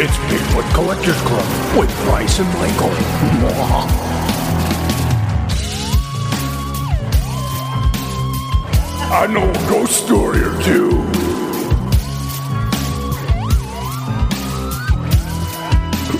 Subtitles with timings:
[0.00, 2.90] It's Bigfoot Collectors Club with Bryce and Michael.
[9.10, 10.90] I know a ghost story or two.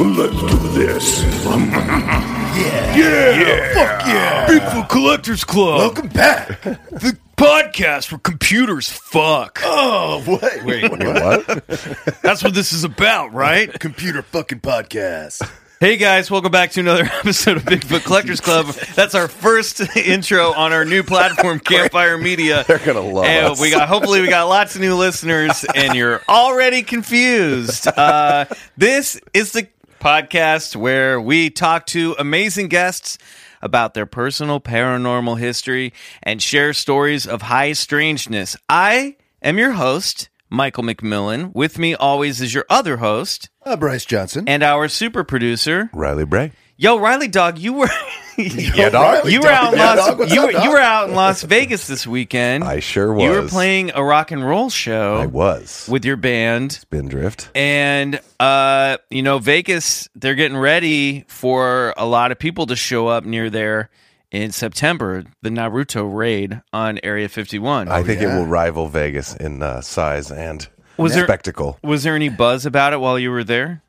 [0.04, 1.22] Let's do this.
[1.44, 2.96] yeah.
[2.96, 3.74] Yeah.
[3.74, 4.46] Fuck yeah!
[4.48, 6.60] Bigfoot Collectors Club, Welcome back.
[6.62, 9.60] the podcast where computers fuck.
[9.62, 10.64] Oh, wait.
[10.64, 11.46] Wait, what?
[12.22, 13.72] That's what this is about, right?
[13.78, 15.48] Computer fucking podcast.
[15.78, 18.66] Hey guys, welcome back to another episode of Bigfoot Collectors Club.
[18.96, 22.64] That's our first intro on our new platform, Campfire Media.
[22.66, 23.60] They're gonna love and us.
[23.60, 27.86] We got hopefully we got lots of new listeners, and you're already confused.
[27.86, 29.68] Uh, this is the
[30.00, 33.16] podcast where we talk to amazing guests
[33.62, 38.56] about their personal paranormal history and share stories of high strangeness.
[38.68, 41.54] I am your host, Michael McMillan.
[41.54, 44.44] With me always is your other host Uh, Bryce Johnson.
[44.48, 45.90] and our super producer.
[45.92, 46.52] Riley Bray.
[46.80, 47.88] Yo, Riley Dog, you were
[48.38, 49.28] yeah, dog.
[49.28, 50.30] you were out in Yeah, Las dog.
[50.30, 50.62] You, up, were, dog?
[50.64, 52.62] you were out in Las Vegas this weekend.
[52.62, 53.24] I sure was.
[53.24, 55.88] You were playing a rock and roll show I was.
[55.90, 56.70] with your band.
[56.70, 57.50] Spindrift.
[57.56, 63.08] And uh, you know, Vegas, they're getting ready for a lot of people to show
[63.08, 63.90] up near there
[64.30, 67.88] in September, the Naruto raid on Area 51.
[67.88, 68.36] I think yeah.
[68.36, 71.76] it will rival Vegas in uh, size and Was there- spectacle.
[71.82, 73.82] Was there any buzz about it while you were there?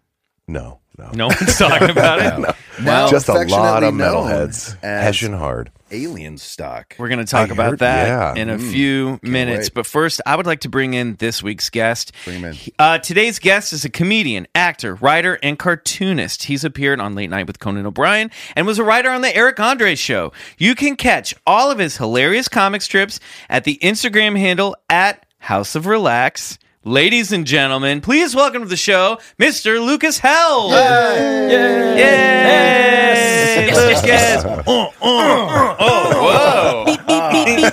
[0.48, 1.12] No, no.
[1.14, 2.20] No one's talking about
[2.50, 2.56] it.
[2.82, 4.78] Now Just a lot of affectionately known metalheads.
[4.82, 5.70] as Hessian hard.
[5.92, 6.98] Alienstock.
[6.98, 8.42] We're going to talk I about heard- that yeah.
[8.42, 9.68] in a few minutes.
[9.68, 9.74] wait.
[9.74, 12.14] But first, I would like to bring in this week's guest.
[12.24, 12.58] Bring him in.
[12.78, 16.44] Uh, today's guest is a comedian, actor, writer, and cartoonist.
[16.44, 19.60] He's appeared on Late Night with Conan O'Brien and was a writer on The Eric
[19.60, 20.32] Andre Show.
[20.58, 25.76] You can catch all of his hilarious comic strips at the Instagram handle at House
[25.76, 26.60] of Relax.
[26.90, 29.80] Ladies and gentlemen, please welcome to the show, Mr.
[29.80, 30.72] Lucas Held.
[30.72, 32.00] Yay!
[33.76, 34.44] Lucas.
[34.44, 36.86] Oh, oh, oh, oh, whoa.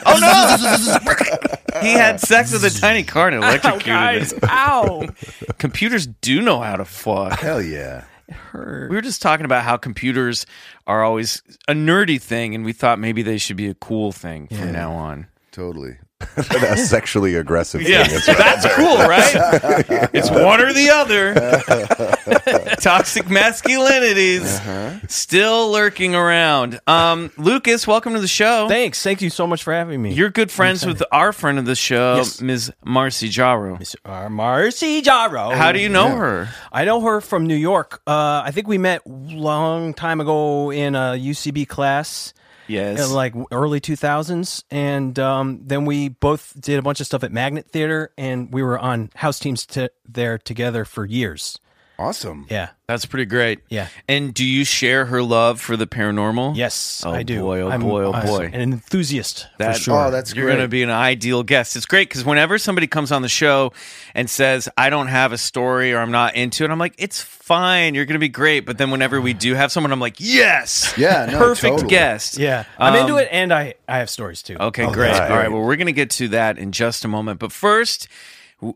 [0.05, 1.81] oh, no.
[1.81, 4.39] he had sex with a tiny car and electrocuted him.
[4.43, 5.09] Ow!
[5.57, 7.41] Computers do know how to fuck.
[7.41, 8.05] Hell yeah.
[8.53, 10.45] We were just talking about how computers
[10.87, 14.49] are always a nerdy thing, and we thought maybe they should be a cool thing
[14.49, 15.29] from now on.
[15.53, 15.97] Totally.
[16.37, 18.17] a sexually aggressive Yeah, thing.
[18.17, 20.11] It's- that's cool, right?
[20.15, 21.35] it's one or the other.
[22.81, 26.81] Toxic masculinities still lurking around.
[26.87, 28.67] Um, Lucas, welcome to the show.
[28.69, 29.03] Thanks.
[29.03, 30.15] Thank you so much for having me.
[30.15, 32.41] You're good friends with our friend of the show, Yes.
[32.41, 32.73] Ms.
[32.85, 33.95] Marcy Jarreau.
[34.07, 35.53] uh, Marcy Jarreau.
[35.55, 36.49] How do you know her?
[36.73, 38.01] I know her from New York.
[38.07, 42.33] Uh, I think we met long time ago in a UCB class.
[42.69, 43.11] Yes.
[43.11, 47.71] Like early 2000s and um, then we both did a bunch of stuff at magnet
[47.71, 51.59] theater and we were on house teams to there together for years
[51.99, 52.45] Awesome.
[52.51, 53.61] yeah That's pretty great.
[53.71, 53.89] Yeah.
[54.07, 56.55] And do you share her love for the paranormal?
[56.57, 58.45] yes Oh, i do Oh boy, oh, I'm, boy, oh, uh, boy.
[58.53, 61.75] an enthusiast That- for sure Oh, that's You're going to be an ideal guest.
[61.75, 63.73] It's great because whenever somebody comes on the show
[64.15, 67.23] and says, I don't have a story or I'm not into it, I'm like, it's
[67.23, 67.95] fine.
[67.95, 68.67] You're going to be great.
[68.67, 70.93] But then whenever we do have someone, I'm like, yes.
[70.99, 71.89] Yeah, no, Perfect totally.
[71.91, 72.37] guest.
[72.37, 75.09] yeah i'm Um, into it and i i have stories too Okay, Oh, great.
[75.13, 75.45] that's All right.
[75.47, 75.53] great.
[75.53, 77.39] Well, we're going to get to that in just a moment.
[77.41, 78.07] But first,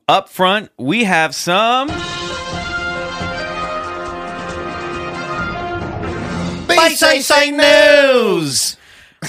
[0.09, 1.89] up front, we have some.
[6.97, 8.77] Say Say News!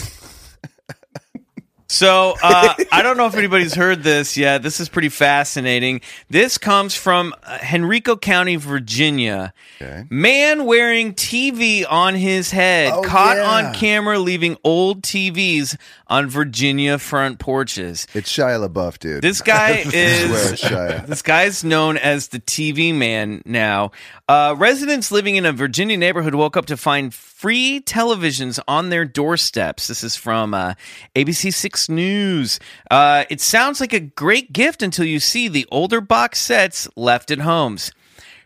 [1.88, 4.64] So uh, I don't know if anybody's heard this yet.
[4.64, 6.00] This is pretty fascinating.
[6.30, 9.54] This comes from uh, Henrico County, Virginia.
[9.82, 10.06] Okay.
[10.10, 13.68] Man wearing TV on his head, Oh, caught yeah.
[13.68, 15.76] on camera leaving old TVs
[16.08, 18.08] on Virginia front porches.
[18.14, 19.22] It's Shia LaBeouf, dude.
[19.22, 21.06] This guy is it's Shia.
[21.08, 23.92] this guy's known as the TV man now.
[24.30, 29.04] Uh, residents living in a Virginia neighborhood woke up to find free televisions on their
[29.04, 29.88] doorsteps.
[29.88, 30.76] This is from uh,
[31.16, 32.60] ABC Six News.
[32.92, 37.32] Uh, it sounds like a great gift until you see the older box sets left
[37.32, 37.92] at homes.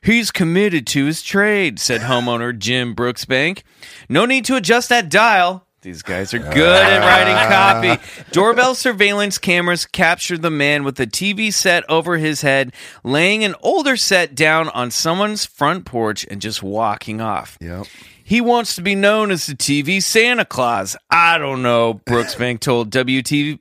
[0.02, 3.64] He's committed to his trade, said homeowner Jim Brooksbank.
[4.08, 5.68] No need to adjust that dial.
[5.82, 8.24] These guys are good at writing copy.
[8.32, 13.56] Doorbell surveillance cameras captured the man with a TV set over his head, laying an
[13.62, 17.58] older set down on someone's front porch and just walking off.
[17.60, 17.88] Yep.
[18.28, 20.98] He wants to be known as the TV Santa Claus.
[21.12, 23.60] I don't know, Brooksbank told WTVR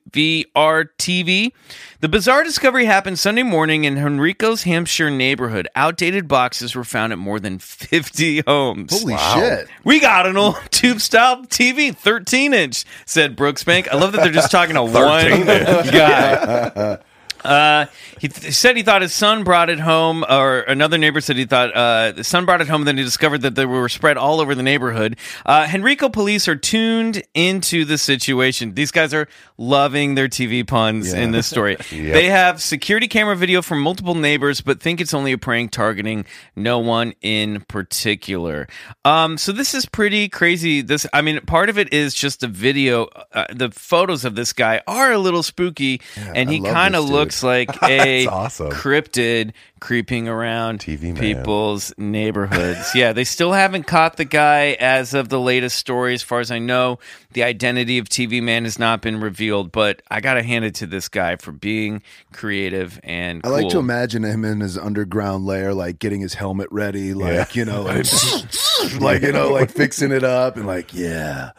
[0.99, 1.53] TV.
[2.01, 5.69] The bizarre discovery happened Sunday morning in Henrico's Hampshire neighborhood.
[5.77, 8.99] Outdated boxes were found at more than 50 homes.
[8.99, 9.69] Holy shit.
[9.85, 13.89] We got an old tube style TV, 13 inch, said Brooksbank.
[13.93, 16.99] I love that they're just talking to one guy.
[17.45, 17.87] Uh,
[18.21, 21.45] he th- said he thought his son brought it home, or another neighbor said he
[21.45, 22.85] thought uh, the son brought it home.
[22.85, 25.17] Then he discovered that they were spread all over the neighborhood.
[25.45, 28.75] Uh, Henrico police are tuned into the situation.
[28.75, 31.77] These guys are loving their TV puns in this story.
[32.15, 36.25] They have security camera video from multiple neighbors, but think it's only a prank targeting
[36.57, 38.69] no one in particular.
[39.05, 40.81] Um, so this is pretty crazy.
[40.81, 43.09] This, I mean, part of it is just the video.
[43.33, 46.01] Uh, the photos of this guy are a little spooky,
[46.35, 47.45] and he kind of this dude.
[47.45, 48.71] looks like a awesome.
[48.71, 51.17] cryptid creeping around TV man.
[51.17, 52.95] people's neighborhoods.
[52.95, 56.15] yeah, they still haven't caught the guy as of the latest story.
[56.15, 56.99] As far as I know,
[57.33, 60.75] the identity of TV Man has not been revealed, but I got to hand it
[60.77, 62.03] to this guy for being
[62.33, 66.69] creative and I like to imagine him in his underground lair, like getting his helmet
[66.71, 68.07] ready, like you know, like,
[69.01, 71.51] like you know, like fixing it up and like yeah.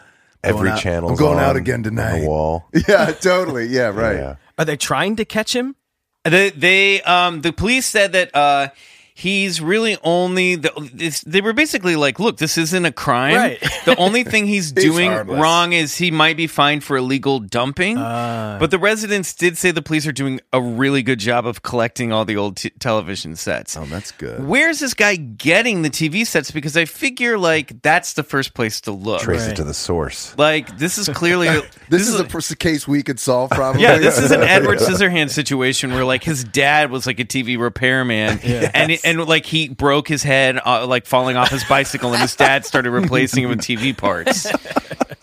[0.46, 1.10] Every Going out- channel.
[1.10, 2.14] I'm going out again tonight.
[2.16, 2.66] On the wall.
[2.88, 3.66] Yeah, totally.
[3.68, 4.16] Yeah, right.
[4.18, 4.36] Yeah.
[4.58, 5.76] Are they trying to catch him?
[6.24, 8.70] They, they um the police said that uh
[9.18, 13.62] he's really only the, they were basically like look this isn't a crime Right.
[13.86, 15.40] the only thing he's doing harmless.
[15.40, 18.58] wrong is he might be fined for illegal dumping Uh.
[18.60, 22.12] but the residents did say the police are doing a really good job of collecting
[22.12, 24.46] all the old t- television sets Oh, that's good.
[24.46, 26.52] Where's this guy getting the TV sets?
[26.52, 29.22] Because I figure like that's the first place to look.
[29.22, 29.52] Trace Right.
[29.52, 30.38] it to the source.
[30.38, 31.48] Like this is clearly
[31.90, 33.82] This, is, a pr- case we could solve, probably.
[33.84, 37.58] yeah, this is an Edward Scissorhands situation where like his dad was like a TV
[37.58, 42.22] repairman, and and like he broke his head uh, like falling off his bicycle, and
[42.22, 44.48] his dad started replacing him with TV parts.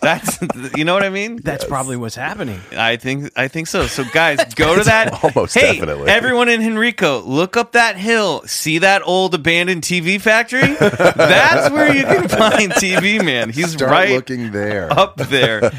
[0.01, 0.39] That's
[0.75, 1.37] you know what I mean.
[1.37, 2.59] That's probably what's happening.
[2.75, 3.87] I think I think so.
[3.87, 5.23] So guys, go to that.
[5.23, 6.09] almost hey, definitely.
[6.09, 8.41] everyone in Henrico, look up that hill.
[8.45, 10.73] See that old abandoned TV factory?
[10.73, 13.49] That's where you can find TV Man.
[13.49, 14.91] He's Start right looking there.
[14.91, 15.71] up there.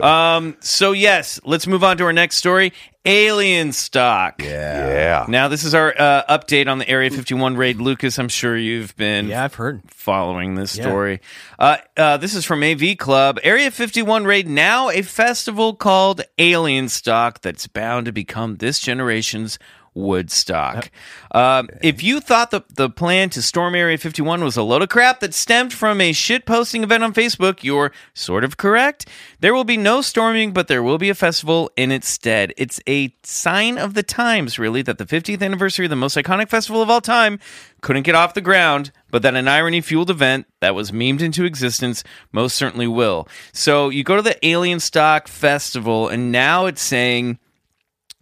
[0.00, 2.72] Um, so yes, let's move on to our next story.
[3.04, 4.42] Alienstock.
[4.42, 4.88] Yeah.
[4.88, 5.24] Yeah.
[5.28, 7.78] Now this is our uh, update on the Area 51 raid.
[7.78, 9.80] Lucas, I'm sure you've been Yeah, I've heard.
[9.88, 10.84] following this Yeah.
[10.84, 11.20] story.
[11.58, 13.38] Uh, uh, this is from AV Club.
[13.42, 19.58] Area 51 Raid, now a festival called Alienstock that's bound to become this generation's
[19.98, 20.90] Woodstock.
[21.32, 24.88] Um, if you thought the, the plan to storm Area 51 was a load of
[24.88, 29.06] crap that stemmed from a shit posting event on Facebook, you're sort of correct.
[29.40, 32.54] There will be no storming, but there will be a festival in its stead.
[32.56, 36.48] It's a sign of the times, really, that the 50th anniversary of the most iconic
[36.48, 37.40] festival of all time
[37.80, 41.44] couldn't get off the ground, but that an irony fueled event that was memed into
[41.44, 43.28] existence most certainly will.
[43.52, 47.38] So you go to the Alienstock Festival, and now it's saying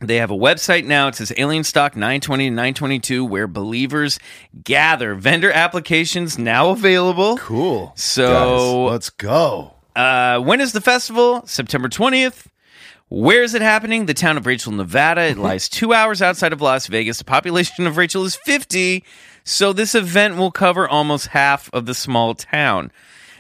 [0.01, 1.09] they have a website now.
[1.09, 4.19] It says Alienstock 920 and 922, where believers
[4.63, 5.15] gather.
[5.15, 7.39] Vendor applications now available.
[7.39, 7.93] Cool.
[7.97, 9.73] So, Let's go.
[9.95, 11.43] uh, when is the festival?
[11.47, 12.47] September 20th.
[13.09, 14.07] Where is it happening?
[14.07, 15.23] The town of Rachel, Nevada.
[15.23, 17.19] It lies two hours outside of Las Vegas.
[17.19, 19.05] The population of Rachel is 50.
[19.45, 22.91] So this event will cover almost half of the small town.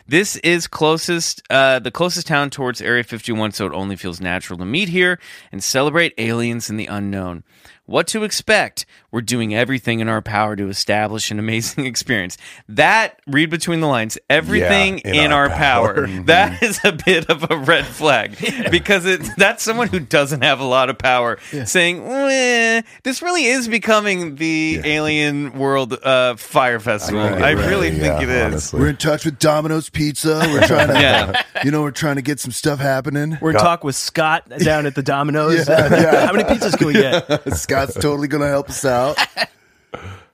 [0.08, 4.56] This is closest, uh, the closest town towards Area 51, so it only feels natural
[4.60, 5.18] to meet here
[5.50, 7.42] and celebrate aliens and the unknown.
[7.86, 8.86] What to expect?
[9.16, 12.36] We're doing everything in our power to establish an amazing experience.
[12.68, 16.06] That, read between the lines, everything in in, our our, power.
[16.06, 16.22] power.
[16.26, 18.36] That is a bit of a red flag
[18.70, 23.46] because it, that's someone who doesn't have a lot of power saying, "Eh, this really
[23.46, 27.22] is becoming the alien world uh, fire festival.
[27.22, 28.44] Right, I right, really think yeah, it is.
[28.44, 28.80] honestly.
[28.80, 30.40] We're in touch with Domino's Pizza.
[30.52, 31.42] We're trying to, Yeah.
[31.64, 33.38] you know, we're trying to get some stuff happening.
[33.40, 35.66] We're in talk with Scott down at the Domino's.
[35.66, 36.26] Yeah, yeah.
[36.26, 37.56] How many pizzas can we get?
[37.56, 39.05] Scott's totally going to help us out.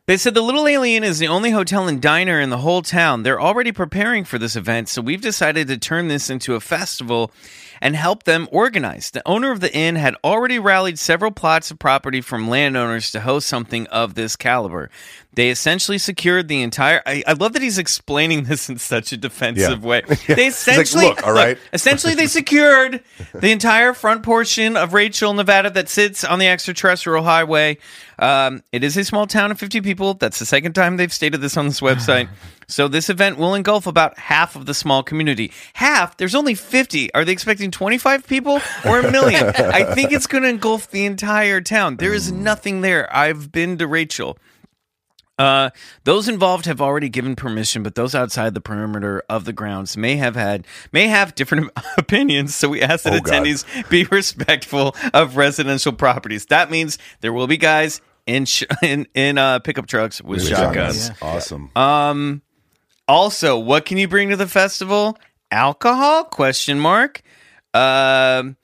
[0.07, 3.23] They said the Little A'Le'Inn is the only hotel and diner in the whole town.
[3.23, 7.31] They're already preparing for this event, so we've decided to turn this into a festival
[7.81, 9.13] and help them organize.
[9.13, 13.21] The owner of the inn had already rallied several plots of property from landowners to
[13.21, 14.91] host something of this caliber.
[15.35, 17.01] They essentially secured the entire.
[17.07, 19.87] I, I love that he's explaining this in such a defensive Yeah.
[19.89, 20.03] way.
[20.29, 25.71] They essentially "Look, all right." essentially they secured the entire front portion of Rachel, Nevada,
[25.71, 27.79] that sits on the extraterrestrial highway.
[28.19, 30.15] Um, it is a small town of 50 people.
[30.15, 32.29] That's the second time they've stated this on this website.
[32.69, 35.51] so this event will engulf about half of the small community.
[35.73, 36.19] Half?
[36.19, 37.13] There's only 50.
[37.15, 39.49] Are they expecting 25 people or a million?
[39.49, 41.97] I think it's going to engulf the entire town.
[41.97, 43.09] There is nothing there.
[43.15, 44.37] I've been to Rachel.
[45.39, 45.71] Uh,
[46.05, 50.17] those involved have already given permission, but those outside the perimeter of the grounds may
[50.17, 52.55] have had may have different opinions.
[52.55, 53.33] So we ask that Oh, God.
[53.43, 56.47] attendees be respectful of residential properties.
[56.47, 61.11] That means there will be guys in sh- in in uh, pickup trucks with, shotguns.
[61.23, 61.71] Awesome.
[61.75, 62.43] Um,
[63.09, 65.19] also, what can you bring to the festival?
[65.51, 66.25] Alcohol?
[66.25, 67.23] Question mark.
[67.75, 68.57] Um,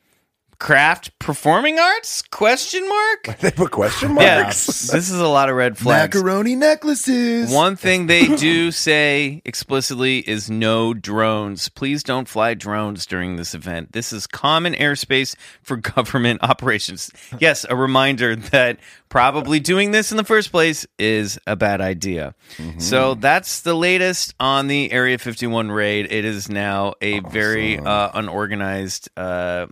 [0.58, 2.22] craft performing arts?
[2.22, 3.38] Question mark.
[3.40, 6.14] They put question marks Yeah, this is a lot of red flags.
[6.16, 7.52] Macaroni necklaces.
[7.52, 11.68] One thing they do say explicitly is no drones.
[11.68, 13.92] Please don't fly drones during this event.
[13.92, 17.10] This is common airspace for government operations.
[17.38, 22.34] Yes, a reminder that probably doing this in the first place is a bad idea.
[22.78, 26.10] So that's the latest on the Area 51 raid.
[26.10, 29.66] It is now a very uh, unorganized uh,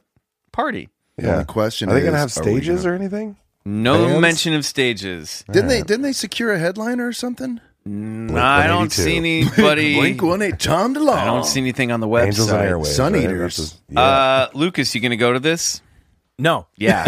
[0.57, 0.89] party.
[1.19, 1.25] Yeah.
[1.27, 3.37] The only question Are they going to have stages gonna- or anything?
[3.65, 4.21] No Bands?
[4.21, 5.45] mention of stages.
[5.51, 5.83] Didn't they?
[5.83, 7.61] Didn't they secure a headliner or something?
[7.85, 9.03] No, I don't 182.
[9.03, 9.17] see
[9.57, 9.95] anybody.
[9.95, 10.59] Blink one eight.
[10.59, 11.17] Tom DeLonge.
[11.19, 12.27] I don't see anything on the website.
[12.27, 12.87] Angels and Airwaves.
[12.87, 13.23] Sun right?
[13.25, 13.57] Eaters.
[13.57, 14.01] That's just- yeah.
[14.01, 15.81] Uh, Lucas, you gonna go to this?
[16.39, 17.03] No, Yeah.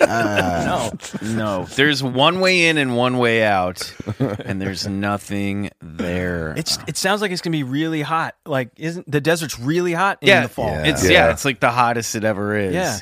[0.00, 0.92] no.
[1.22, 1.64] no.
[1.66, 6.54] There's one way in and one way out, and there's nothing there.
[6.56, 8.34] It's it sounds like it's gonna be really hot.
[8.44, 10.66] Like, isn't the desert's really hot in yeah, the fall?
[10.70, 10.86] Yeah.
[10.86, 11.30] It's yeah.
[11.30, 12.74] it's like the hottest it ever is.
[12.74, 12.98] Yeah.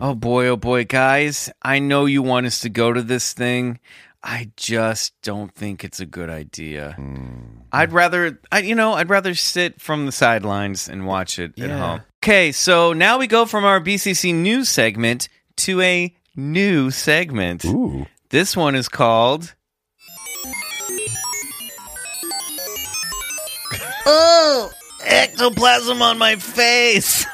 [0.00, 1.50] Oh boy, oh boy, guys!
[1.62, 3.78] I know you want us to go to this thing.
[4.22, 6.92] I just don't think it's a good idea.
[6.96, 7.60] Hmm.
[7.72, 11.68] I'd rather, I, you know, I'd rather sit from the sidelines and watch it at
[11.70, 11.78] Yeah.
[11.78, 12.00] home.
[12.22, 17.64] Okay, so now we go from our BCC news segment to a new segment.
[17.64, 18.04] Ooh.
[18.28, 19.54] This one is called
[24.04, 24.70] Oh,
[25.02, 27.24] ectoplasm on my face.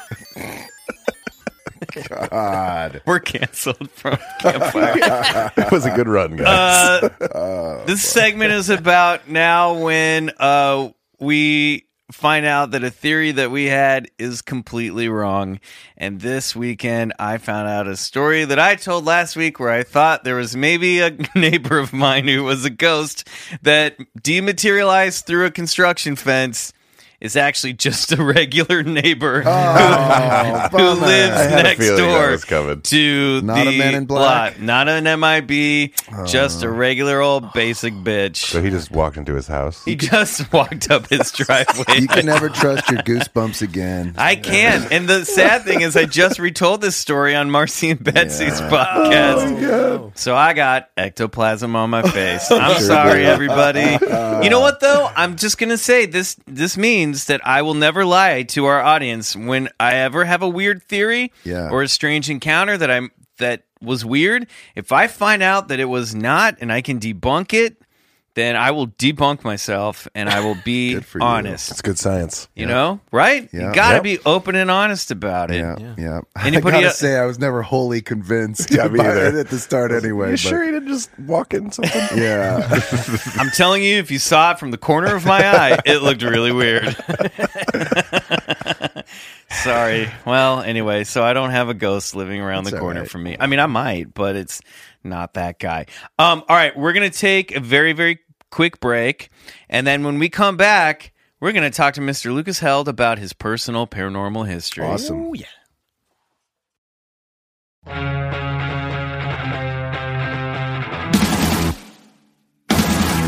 [2.29, 3.01] God.
[3.05, 5.51] We're canceled from Campfire.
[5.57, 7.11] It was a good run, guys.
[7.19, 13.51] Uh, this segment is about now when uh, we find out that a theory that
[13.51, 15.59] we had is completely wrong.
[15.97, 19.83] And this weekend, I found out a story that I told last week where I
[19.83, 23.27] thought there was maybe a neighbor of mine who was a ghost
[23.61, 26.71] that dematerialized through a construction fence.
[27.19, 32.37] Is actually just a regular neighbor who, oh, who lives a next door
[32.77, 34.53] to Not a the Men in Black?
[34.53, 34.61] lot.
[34.61, 36.25] Not an MIB, oh.
[36.27, 38.37] just a regular old basic bitch.
[38.37, 39.83] so he just walked into his house.
[39.83, 42.01] He just walked up his driveway.
[42.01, 44.13] You can never trust your goosebumps again.
[44.15, 44.87] I can.
[44.91, 49.63] And the sad thing is, I just retold this story on Marcy and Betsy's podcast.
[49.63, 52.51] Oh, so I got ectoplasm on my face.
[52.51, 53.97] I'm sorry, everybody.
[54.43, 55.09] You know what, though?
[55.15, 58.81] I'm just going to say this This means that I will never lie to our
[58.81, 61.69] audience when I ever have a weird theory Yeah.
[61.69, 64.47] or a strange encounter that I'm that was weird.
[64.75, 67.77] If I find out that it was not and I can debunk it,
[68.37, 71.25] then I will debunk myself and I will be Good for you.
[71.25, 71.71] honest.
[71.71, 72.47] It's good science.
[72.55, 73.49] You know, right?
[73.51, 73.69] Yeah.
[73.69, 74.03] You got to Yep.
[74.03, 75.57] be open and honest about it.
[75.57, 76.19] Yeah, yeah.
[76.45, 78.69] Anybody I gotta el- say, I was never wholly convinced.
[78.77, 79.25] Yeah, me by either.
[79.29, 80.27] it at the start, anyway.
[80.27, 81.99] You but- sure he didn't just walk in something?
[82.17, 82.79] Yeah.
[83.37, 86.21] I'm telling you, if you saw it from the corner of my eye, it looked
[86.21, 86.95] really weird.
[89.49, 90.09] Sorry.
[90.25, 93.09] Well, anyway, so I don't have a ghost living around That's the corner right.
[93.09, 93.37] from me.
[93.39, 94.61] I mean, I might, but it's
[95.03, 95.85] not that guy.
[96.19, 98.19] Um, all right, we're gonna take a very, very
[98.57, 99.29] quick break,
[99.69, 102.33] and then when we come back, we're gonna talk to Mr.
[102.33, 104.83] Lucas Held about his personal paranormal history.
[104.83, 105.27] awesome.
[105.27, 105.45] Oh yeah.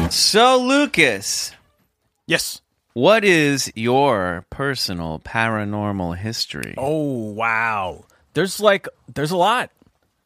[0.10, 1.52] So, Lucas,
[2.26, 2.62] Yes.
[2.94, 6.74] what is your personal paranormal history?
[6.78, 8.06] Oh wow.
[8.34, 9.70] There's like there's a lot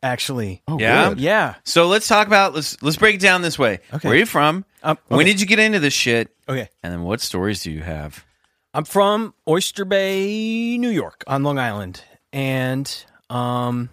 [0.03, 0.62] actually.
[0.67, 1.10] Oh, Yeah?
[1.10, 1.19] good.
[1.19, 1.55] Yeah.
[1.63, 3.79] So let's talk about let's let's break it down this way.
[3.93, 4.07] Okay.
[4.07, 4.65] Where are you from?
[4.83, 6.29] Um, When did you get into this shit?
[6.48, 6.69] Okay.
[6.83, 8.25] And then what stories do you have?
[8.74, 12.93] I'm from Oyster Bay, New York, on Long Island, and
[13.29, 13.89] um,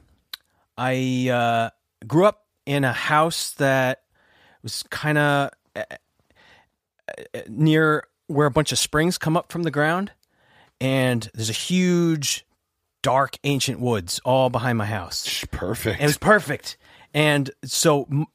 [0.76, 1.70] I uh,
[2.06, 4.02] grew up in a house that
[4.62, 5.50] was kind of
[7.48, 10.12] near where a bunch of springs come up from the ground,
[10.80, 12.46] and there's a huge,
[13.02, 15.44] dark, ancient woods all behind my house.
[15.50, 16.00] Perfect.
[16.00, 16.76] It was perfect.
[17.14, 18.26] And so m-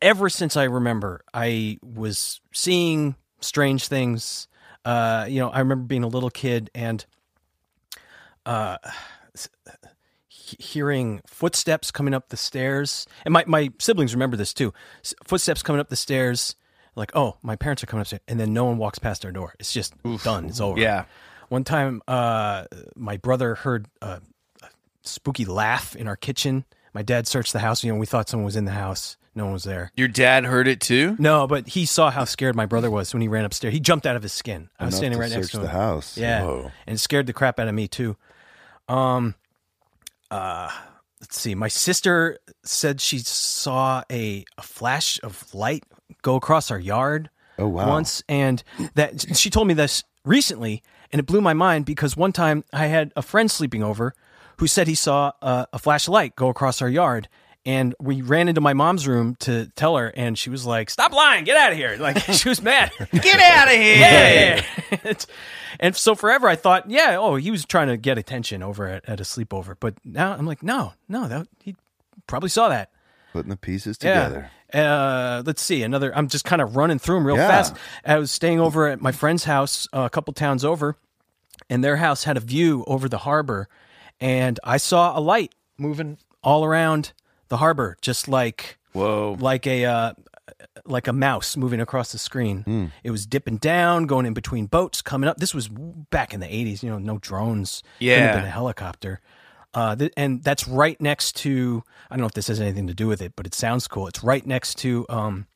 [0.00, 4.48] ever since I remember, I was seeing strange things.
[4.84, 7.04] Uh, you know, I remember being a little kid and
[8.44, 8.76] uh,
[10.28, 13.06] hearing footsteps coming up the stairs.
[13.24, 14.72] And my, my siblings remember this too.
[15.24, 16.54] Footsteps coming up the stairs,
[16.96, 18.22] like, oh, my parents are coming upstairs.
[18.28, 19.54] And then no one walks past our door.
[19.58, 20.46] It's just done.
[20.46, 20.78] It's over.
[20.78, 21.04] Yeah.
[21.48, 22.64] One time, uh,
[22.96, 24.20] my brother heard a,
[24.62, 24.68] a
[25.02, 26.64] spooky laugh in our kitchen.
[26.92, 27.82] My dad searched the house.
[27.84, 29.16] You know, we thought someone was in the house.
[29.36, 29.90] No one was there.
[29.96, 31.16] Your dad heard it too?
[31.18, 33.74] No, but he saw how scared my brother was when he ran upstairs.
[33.74, 34.68] He jumped out of his skin.
[34.78, 35.62] I was Enough standing to right next search to him.
[35.64, 36.16] the house.
[36.16, 36.70] Yeah, Whoa.
[36.86, 38.16] and it scared the crap out of me too.
[38.88, 39.34] Um,
[40.30, 40.70] uh,
[41.20, 41.56] let's see.
[41.56, 45.82] My sister said she saw a, a flash of light
[46.22, 47.28] go across our yard.
[47.58, 47.88] Oh, wow.
[47.88, 48.62] Once, and
[48.94, 50.82] that she told me this recently,
[51.12, 54.14] and it blew my mind because one time I had a friend sleeping over
[54.58, 57.28] who said he saw uh, a, a flash of light go across our yard.
[57.66, 61.14] And we ran into my mom's room to tell her, and she was like, "Stop
[61.14, 61.44] lying!
[61.44, 62.92] Get out of here!" Like she was mad.
[63.10, 63.96] Get out of here!
[63.96, 65.14] yeah.
[65.80, 69.08] and so forever, I thought, yeah, oh, he was trying to get attention over at,
[69.08, 69.76] at a sleepover.
[69.80, 71.74] But now I'm like, no, no, that he
[72.26, 72.90] probably saw that.
[73.32, 74.50] Putting the pieces together.
[74.52, 74.63] Yeah.
[74.74, 76.14] Uh, let's see another.
[76.16, 77.48] I'm just kind of running through them real Yeah.
[77.48, 77.74] fast.
[78.04, 80.96] I was staying over at my friend's house uh, a couple towns over,
[81.70, 83.68] and their house had a view over the harbor,
[84.20, 87.12] and I saw a light moving all around
[87.48, 89.36] the harbor, just like Whoa.
[89.38, 90.12] like a uh,
[90.86, 92.90] like a mouse moving across the screen.
[93.02, 95.38] It was dipping down, going in between boats, coming up.
[95.38, 96.82] This was back in the '80s.
[96.82, 97.82] You know, no drones.
[97.98, 98.36] Couldn't have Yeah.
[98.36, 99.20] been a helicopter.
[99.74, 101.82] Uh, th- and that's right next to.
[102.10, 104.06] I don't know if this has anything to do with it, but it sounds cool.
[104.06, 105.46] It's right next to um,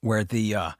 [0.00, 0.70] where the uh,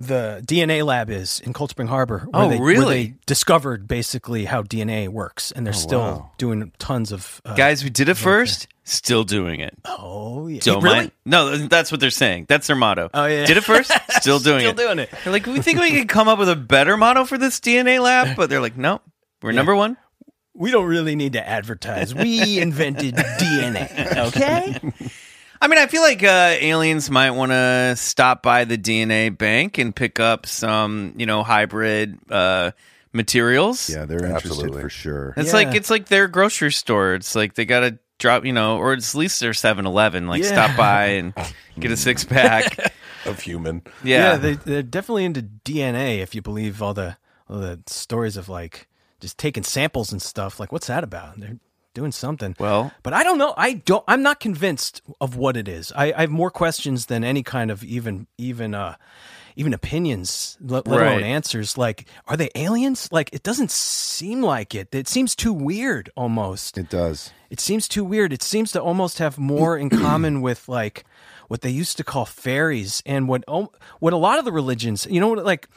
[0.00, 2.26] the DNA lab is in Cold Spring Harbor.
[2.30, 3.04] Where Oh, they, Where really?
[3.06, 7.40] they discovered basically how DNA works, and they're still doing tons of.
[7.44, 8.68] Uh, Guys, we did it first.
[8.86, 9.74] Still doing it.
[9.86, 10.96] oh yeah, Don't really?
[10.96, 11.12] mind.
[11.24, 12.44] No, that's what they're saying.
[12.48, 13.08] That's their motto.
[13.14, 13.46] Oh, yeah.
[13.46, 13.90] Did it first.
[14.10, 14.74] Still doing Still it.
[14.76, 15.10] Still doing it.
[15.24, 17.98] They're like, we think we could come up with a better motto for this DNA
[18.02, 19.00] lab, but they're like, no,
[19.40, 19.96] we're number one.
[20.54, 22.14] We don't really need to advertise.
[22.14, 24.16] We invented DNA.
[24.28, 24.78] Okay.
[25.60, 29.78] I mean, I feel like uh, aliens might want to stop by the DNA bank
[29.78, 32.72] and pick up some, you know, hybrid uh,
[33.12, 33.88] materials.
[33.88, 34.82] Yeah, they're interested Absolutely.
[34.82, 35.34] for sure.
[35.36, 35.54] It's Yeah.
[35.54, 37.14] like it's like their grocery store.
[37.14, 40.26] It's like they gotta drop, you know, or it's at least their 7-Eleven.
[40.26, 40.48] Like Yeah.
[40.48, 41.34] stop by and
[41.78, 42.76] get a six pack.
[43.26, 43.80] Of human.
[44.02, 46.18] Yeah, they, they're definitely into DNA.
[46.18, 47.16] If you believe all the
[47.48, 48.86] all the stories of like
[49.24, 50.60] just taking samples and stuff.
[50.60, 51.40] Like, what's that about?
[51.40, 51.58] They're
[51.94, 52.54] doing something.
[52.60, 53.54] Well- but I don't know.
[53.56, 54.04] I don't.
[54.06, 55.92] I'm not convinced of what it is.
[55.96, 58.96] I, I have more questions than any kind of even even uh
[59.56, 61.12] even opinions, let, let Right.
[61.12, 61.78] alone answers.
[61.78, 63.08] Like, are they aliens?
[63.12, 64.92] Like, it doesn't seem like it.
[64.92, 66.76] It seems too weird almost.
[66.76, 67.30] It does.
[67.50, 68.32] It seems too weird.
[68.32, 71.04] It seems to almost have more in common with like
[71.46, 75.06] what they used to call fairies and what oh, what a lot of the religions,
[75.08, 75.68] you know, what like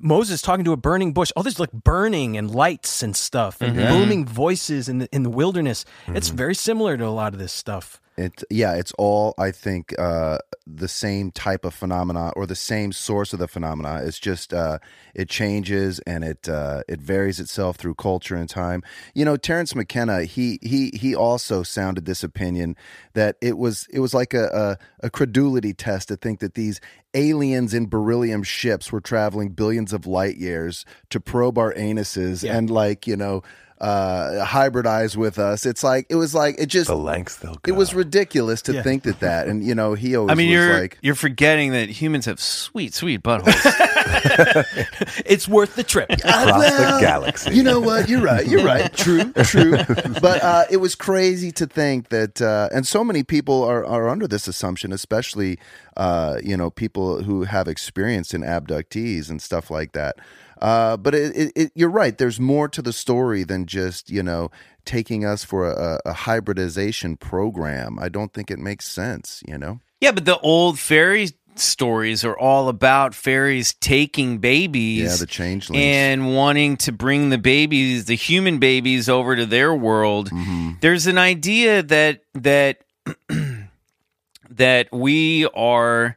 [0.00, 1.32] Moses talking to a burning bush.
[1.36, 3.88] Oh, there's like burning and lights and stuff and mm-hmm.
[3.88, 5.84] booming voices in the in the wilderness.
[6.08, 6.36] It's mm-hmm.
[6.36, 8.00] very similar to a lot of this stuff.
[8.18, 12.90] It yeah, it's all I think uh, the same type of phenomena or the same
[12.92, 14.02] source of the phenomena.
[14.04, 14.78] It's just uh,
[15.14, 18.82] it changes and it uh, it varies itself through culture and time.
[19.14, 22.74] You know, Terence McKenna he he he also sounded this opinion
[23.14, 26.80] that it was it was like a a, a credulity test to think that these
[27.14, 32.56] aliens in beryllium ships were traveling billions of light years to probe our anuses Yeah.
[32.56, 33.42] and like you know
[33.80, 37.60] uh hybridize with us it's like it was like it just The lengths they'll go.
[37.72, 38.82] it was ridiculous to Yeah.
[38.82, 41.72] think that that, and you know, he always I mean, was you're like, you're forgetting
[41.72, 43.54] that humans have sweet, sweet buttholes.
[45.26, 46.10] It's worth the trip.
[46.10, 47.54] across the galaxy.
[47.54, 48.08] you know what?
[48.08, 48.46] You're right.
[48.46, 48.92] You're right.
[48.94, 49.32] True.
[49.44, 49.76] True.
[50.20, 54.08] But uh, it was crazy to think that, uh, and so many people are are
[54.08, 55.58] under this assumption, especially
[55.96, 60.16] uh, you know people who have experience in abductees and stuff like that.
[60.60, 62.16] Uh, but it, it, it, you're right.
[62.16, 64.50] There's more to the story than just you know
[64.84, 67.98] taking us for a, a hybridization program.
[67.98, 69.42] I don't think it makes sense.
[69.46, 69.80] You know.
[70.00, 75.02] yeah, but the old fairy stories are all about fairies taking babies.
[75.02, 75.82] Yeah, the changelings.
[75.82, 80.30] and wanting to bring the babies, the human babies, over to their world.
[80.30, 80.72] Mm-hmm.
[80.80, 82.84] There's an idea that that
[84.50, 86.16] that we are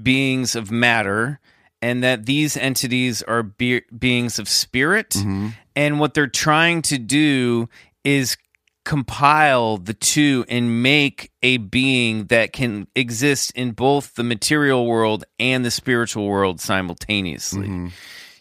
[0.00, 1.40] beings of matter,
[1.82, 5.48] and that these entities are be- beings of spirit, Mm-hmm.
[5.76, 7.68] and what they're trying to do
[8.04, 8.36] is
[8.84, 15.24] compile the two and make a being that can exist in both the material world
[15.38, 17.90] and the spiritual world simultaneously.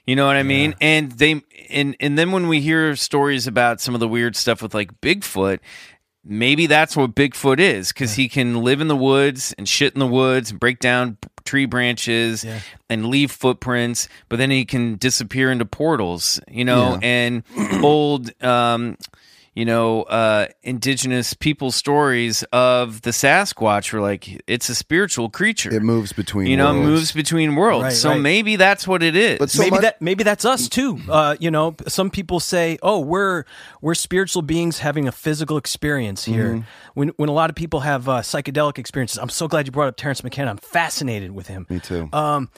[0.06, 0.74] You know what I mean?
[0.82, 4.62] And they and and then when we hear stories about some of the weird stuff
[4.64, 5.60] with like Bigfoot,
[6.24, 10.00] maybe that's what Bigfoot is because he can live in the woods and shit in
[10.00, 11.18] the woods and break down
[11.50, 12.60] tree branches Yeah.
[12.90, 17.44] and leave footprints, but then he can disappear into portals, you know, and
[17.84, 18.98] old um
[19.60, 25.74] you know, uh, indigenous people stories of the Sasquatch were like it's a spiritual creature.
[25.74, 26.88] It moves between you know, worlds.
[26.88, 27.84] moves between worlds.
[27.84, 28.22] Right, so right.
[28.22, 29.38] maybe that's what it is.
[29.38, 31.02] But so maybe much- that maybe that's us too.
[31.10, 33.44] Uh, you know, some people say, "Oh, we're
[33.82, 36.92] we're spiritual beings having a physical experience here." Mm-hmm.
[36.94, 39.90] When when a lot of people have uh, psychedelic experiences, I'm so glad you brought
[39.90, 40.52] up Terence McKenna.
[40.52, 41.68] I'm fascinated with him.
[41.70, 42.08] Me too.
[42.14, 42.50] Um,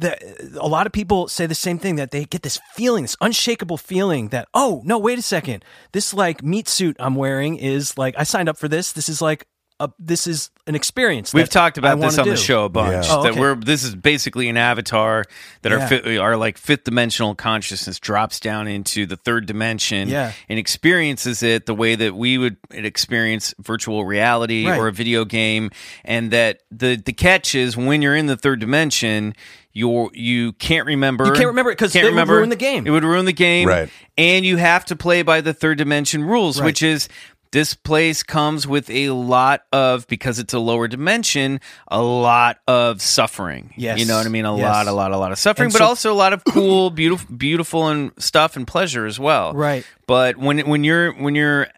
[0.00, 3.16] the, a lot of people say the same thing that they get this feeling, this
[3.20, 7.98] unshakable feeling that, oh no, wait a second, this like meat suit I'm wearing is
[7.98, 8.92] like I signed up for this.
[8.92, 9.46] This is like
[9.80, 11.34] a, this is an experience.
[11.34, 13.06] We've that talked I about this wanna on the show a bunch.
[13.06, 13.16] Yeah.
[13.16, 15.24] Oh, That we're this is basically an avatar
[15.62, 15.86] that our Yeah.
[15.88, 20.32] fi- our like fifth dimensional consciousness drops down into the third dimension Yeah.
[20.48, 24.78] and experiences it the way that we would experience virtual reality Right.
[24.78, 25.70] or a video game.
[26.04, 29.34] And that the the catch is when you're in the third dimension.
[29.72, 31.26] You're, you can't remember.
[31.26, 32.38] You can't remember it 'cause Can't it would remember.
[32.38, 32.88] ruin the game.
[32.88, 33.68] It would ruin the game.
[33.68, 33.88] Right.
[34.18, 36.66] And you have to play by the third dimension rules, Right.
[36.66, 37.08] which is
[37.52, 43.02] this place comes with a lot of because it's a lower dimension, a lot of
[43.02, 43.74] suffering.
[43.76, 43.98] Yes.
[43.98, 44.44] You know what I mean?
[44.44, 44.64] A Yes.
[44.64, 46.90] lot, a lot, a lot of suffering, And but so- also a lot of cool,
[46.90, 49.52] beautiful beautiful and stuff and pleasure as well.
[49.52, 49.84] Right.
[50.06, 51.68] But when when you're when your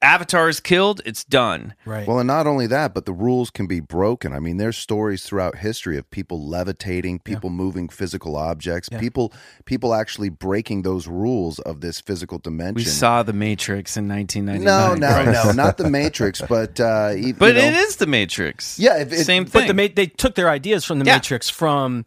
[0.00, 1.74] avatar is killed, it's done.
[1.84, 2.06] Right.
[2.06, 4.32] Well, and not only that, but the rules can be broken.
[4.32, 9.32] I mean, there's stories throughout history of people levitating, people moving physical objects, people
[9.64, 12.74] people actually breaking those rules of this physical dimension.
[12.76, 14.64] We saw the Matrix in 1999.
[14.64, 15.46] no, no, Christ.
[15.46, 18.78] no, not the Matrix, but uh, e- But you know, it is the Matrix.
[18.78, 19.76] Yeah, if it- same but thing.
[19.76, 21.14] the they took their ideas from the Yeah.
[21.16, 22.04] Matrix from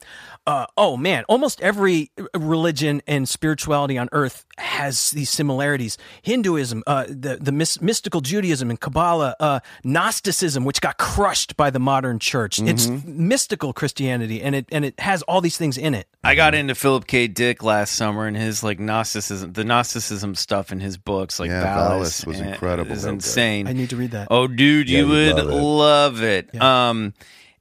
[0.48, 5.98] uh, oh man, almost every religion and spirituality on earth has these similarities.
[6.22, 11.70] Hinduism, uh, the the mys- mystical Judaism and Kabbalah, uh, Gnosticism, which got crushed by
[11.70, 12.60] the modern church.
[12.60, 13.28] It's Mm-hmm.
[13.28, 16.08] mystical Christianity, and it and it has all these things in it.
[16.24, 17.28] I got into Philip K.
[17.28, 21.64] Dick last summer and his like Gnosticism, the Gnosticism stuff in his books, like Yeah,
[21.64, 22.92] Valis, Valis was and incredible.
[22.92, 23.14] Is Okay.
[23.14, 23.68] insane.
[23.68, 24.28] I need to read that.
[24.32, 25.54] Oh, dude, Yeah, you you'd love it.
[25.54, 26.62] love it.
[26.62, 27.14] Um,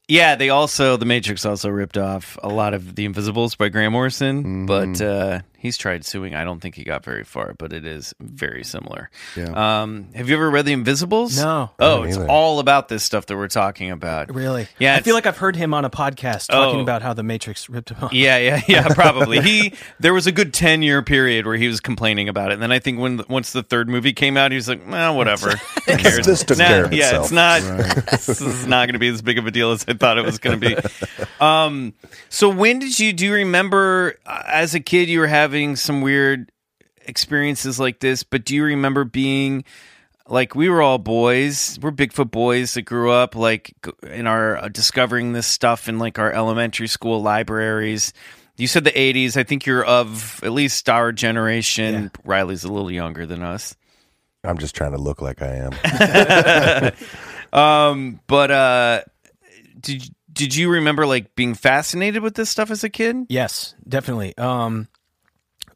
[0.08, 3.92] yeah, they also the Matrix also ripped off a lot of the Invisibles by Grant
[3.92, 6.34] Morrison, but uh, he's tried suing.
[6.34, 9.10] I don't think he got very far, but it is very similar.
[9.34, 9.80] Yeah.
[9.82, 11.38] Um, have you ever read the Invisibles?
[11.38, 11.70] No.
[11.80, 12.28] Oh, it's either.
[12.28, 14.32] all about this stuff that we're talking about.
[14.34, 14.68] Really?
[14.78, 16.82] Yeah, I feel like I've heard him on a podcast talking Oh.
[16.82, 18.12] about how the Matrix ripped him off.
[18.12, 19.40] Yeah, yeah, yeah, probably.
[19.40, 22.62] he there was a good ten year period where he was complaining about it, and
[22.62, 25.50] then I think when once the third movie came out, he was like, "Well, whatever."
[25.50, 25.56] Who
[25.96, 26.26] cares?
[26.26, 27.24] This took Nah, care of yeah, itself.
[27.24, 27.60] it's not.
[28.10, 30.24] this is not going to be as big of a deal as I thought it
[30.26, 30.76] was going to be.
[31.40, 31.94] Um,
[32.28, 36.00] so when did you do you remember uh, as a kid you were having some
[36.00, 36.50] weird
[37.06, 38.22] experiences like this?
[38.22, 39.64] But do you remember being
[40.28, 43.74] like we were all boys we're bigfoot boys that grew up like
[44.10, 48.12] in our uh, discovering this stuff in like our elementary school libraries
[48.56, 52.90] you said the 80s i think you're of at least our generation riley's a little
[52.90, 53.76] younger than us
[54.46, 56.92] I'm just trying to look like I am.
[57.58, 59.02] um but uh
[59.80, 64.36] did did you remember like being fascinated with this stuff as a kid Yes, definitely.
[64.36, 64.88] Um,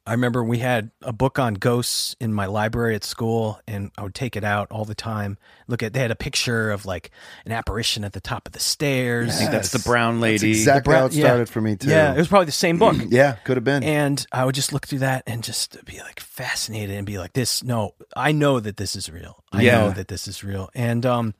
[0.09, 4.03] I remember we had a book on ghosts in my library at school, and I
[4.05, 5.37] would take it out all the time.
[5.67, 7.11] Look at they had a picture of like
[7.45, 9.35] an apparition at the top of the stairs.
[9.37, 11.29] i think that's the brown lady That's exactly how it Yeah.
[11.29, 11.91] started for me too.
[11.91, 12.97] Yeah, it was probably the same book.
[13.11, 13.83] Yeah, could have been.
[13.85, 17.35] And I would just look through that and just be like fascinated and be like,
[17.35, 19.45] "This, no, I know that this is real.
[19.53, 19.79] I Yeah.
[19.79, 21.35] know that this is real." And um,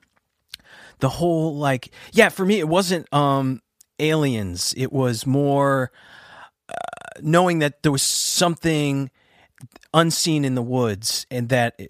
[1.01, 3.63] the whole like, yeah, for me, it wasn't um
[3.99, 4.75] aliens.
[4.77, 5.91] It was more
[7.23, 9.11] knowing that there was something
[9.93, 11.81] unseen in the woods and that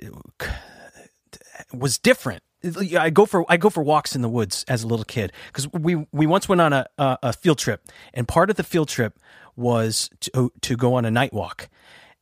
[1.72, 2.42] was different.
[2.98, 5.72] I go for I go for walks in the woods as a little kid because
[5.72, 8.88] we we once went on a, a a field trip and part of the field
[8.88, 9.18] trip
[9.54, 11.68] was to to go on a night walk.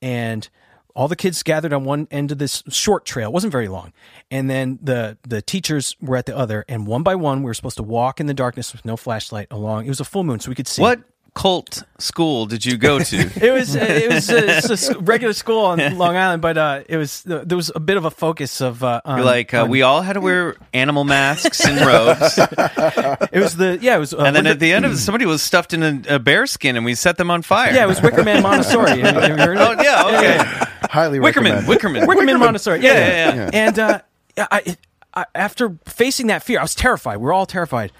[0.02, 0.48] And
[0.94, 3.92] all the kids gathered on one end of this short trail it wasn't very long
[4.30, 7.54] and then the the teachers were at the other and one by one we were
[7.54, 10.40] supposed to walk in the darkness with no flashlight along it was a full moon
[10.40, 10.80] so we could see.
[10.80, 11.00] What
[11.36, 15.34] cult school did you go to it was it was a, it's a s- regular
[15.34, 18.62] school on Long Island, but uh, it was there was a bit of a focus
[18.62, 22.38] of uh, on, like uh, on- we all had to wear animal masks and robes
[22.38, 24.96] it was the yeah it was uh, and then Wicker- at the end of it,
[24.96, 27.74] somebody was stuffed in a, a bear skin, and we set them on fire.
[27.74, 28.88] yeah it was Wickerman Montessori.
[28.90, 30.66] Have you- have you heard of Oh yeah, okay.
[30.90, 31.66] Highly Wickerman, recommend.
[31.66, 32.80] Wickerman, Wickerman Montessori.
[32.80, 34.00] Yeah, Yeah, yeah, yeah, And uh,
[34.38, 34.76] I,
[35.12, 37.18] I, after facing that fear, I was terrified.
[37.18, 37.92] We were all terrified.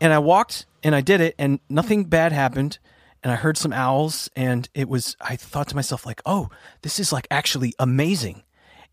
[0.00, 2.78] And I walked and I did it, and nothing bad happened.
[3.22, 5.16] And I heard some owls, and it was.
[5.20, 6.50] I thought to myself, like, "Oh,
[6.82, 8.44] this is like actually amazing."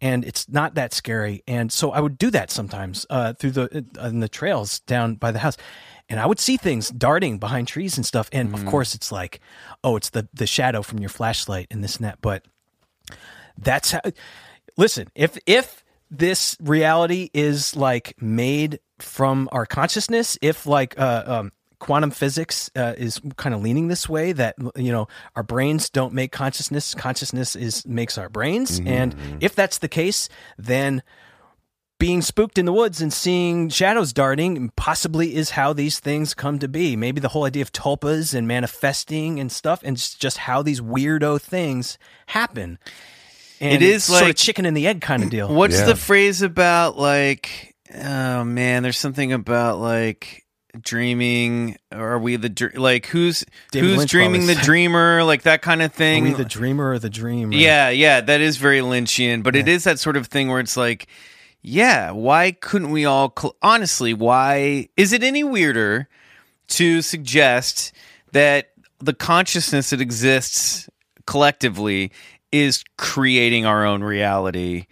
[0.01, 3.85] And it's not that scary, and so I would do that sometimes uh, through the
[4.01, 5.57] uh, in the trails down by the house,
[6.09, 8.29] and I would see things darting behind trees and stuff.
[8.31, 9.39] And of course, it's like,
[9.83, 12.19] oh, it's the the shadow from your flashlight and this and that.
[12.19, 12.45] But
[13.57, 14.01] that's how
[14.77, 21.51] listen if if this reality is like made from our consciousness if like uh um
[21.85, 26.13] quantum physics uh, is kind of leaning this way that you know our brains don't
[26.13, 31.03] make consciousness consciousness is makes our brains and if that's the case then
[31.97, 36.59] being spooked in the woods and seeing shadows darting possibly is how these things come
[36.59, 36.97] to be.
[36.97, 40.81] Maybe the whole idea of tulpas and manifesting and stuff, and just, just how these
[40.81, 42.79] weirdo things happen.
[43.61, 45.47] And It is it's sort like- of chicken and the egg kind of deal.
[45.53, 45.85] What's Yeah.
[45.85, 50.44] the phrase about like oh man, there's something about like
[50.81, 51.77] dreaming.
[51.91, 55.23] Are we the dr- like who's David who's Lynch dreaming the dreamer?
[55.23, 56.23] Like that kind of Are thing.
[56.23, 57.49] we the dreamer or the dream?
[57.51, 60.59] or- Yeah, yeah, that is very Lynchian, but it is that sort of thing where
[60.59, 61.07] it's like,
[61.61, 66.07] yeah, why couldn't we all cl- honestly, why is it any weirder
[66.69, 67.91] to suggest
[68.31, 70.89] that the consciousness that exists
[71.25, 72.11] collectively
[72.51, 74.85] is creating our own reality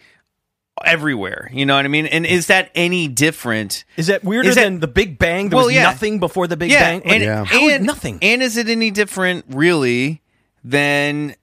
[0.83, 1.49] everywhere?
[1.53, 2.05] You know what I mean?
[2.05, 3.83] And is that any different?
[3.97, 5.49] Is that weirder Is that- than the Big Bang?
[5.49, 5.83] There Well, was yeah.
[5.83, 7.01] nothing before the Big yeah, Bang.
[7.01, 7.75] Like, and, Yeah.
[7.75, 8.19] and nothing.
[8.21, 10.21] And is it any different, really,
[10.63, 11.36] than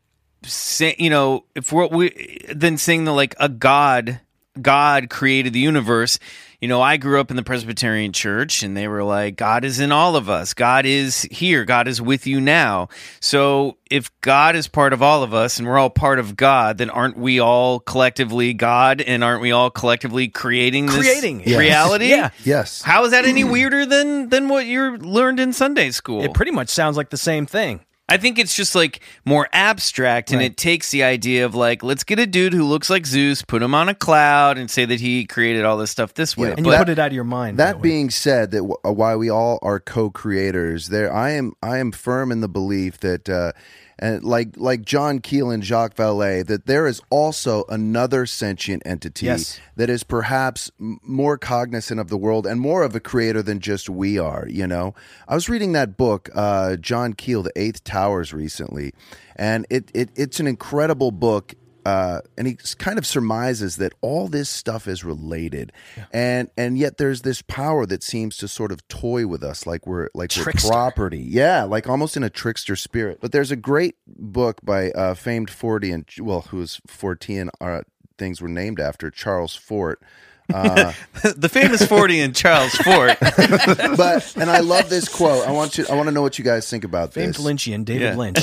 [0.43, 4.21] say, you know, if we're we than saying that like a God,
[4.61, 6.19] God created the universe?
[6.61, 9.81] You know, I grew up in the Presbyterian Church, and they were like, God is
[9.81, 10.53] in all of us.
[10.53, 11.65] God is here.
[11.65, 12.89] God is with you now.
[13.19, 16.77] So, if God is part of all of us, and we're all part of God,
[16.77, 21.43] then aren't we all collectively God, and aren't we all collectively creating this Creating.
[21.47, 21.59] Yes.
[21.59, 22.09] reality?
[22.09, 22.29] Yeah.
[22.45, 22.83] Yes.
[22.83, 26.23] How is that any weirder than than what you learned in Sunday school?
[26.23, 27.81] it pretty much sounds like the same thing.
[28.11, 30.51] I think it's just like more abstract, and Right.
[30.51, 33.63] it takes the idea of like, let's get a dude who looks like Zeus, put
[33.63, 36.49] him on a cloud, and say that he created all this stuff this way.
[36.49, 37.57] Yeah, And But- you put it out of your mind.
[37.57, 41.53] by That being said, that w- uh, why we all are co-creators, there I am.
[41.63, 43.53] I am firm in the belief that, uh,
[44.01, 49.27] and like like John Keel and Jacques Vallée, that there is also another sentient entity
[49.27, 49.61] Yes.
[49.77, 53.91] that is perhaps more cognizant of the world and more of a creator than just
[53.91, 54.47] we are.
[54.49, 54.95] You know,
[55.29, 58.95] I was reading that book, uh, John Keel, The Eighth Towers, recently,
[59.37, 61.55] and it, it it's an incredible book
[61.91, 65.73] uh, and he kind of surmises that all this stuff is related,
[66.13, 69.87] and and yet there's this power that seems to sort of toy with us, like
[69.87, 70.69] we're like Trickster.
[70.69, 73.19] we're property, yeah, like almost in a trickster spirit.
[73.21, 77.81] But there's a great book by uh, famed Fortean, well, whose Fortean uh,
[78.19, 80.01] things were named after Charles Fort.
[80.53, 80.93] Uh,
[81.37, 83.17] the famous Fortean Charles Fort.
[83.21, 85.47] but and I love this quote.
[85.47, 85.87] I want you.
[85.89, 87.41] I want to know what you guys think about famed this.
[87.47, 88.17] Lynchian David Yeah.
[88.17, 88.39] Lynch.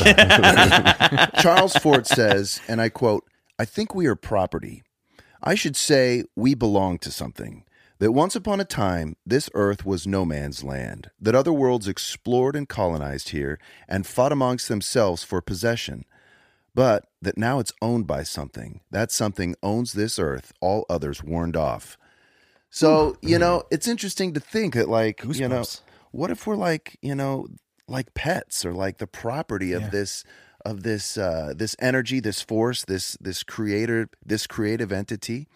[1.41, 3.25] Charles Fort says, and I quote,
[3.59, 4.83] I think we are property.
[5.41, 7.63] I should say we belong to something.
[7.99, 12.55] That once upon a time, this earth was no man's land, that other worlds explored
[12.55, 16.05] and colonized here and fought amongst themselves for possession,
[16.75, 18.81] but that now it's owned by something.
[18.91, 21.97] That something owns this earth, all others warned off.
[22.69, 25.63] So, you know, it's interesting to think that, like, you know,
[26.11, 27.47] what if we're like, you know,
[27.87, 29.89] like pets or like the property of Yeah.
[29.89, 30.23] this
[30.69, 35.47] of this uh this energy this force this this creator this creative entity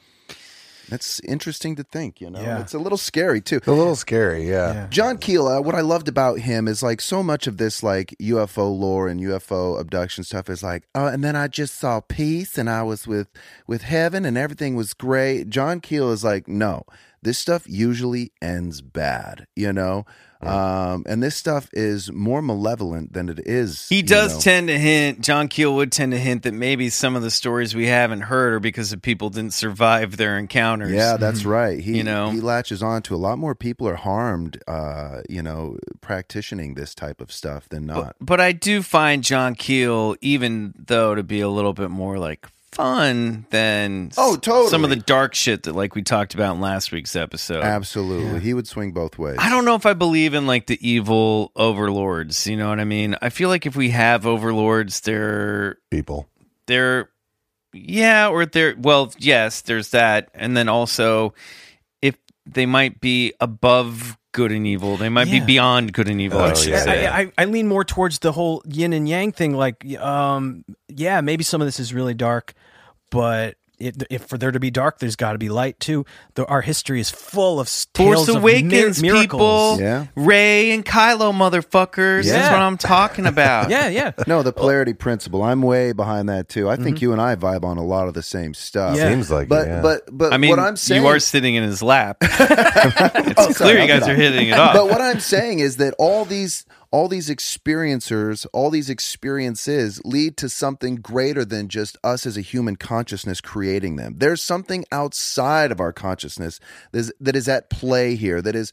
[0.89, 2.59] that's interesting to think you know Yeah.
[2.59, 4.73] it's a little scary too a little scary, yeah.
[4.73, 4.87] Yeah.
[4.89, 8.13] John Keel, uh, what I loved about him is like so much of this like
[8.19, 12.57] UFO lore and UFO abduction stuff is like, oh, and then I just saw peace
[12.57, 13.27] and I was with
[13.67, 15.49] with heaven and everything was great.
[15.49, 16.83] John Keel is like, no,
[17.21, 20.05] this stuff usually ends bad, you know,
[20.41, 23.87] um, and this stuff is more malevolent than it is.
[23.89, 24.39] He you does know.
[24.39, 25.21] tend to hint.
[25.21, 28.53] John Keel would tend to hint that maybe some of the stories we haven't heard
[28.53, 30.91] are because the people didn't survive their encounters.
[30.91, 31.79] Yeah, that's right.
[31.79, 32.31] He You know?
[32.31, 36.95] he latches on to a lot more people are harmed, uh, you know, practicing this
[36.95, 38.15] type of stuff than not.
[38.19, 42.47] But I do find John Keel, even though to be a little bit more like
[42.71, 44.69] fun than Oh, totally.
[44.69, 47.63] some of the dark shit that like we talked about in last week's episode.
[47.63, 49.37] Absolutely, he would swing both ways.
[49.39, 52.47] I don't know if I believe in like the evil overlords.
[52.47, 53.15] You know what I mean?
[53.21, 56.27] I feel like if we have overlords, they're People.
[56.67, 57.09] they're
[57.73, 61.33] yeah, or they're well, yes, there's that, and then also
[62.01, 65.39] if they might be above good and evil, they might Yeah.
[65.39, 66.39] be beyond good and evil.
[66.39, 66.85] I Oh, yeah.
[66.87, 69.55] I, I, I lean more towards the whole yin and yang thing.
[69.55, 72.53] Like, um, yeah, maybe some of this is really dark,
[73.09, 76.05] but it, if for there to be dark, there's got to be light too.
[76.35, 79.77] The, our history is full of s- tales Force of Awakens, mir- miracles.
[79.77, 79.81] people.
[79.81, 80.07] Yeah.
[80.15, 82.23] Rey and Kylo, motherfuckers.
[82.25, 82.51] That's Yeah.
[82.53, 83.41] what I'm talking about.
[83.71, 84.11] Yeah, yeah.
[84.27, 85.43] No, the polarity principle.
[85.43, 86.69] I'm way behind that too.
[86.69, 87.03] I think mm-hmm.
[87.05, 88.97] you and I vibe on a lot of the same stuff.
[88.97, 89.09] Yeah.
[89.09, 89.81] Seems like But it, yeah.
[89.81, 92.17] but but I mean, what I'm saying you are sitting in his lap.
[92.21, 94.73] it's Oh, sorry, clear you guys are hitting it off.
[94.73, 100.35] But what I'm saying is that all these all these experiencers, all these experiences lead
[100.37, 104.15] to something greater than just us as a human consciousness creating them.
[104.17, 106.59] There's something outside of our consciousness
[106.91, 108.71] that is, that is at play here that is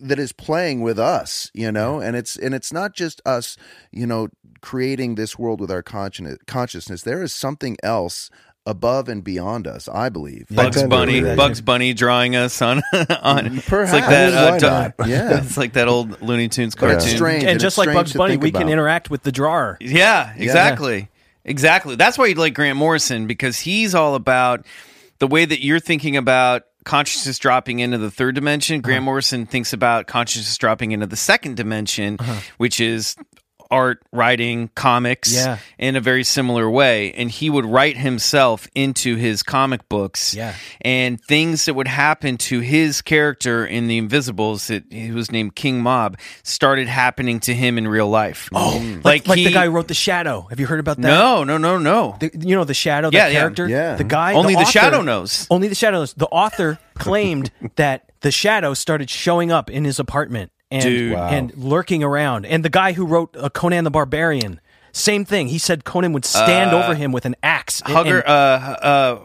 [0.00, 3.56] that is playing with us, you know, and it's and it's not just us,
[3.92, 4.28] you know,
[4.60, 5.84] creating this world with our.
[6.46, 7.02] Consciousness.
[7.02, 8.30] There is something else
[8.68, 9.88] above and beyond us.
[9.88, 10.46] I believe.
[10.50, 11.34] Bugs tend Bunny, agree.
[11.34, 12.82] Bugs Bunny drawing us on
[13.22, 13.56] on.
[13.58, 13.92] It's Perhaps.
[13.92, 14.34] like that.
[14.34, 15.08] I mean, uh, why not?
[15.08, 15.38] Yeah.
[15.42, 16.96] it's like that old Looney Tunes But cartoon.
[16.98, 18.72] it's strange, And it's just like strange Bugs Bunny, think we can about.
[18.72, 19.78] interact with the drawer.
[19.80, 21.08] Yeah, exactly.
[21.44, 21.96] Exactly.
[21.96, 24.66] That's why you like Grant Morrison because he's all about
[25.18, 28.80] the way that you're thinking about consciousness dropping into the third dimension.
[28.82, 32.18] Grant Morrison thinks about consciousness dropping into the second dimension,
[32.58, 33.16] which is
[33.70, 35.58] art, writing, comics Yeah.
[35.78, 37.12] in a very similar way.
[37.12, 40.34] And he would write himself into his comic books.
[40.34, 40.54] Yeah.
[40.80, 45.54] And things that would happen to his character in The Invisibles, that he was named
[45.54, 48.48] King Mob, started happening to him in real life.
[48.54, 48.70] Oh,
[49.04, 49.28] like, mm.
[49.28, 50.46] like he, the guy who wrote the Shadow.
[50.50, 51.08] Have you heard about that?
[51.08, 52.16] No, no, no, no.
[52.20, 53.38] The, you know the Shadow, Yeah, that yeah.
[53.40, 53.68] character.
[53.68, 53.96] Yeah.
[53.96, 54.32] The guy.
[54.34, 55.46] Only the author- Shadow knows.
[55.50, 56.14] Only the Shadow knows.
[56.14, 61.12] The author claimed that the Shadow started showing up in his apartment and Dude.
[61.12, 61.28] Wow.
[61.28, 62.46] and lurking around.
[62.46, 64.60] And the guy who wrote uh, Conan the Barbarian,
[64.92, 65.48] same thing.
[65.48, 67.80] He said Conan would stand over him with an axe.
[67.82, 69.20] and- Hugger, and- uh,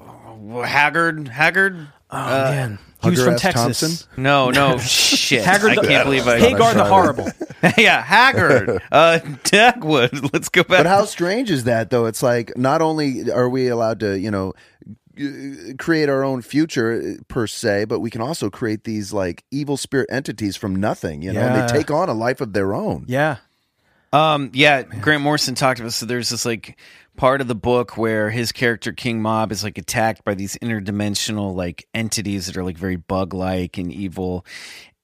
[0.58, 1.88] uh, Haggard, Haggard.
[2.12, 3.42] oh man, he was from S.
[3.42, 3.80] Texas.
[3.80, 4.22] Thompson?
[4.22, 5.44] No, no, shit.
[5.44, 6.38] Haggard, I the, can't believe I.
[6.40, 6.84] Hagar the.
[6.86, 7.28] Horrible.
[7.78, 8.82] yeah, Haggard.
[8.92, 10.32] Uh, Dagwood.
[10.34, 10.80] Let's go back.
[10.80, 12.06] But how strange is that, though?
[12.06, 14.54] It's like not only are we allowed to, you know, uh,
[15.78, 19.78] create our own future uh, per se, but we can also create these like evil
[19.78, 23.06] spirit entities from nothing, you know, and they take on a life of their own.
[23.08, 23.38] Yeah.
[24.12, 25.94] Um, yeah, Grant Morrison talked about.
[25.94, 26.78] So there's this like
[27.18, 31.56] part of the book where his character King Mob is like attacked by these interdimensional
[31.56, 34.46] like entities that are like very bug like and evil,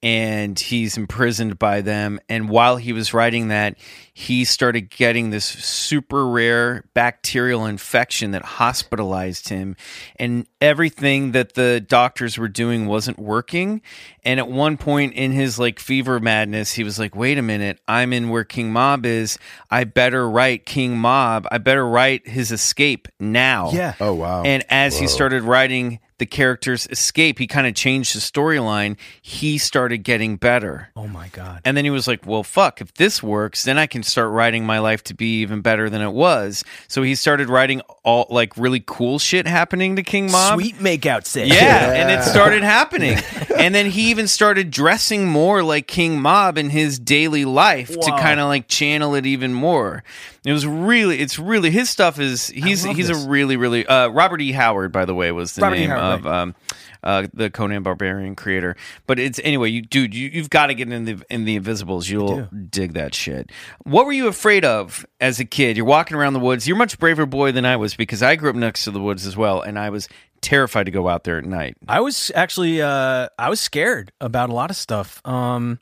[0.02, 2.20] and he's imprisoned by them.
[2.28, 3.76] And while he was writing that,
[4.14, 9.76] he started getting this super rare bacterial infection that hospitalized him,
[10.16, 13.82] and everything that the doctors were doing wasn't working.
[14.24, 17.80] And at one point in his like fever madness, he was like, "Wait a minute,
[17.88, 19.38] I'm in where King Mob is.
[19.70, 21.46] I better write King Mob.
[21.50, 23.94] I better write his escape now." Yeah.
[24.00, 24.42] Oh wow!
[24.42, 28.96] And as he started writing the character's escape, he kind of changed the storyline.
[29.20, 30.90] He started getting better.
[30.94, 31.62] Oh my God.
[31.64, 34.64] And then he was like, well, fuck, if this works, then I can start writing
[34.64, 36.62] my life to be even better than it was.
[36.88, 40.60] So he started writing all like really cool shit happening to King Mob.
[40.60, 41.48] Sweet makeout sex.
[41.48, 43.18] Yeah, and it started happening.
[43.58, 48.10] and then he even started dressing more like King Mob in his daily life to
[48.10, 50.04] kind of like channel it even more.
[50.44, 53.24] It was really, it's really his stuff is he's he's this.
[53.24, 54.52] a really really uh, Robert E.
[54.52, 55.80] Howard by the way was the Robert E.
[55.80, 56.54] name Howard, of um,
[57.02, 58.74] uh, the Conan Barbarian creator.
[59.06, 62.08] But it's anyway, you dude, you, you've got to get in the in the Invisibles.
[62.08, 63.50] You'll dig that shit.
[63.84, 65.76] What were you afraid of as a kid?
[65.76, 66.66] You're walking around the woods.
[66.66, 69.26] You're much braver boy than I was because I grew up next to the woods
[69.26, 70.08] as well, and I was
[70.40, 71.76] terrified to go out there at night.
[71.86, 75.20] I was actually uh I was scared about a lot of stuff.
[75.26, 75.80] Um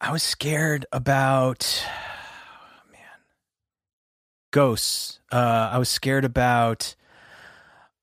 [0.00, 1.86] I was scared about
[4.52, 5.18] ghosts.
[5.32, 6.94] Uh I was scared about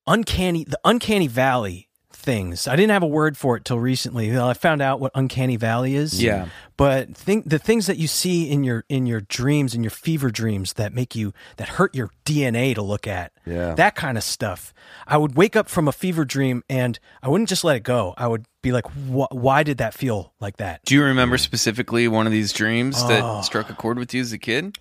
[0.08, 2.68] uncanny the uncanny valley things.
[2.68, 4.38] I didn't have a word for it till recently.
[4.38, 6.22] I found out what uncanny valley is.
[6.22, 6.50] Yeah.
[6.76, 10.30] But think the things that you see in your in your dreams in your fever
[10.30, 13.32] dreams that make you that hurt your DNA to look at.
[13.46, 13.74] Yeah.
[13.76, 14.74] That kind of stuff.
[15.08, 18.14] I would wake up from a fever dream and I wouldn't just let it go.
[18.18, 20.84] I would be like, "Wh- why did that feel like that?
[20.86, 23.08] Do you remember specifically one of these dreams Oh.
[23.08, 24.78] that struck a chord with you as a kid?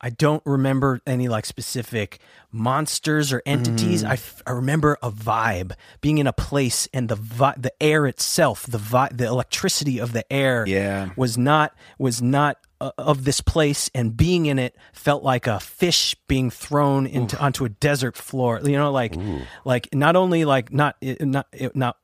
[0.00, 2.18] I don't remember any like specific
[2.52, 4.02] monsters or entities.
[4.04, 4.08] Mm.
[4.08, 8.06] I, f- I remember a vibe, being in a place and the vi- the air
[8.06, 11.10] itself, the vi- the electricity of the air Yeah.
[11.16, 15.58] was not was not uh, of this place and being in it felt like a
[15.60, 18.60] fish being thrown into onto a desert floor.
[18.62, 19.14] You know like
[19.64, 21.96] like not only like not not not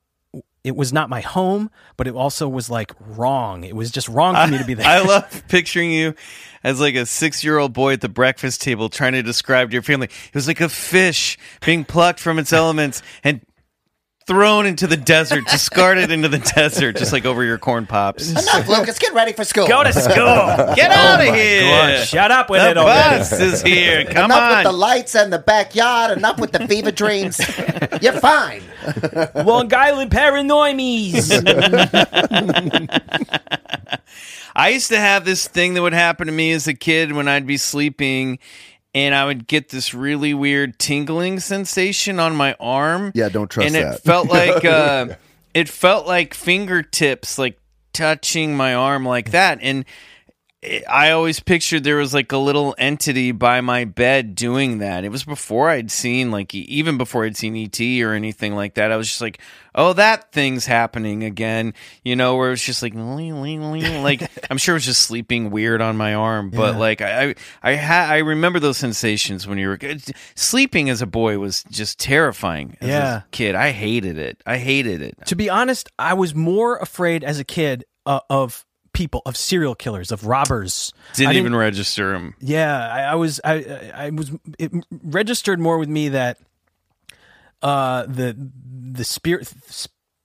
[0.64, 3.64] it was not my home, but it also was like wrong.
[3.64, 4.86] It was just wrong for me to be there.
[4.86, 6.14] I love picturing you
[6.62, 9.72] as like a six year old boy at the breakfast table trying to describe to
[9.72, 10.06] your family.
[10.06, 13.40] It was like a fish being plucked from its elements and
[14.26, 18.30] thrown into the desert, discarded into the desert, just like over your corn pops.
[18.30, 18.98] Enough, Lucas.
[18.98, 19.66] Get ready for school.
[19.66, 20.14] Go to school.
[20.14, 21.62] Get oh out of here!
[21.62, 23.18] God, shut up with the it already.
[23.18, 24.04] bus is here.
[24.04, 26.16] Come Enough with the lights and the backyard.
[26.16, 27.40] Enough with the fever dreams.
[28.00, 28.62] You're fine.
[29.34, 31.30] Long Island paranoimies.
[34.54, 37.26] I used to have this thing that would happen to me as a kid when
[37.26, 38.38] I'd be sleeping.
[38.94, 43.12] And I would get this really weird tingling sensation on my arm.
[43.14, 43.82] Yeah, don't trust that.
[43.82, 45.14] and it felt like uh,
[45.54, 47.58] it felt like fingertips like
[47.92, 49.84] touching my arm like that and
[50.88, 55.02] I always pictured there was like a little entity by my bed doing that.
[55.04, 58.92] It was before I'd seen like even before I'd seen ET or anything like that.
[58.92, 59.40] I was just like,
[59.74, 62.92] "Oh, that thing's happening again." You know, where it's just like
[64.02, 67.34] like I'm sure it was just sleeping weird on my arm, but like I I
[67.62, 69.78] I, ha- I remember those sensations when you were
[70.36, 73.16] sleeping as a boy was just terrifying as Yeah.
[73.16, 73.56] a kid.
[73.56, 74.40] I hated it.
[74.46, 75.14] I hated it.
[75.26, 79.74] to be honest, I was more afraid as a kid uh, of people, of serial
[79.74, 80.92] killers, of robbers.
[81.14, 82.34] Didn't, I even register them.
[82.40, 83.40] Yeah, I, I was.
[83.44, 84.30] I, I was.
[84.58, 86.38] It registered more with me that
[87.62, 88.36] uh, the
[88.92, 89.52] the spirit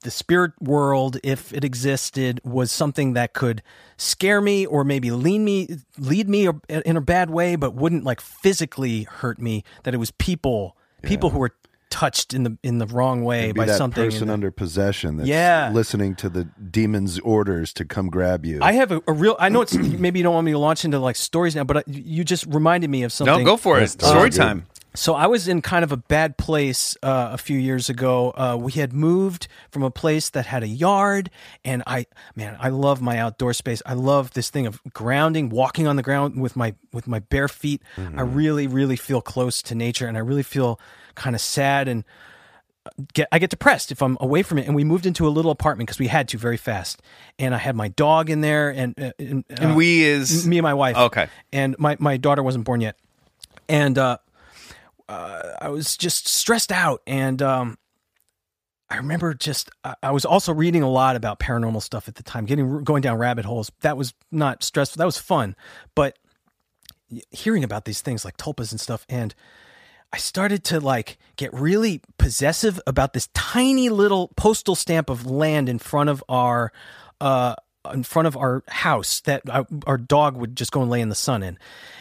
[0.02, 3.62] the spirit world, if it existed, was something that could
[3.96, 8.20] scare me or maybe lean me lead me in a bad way, but wouldn't like
[8.20, 9.64] physically hurt me.
[9.82, 11.54] That it was people people who were
[11.90, 14.04] touched in the in the wrong way Be by that something.
[14.04, 15.70] in person the- under possession that's Yeah.
[15.72, 18.58] listening to the demon's orders to come grab you.
[18.62, 19.36] I have a, a real.
[19.38, 21.78] I know it's maybe you don't want me to launch into like stories now, but
[21.78, 23.38] I, you just reminded me of something.
[23.38, 23.80] No, go for it.
[23.80, 24.66] That's Story time.
[24.94, 28.30] So I was in kind of a bad place uh, a few years ago.
[28.30, 31.30] Uh, we had moved from a place that had a yard,
[31.64, 33.80] and I, man, I love my outdoor space.
[33.86, 37.48] I love this thing of grounding, walking on the ground with my with my bare
[37.48, 37.82] feet.
[37.96, 40.80] I really, really feel close to nature, and I really feel
[41.18, 42.04] kind of sad and
[43.12, 44.66] get I get depressed if I'm away from it.
[44.66, 47.02] And we moved into a little apartment because we had to very fast,
[47.38, 50.58] and I had my dog in there, and uh, and, uh, And we is me
[50.58, 50.96] and my wife.
[50.96, 51.28] Okay.
[51.52, 52.96] And my, my daughter wasn't born yet.
[53.68, 54.16] And uh,
[55.08, 57.02] uh, I was just stressed out.
[57.06, 57.76] And um,
[58.88, 62.22] I remember just, I, I was also reading a lot about paranormal stuff at the
[62.22, 63.70] time, getting going down rabbit holes.
[63.82, 64.98] That was not stressful.
[64.98, 65.54] That was fun.
[65.94, 66.18] But
[67.30, 69.04] hearing about these things like tulpas and stuff.
[69.10, 69.34] And
[70.12, 75.68] I started to like get really possessive about this tiny little postal stamp of land
[75.68, 76.72] in front of our
[77.20, 77.54] uh
[77.92, 81.08] in front of our house that our, our dog would just go and lay in
[81.08, 81.58] the sun in.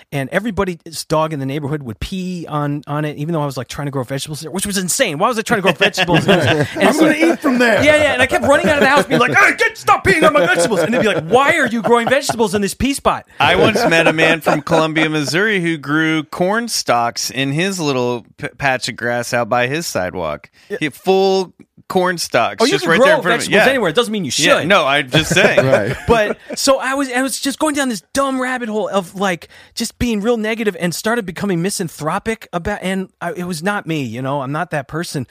[0.09, 3.57] And everybody's dog in the neighborhood would pee on on it, even though I was
[3.57, 5.17] like trying to grow vegetables there, which was insane.
[5.17, 6.25] Why was I trying to grow vegetables?
[6.25, 7.83] and I'm gonna eat from there.
[7.83, 8.13] Yeah, yeah.
[8.13, 10.31] And I kept running out of the house, being like, "Hey, get stop peeing on
[10.31, 13.27] my vegetables!" And they'd be like, "Why are you growing vegetables in this pea spot?"
[13.37, 18.25] I once met a man from Columbia, Missouri, who grew corn stalks in his little
[18.37, 20.49] p- patch of grass out by his sidewalk.
[20.79, 21.53] He full
[21.89, 23.65] corn stalks, Oh, you just can right grow there in front of vegetables him.
[23.65, 23.69] Yeah.
[23.69, 23.89] anywhere.
[23.89, 24.45] It doesn't mean you should.
[24.45, 25.65] Yeah, no, I'm just saying.
[25.65, 25.95] right.
[26.07, 29.47] but so I was I was just going down this dumb rabbit hole of like
[29.73, 34.03] just being real negative and started becoming misanthropic about and I, it was not me,
[34.03, 35.25] you know, I'm not that person.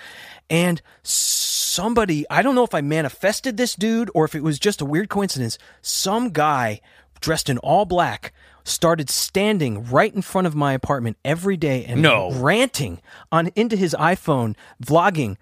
[0.51, 4.81] And somebody, I don't know if I manifested this dude or if it was just
[4.81, 5.59] a weird coincidence.
[5.83, 6.81] Some guy
[7.21, 8.33] dressed in all black
[8.65, 12.33] started standing right in front of my apartment every day and No.
[12.33, 13.01] ranting
[13.31, 15.37] on into his iPhone, vlogging,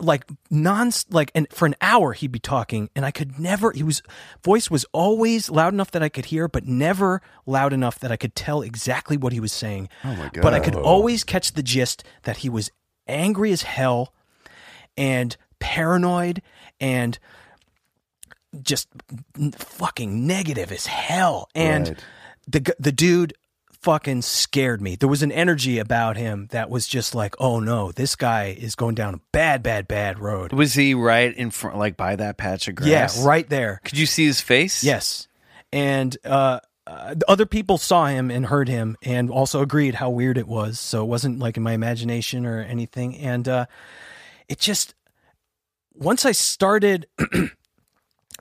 [0.00, 3.70] like non like and for an hour he'd be talking, and I could never.
[3.72, 4.02] He was
[4.42, 8.16] voice was always loud enough that I could hear, but never loud enough that I
[8.16, 9.88] could tell exactly what he was saying.
[10.04, 10.42] Oh my god.
[10.42, 12.70] But I could always catch the gist that he was
[13.06, 14.12] angry as hell
[14.96, 16.42] and paranoid
[16.80, 17.18] and
[18.62, 18.88] just
[19.56, 21.48] fucking negative as hell.
[21.54, 22.04] And Right.
[22.48, 23.34] the the dude
[23.82, 24.96] fucking scared me.
[24.96, 28.74] There was an energy about him that was just like, oh no, this guy is
[28.74, 30.52] going down a bad, bad, bad road.
[30.52, 33.18] Was he right in front, like by that patch of grass?
[33.18, 33.80] Yeah, right there.
[33.84, 34.82] Could you see his face?
[34.82, 35.28] Yes,
[35.72, 40.38] and uh, uh, other people saw him and heard him, and also agreed how weird
[40.38, 40.80] it was.
[40.80, 43.16] So it wasn't like in my imagination or anything.
[43.18, 43.66] And uh,
[44.48, 44.94] it just
[45.92, 47.06] once I started,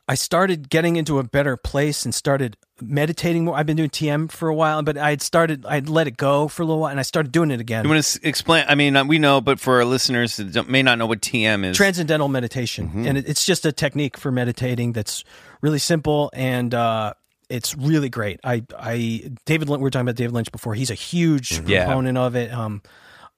[0.07, 3.55] I started getting into a better place and started meditating more.
[3.57, 6.47] I've been doing TM for a while, but I had started, I'd let it go
[6.47, 7.83] for a little while, and I started doing it again.
[7.83, 8.63] You want to explain?
[8.69, 11.21] I mean, uh, we know, but for our listeners that don't, may not know what
[11.21, 13.05] TM is, transcendental meditation Mm-hmm.
[13.07, 15.23] and it, it's just a technique for meditating that's
[15.61, 17.13] really simple and uh
[17.49, 20.91] it's really great i i david lynch we were talking about david lynch before he's
[20.91, 21.69] a huge Mm-hmm.
[21.69, 21.85] Yeah.
[21.85, 22.81] proponent of it um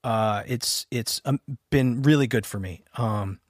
[0.04, 1.40] uh it's it's um,
[1.70, 3.40] been really good for me um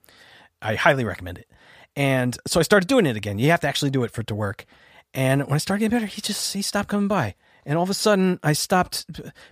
[0.61, 1.47] i highly recommend it
[1.95, 4.27] and so i started doing it again you have to actually do it for it
[4.27, 4.65] to work
[5.13, 7.35] and when i started getting better he just he stopped coming by
[7.65, 9.05] and all of a sudden i stopped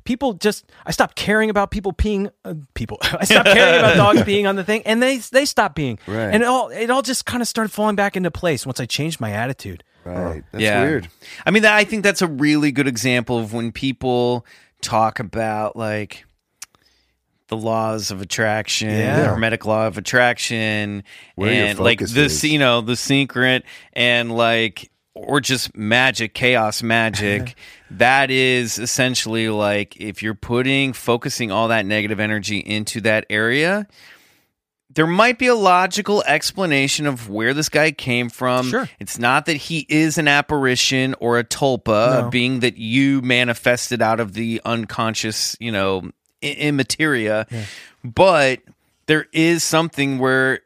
[0.04, 4.22] people just i stopped caring about people peeing uh, people i stopped caring about dogs
[4.22, 6.34] peeing on the thing and they they stopped peeing Right.
[6.34, 8.86] and it all it all just kind of started falling back into place once i
[8.86, 10.44] changed my attitude Right.
[10.52, 10.82] That's yeah.
[10.82, 11.10] weird.
[11.46, 14.44] I mean, that, I think that's a really good example of when people
[14.82, 16.26] talk about like
[17.50, 19.26] the laws of attraction, Yeah.
[19.26, 21.04] hermetic law of attraction,
[21.36, 27.56] Where and like this, you know, the secret, and like or just magic, chaos magic.
[27.92, 33.86] that is essentially like if you're putting focusing all that negative energy into that area.
[34.92, 38.70] There might be a logical explanation of where this guy came from.
[38.72, 38.90] Sure.
[39.00, 42.30] It's not that he is an apparition or a tulpa, No.
[42.32, 46.10] being that you manifested out of the unconscious, you know,
[46.44, 47.48] i- immateria.
[48.04, 48.60] But
[49.08, 50.62] there is something where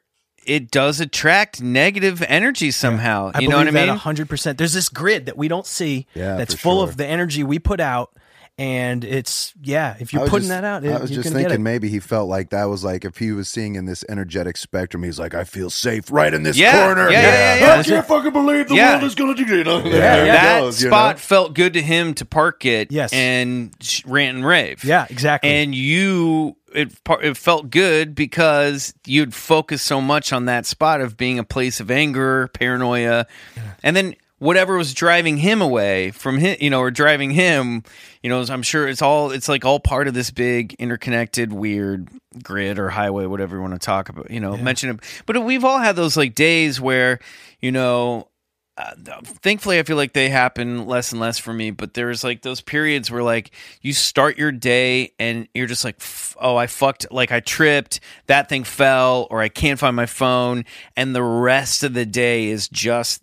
[0.46, 3.32] it does attract negative energy somehow.
[3.34, 3.88] I you know what I mean?
[3.88, 4.58] that 100%.
[4.58, 6.90] There's this grid that we don't see Yeah, that's full sure.
[6.90, 8.12] of the energy we put out.
[8.56, 11.44] And it's, yeah, if you're putting just- that out, I was just can get it.
[11.50, 14.58] thinking maybe he felt like that was like if he was seeing in this energetic
[14.58, 17.10] spectrum, he's like, I feel safe right in this Yeah, corner.
[17.10, 17.84] yeah, yeah, yeah, I yeah.
[17.84, 18.92] can't fucking believe the Yeah.
[18.92, 19.82] world is gonna do you know?
[19.82, 21.20] There it that goes, you spot know?
[21.20, 23.12] felt good to him to park it Yes.
[23.12, 23.72] and
[24.06, 24.84] rant and rave.
[24.84, 25.50] Yeah, exactly.
[25.50, 31.02] And you it par- it felt good because you'd focus so much on that spot
[31.02, 33.26] of being a place of anger, paranoia,
[33.82, 37.82] and then whatever was driving him away from him, you know, or driving him,
[38.22, 42.10] you know, I'm sure it's all it's like all part of this big interconnected weird
[42.44, 45.00] grid or highway, whatever you want to talk about, you know, mention it.
[45.26, 47.20] But we've all had those like days where,
[47.62, 48.28] you know,
[48.76, 48.92] uh,
[49.24, 52.60] thankfully i feel like they happen less and less for me but there's like those
[52.60, 53.52] periods where like
[53.84, 56.02] you start your day and you're just like
[56.42, 60.66] oh i fucked like i tripped that thing fell or i can't find my phone
[60.98, 63.22] and the rest of the day is just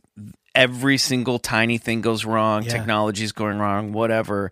[0.54, 2.70] every single tiny thing goes wrong Yeah.
[2.70, 4.50] technology's going wrong whatever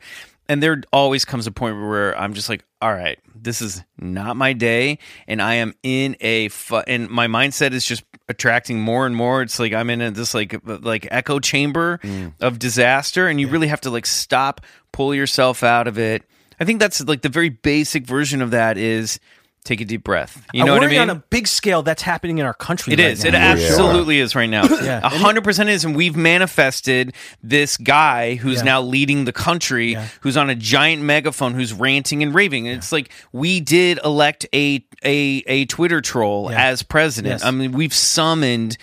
[0.48, 4.36] and there always comes a point where I'm just like, all right, this is not
[4.36, 9.04] my day, and I am in a fu- and my mindset is just attracting more
[9.04, 9.42] and more.
[9.42, 12.32] It's like I'm in a, this like like echo chamber mm.
[12.40, 16.22] of disaster, and you really have to like stop, pull yourself out of it.
[16.58, 19.20] I think that's like the very basic version of that is
[19.68, 20.44] take a deep breath.
[20.52, 21.00] You know I'm what I mean?
[21.00, 22.94] on a big scale that's happening in our country.
[22.94, 23.22] It right is.
[23.22, 23.28] now.
[23.28, 24.64] It absolutely is right now.
[24.88, 25.00] Yeah.
[25.02, 27.12] A hundred percent is, and we've manifested
[27.42, 28.62] this guy who's Yeah.
[28.64, 30.06] now leading the country, Yeah.
[30.22, 32.66] who's on a giant megaphone, who's ranting and raving.
[32.68, 36.64] And it's like we did elect a a a Twitter troll Yeah.
[36.70, 37.34] as president.
[37.40, 37.44] Yes.
[37.44, 38.78] I mean, we've summoned.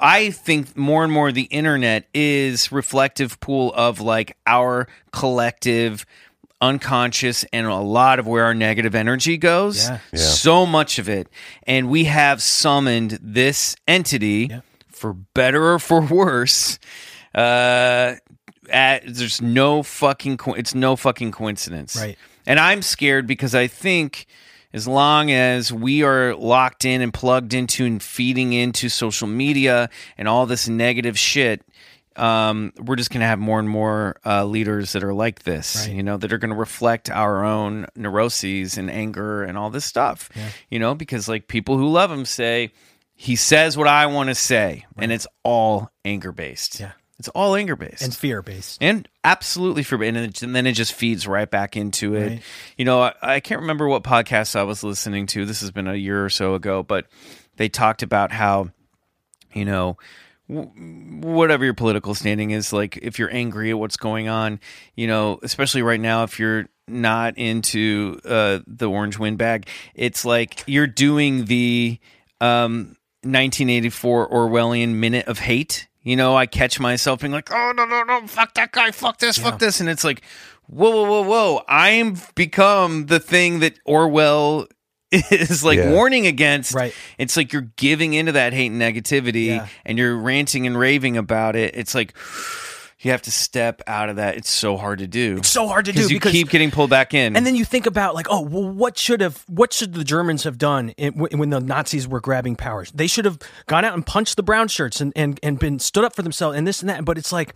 [0.00, 6.06] I think more and more the internet is reflective pool of like our collective
[6.60, 9.98] unconscious and a lot of where our negative energy goes Yeah.
[10.12, 10.18] Yeah.
[10.18, 11.28] so much of it
[11.66, 14.60] and we have summoned this entity Yeah.
[14.90, 16.78] for better or for worse
[17.34, 18.14] uh
[18.70, 22.18] at, there's no fucking co- it's no fucking coincidence Right.
[22.46, 24.26] and i'm scared because i think
[24.74, 29.88] as long as we are locked in and plugged into and feeding into social media
[30.18, 31.62] and all this negative shit
[32.18, 35.86] um, we're just going to have more and more uh, leaders that are like this,
[35.86, 35.96] Right.
[35.96, 39.84] you know, that are going to reflect our own neuroses and anger and all this
[39.84, 40.28] stuff,
[40.70, 42.72] you know, because like people who love him say,
[43.14, 46.80] he says what I want to say, and it's all anger based.
[46.80, 46.92] Yeah.
[47.18, 48.78] It's all anger based and fear based.
[48.80, 52.42] and absolutely forbidden and, it- and then it just feeds right back into it Right.
[52.76, 55.88] you know I, I can't remember what podcast i was listening to this has been
[55.88, 57.06] a year or so ago but
[57.56, 58.68] they talked about how
[59.52, 59.96] you know
[60.48, 64.58] whatever your political standing is like if you're angry at what's going on
[64.96, 70.64] you know especially right now if you're not into uh, the orange windbag it's like
[70.66, 71.98] you're doing the
[72.40, 75.86] um, 1984 orwellian minute of hate.
[76.02, 79.18] You know i catch myself being like oh no no no fuck that guy fuck
[79.18, 80.22] this fuck this and it's like
[80.66, 84.66] whoa whoa whoa whoa i've become the thing that orwell
[85.30, 85.90] is like Yeah.
[85.92, 86.92] warning against Right.
[87.16, 89.66] it's like you're giving into that hate and negativity Yeah.
[89.86, 91.74] and you're ranting and raving about it.
[91.76, 92.14] It's like
[93.00, 94.36] you have to step out of that.
[94.36, 95.36] It's so hard to do.
[95.38, 97.36] It's so hard to do you because you keep getting pulled back in.
[97.36, 100.42] And then you think about like, oh, well, what should have, what should the Germans
[100.44, 102.90] have done in, when the Nazis were grabbing powers?
[102.92, 106.04] They should have gone out and punched the brown shirts and, and, and been stood
[106.04, 107.04] up for themselves and this and that.
[107.04, 107.54] But it's like,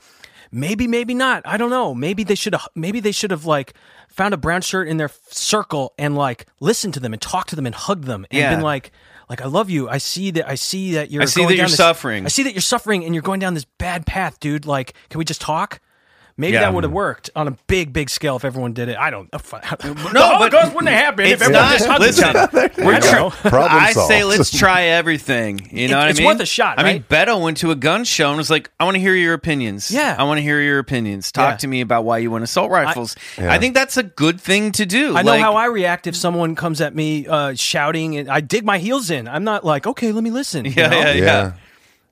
[0.52, 1.42] maybe, maybe not.
[1.44, 1.92] I don't know.
[1.92, 3.74] Maybe they should have, maybe they should have like
[4.10, 7.56] found a brown shirt in their circle and like listened to them and talked to
[7.56, 8.54] them and hugged them and Yeah.
[8.54, 8.92] been like,
[9.32, 9.88] like I love you.
[9.88, 10.46] I see that.
[10.46, 11.22] I see that you're.
[11.22, 12.26] I see going that you're this- suffering.
[12.26, 14.66] I see that you're suffering and you're going down this bad path, dude.
[14.66, 15.80] Like, can we just talk?
[16.42, 16.60] Maybe Yeah.
[16.62, 18.98] that would have worked on a big, big scale if everyone did it.
[18.98, 19.30] I don't.
[19.32, 21.72] No, No, the but Holocaust wouldn't have happened if everyone not.
[21.72, 22.70] just hugged Listen, each other.
[22.78, 23.30] we're I don't try- know.
[23.50, 25.68] Problem I say let's try everything.
[25.70, 26.30] You know It- what it's I mean?
[26.32, 27.08] It's worth a shot, I mean, right?
[27.08, 29.90] Beto went to a gun show and was like, "I want to hear your opinions.
[29.90, 30.16] Yeah.
[30.18, 31.30] I want to hear your opinions.
[31.32, 31.56] Talk Yeah.
[31.58, 33.16] to me about why you want assault rifles.
[33.38, 33.58] I, Yeah.
[33.58, 35.16] think that's a good thing to do.
[35.16, 38.40] I know Like, how I react if someone comes at me uh, shouting, and I
[38.40, 39.28] dig my heels in.
[39.28, 40.64] I'm not like, okay, let me listen.
[40.64, 40.98] you Yeah, know?
[40.98, 41.52] yeah, yeah.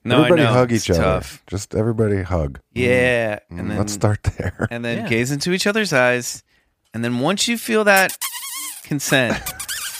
[0.05, 0.09] Yeah.
[0.09, 0.53] No, everybody I know.
[0.53, 1.03] hug It's each other.
[1.03, 1.43] tough.
[1.47, 2.61] Just everybody hug.
[2.73, 4.67] Yeah, Mm, and then Let's start there.
[4.71, 5.09] and then Yeah.
[5.09, 6.43] gaze into each other's eyes,
[6.95, 8.17] and then once you feel that
[8.85, 9.39] consent,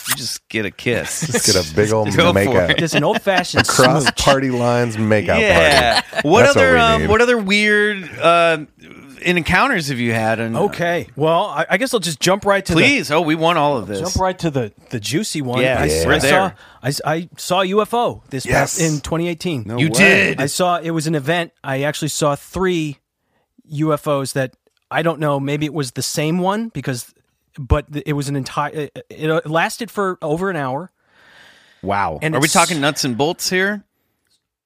[0.09, 1.21] you just get a kiss.
[1.31, 2.77] Just get a big old Go makeout.
[2.79, 6.01] Just an old fashioned cross party lines makeout yeah.
[6.01, 6.27] party.
[6.27, 7.09] What That's what other we um, need.
[7.09, 8.57] what other weird uh,
[9.21, 10.39] encounters have you had?
[10.39, 13.11] And Okay, well, I, I guess I'll just jump right to the please.
[13.11, 13.99] Oh, we want all of this.
[13.99, 15.61] jump right to the the juicy one.
[15.61, 16.03] Yeah, I, Yeah.
[16.03, 16.55] I we're saw there.
[16.83, 18.77] I, s- I saw a UFO this Yes.
[18.77, 19.63] past in 2018.
[19.65, 19.91] No You way.
[19.91, 20.41] did.
[20.41, 21.51] I saw it was an event.
[21.63, 22.97] I actually saw three
[23.71, 24.55] UFOs that
[24.89, 25.39] I don't know.
[25.39, 27.13] Maybe it was the same one because,
[27.57, 28.71] but it was an entire.
[28.73, 30.91] It, it lasted for over an hour.
[31.81, 32.19] Wow.
[32.21, 33.83] And Are we talking nuts and bolts here?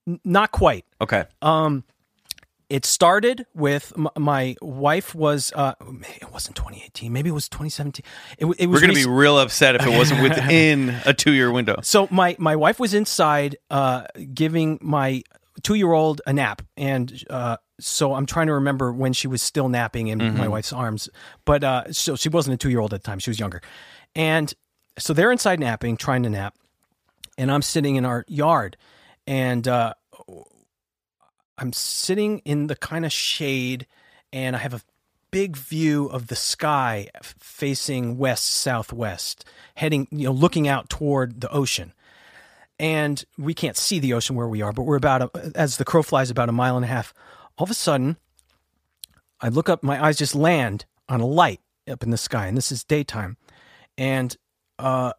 [0.07, 0.85] N- Not quite.
[0.99, 1.23] Okay.
[1.41, 1.83] Um,
[2.69, 5.51] it started with m- my wife was.
[5.55, 5.73] Uh,
[6.21, 7.11] it wasn't 2018.
[7.13, 8.03] Maybe it was 2017.
[8.37, 8.57] It, it was.
[8.59, 11.79] We're going to rec- be real upset if it wasn't within a two year window.
[11.83, 15.21] So my my wife was inside uh, giving my
[15.63, 19.41] two year old a nap, and uh, so I'm trying to remember when she was
[19.41, 21.09] still napping in my wife's arms.
[21.45, 23.61] But uh, so she wasn't a two year old at the time; she was younger.
[24.15, 24.53] And
[24.97, 26.55] so they're inside napping, trying to nap,
[27.37, 28.77] and I'm sitting in our yard,
[29.27, 29.93] and uh,
[31.57, 33.87] I'm sitting in the kind of shade,
[34.33, 34.81] and I have a
[35.31, 39.45] big view of the sky facing west southwest,
[39.75, 41.93] heading you know looking out toward the ocean.
[42.77, 45.85] And we can't see the ocean where we are, but we're about a, as the
[45.85, 47.13] crow flies about a mile and a half.
[47.57, 48.17] All of a sudden,
[49.39, 52.57] I look up, my eyes just land on a light up in the sky, and
[52.57, 53.37] this is daytime,
[53.97, 54.35] and
[54.77, 55.13] uh,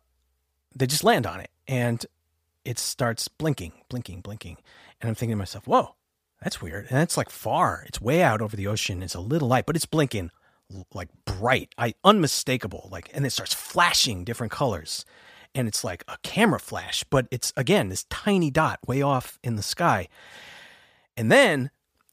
[0.75, 2.05] they just land on it, and
[2.65, 4.59] it starts blinking, blinking, blinking,
[5.01, 5.95] and I'm thinking to myself, "Whoa,
[6.47, 9.03] that's weird." And it's like far, it's way out over the ocean.
[9.03, 10.31] It's a little light, but it's blinking
[10.95, 15.05] like bright, I unmistakable, like, and it starts flashing different colors,
[15.55, 19.57] and it's like a camera flash, but it's again this tiny dot way off in
[19.57, 20.09] the sky,
[21.17, 21.71] and then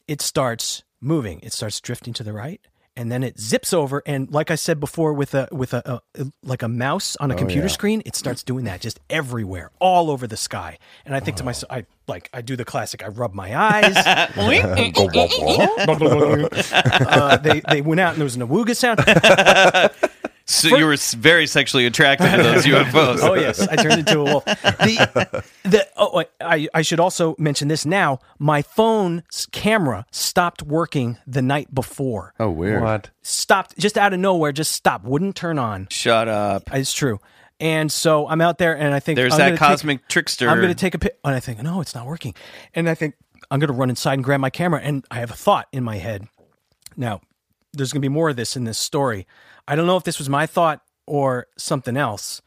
[0.08, 1.40] it starts moving.
[1.40, 2.60] It starts drifting to the right,
[2.96, 4.02] and then it zips over.
[4.06, 7.34] And like I said before, with a with a, a like a mouse on a
[7.34, 7.72] computer yeah.
[7.72, 10.78] screen, it starts doing that just everywhere, all over the sky.
[11.04, 13.04] And I think to myself, I like I do the classic.
[13.04, 13.96] I rub my eyes.
[16.72, 19.00] uh, they they went out and there was an awooga sound.
[20.46, 23.18] So you were very sexually attracted to those UFOs.
[23.22, 24.44] oh yes, I turned into a wolf.
[24.44, 28.18] The, the oh, I I should also mention this now.
[28.38, 32.34] My phone's camera stopped working the night before.
[32.38, 32.82] Oh, weird.
[32.82, 33.10] What?
[33.22, 34.52] Stopped just out of nowhere.
[34.52, 35.04] Just stopped.
[35.06, 35.88] Wouldn't turn on.
[35.90, 36.64] Shut up.
[36.74, 37.20] It's true.
[37.60, 40.48] And so I'm out there, and I think There's I'm that gonna take- cosmic trickster.
[40.50, 42.34] I'm going to take a pic, and I think, no, it's not working.
[42.74, 43.14] And I think
[43.50, 45.84] I'm going to run inside and grab my camera, and I have a thought in
[45.84, 46.26] my head.
[46.96, 47.20] Now,
[47.72, 49.26] there's going to be more of this in this story.
[49.66, 52.42] I don't know if this was my thought or something else,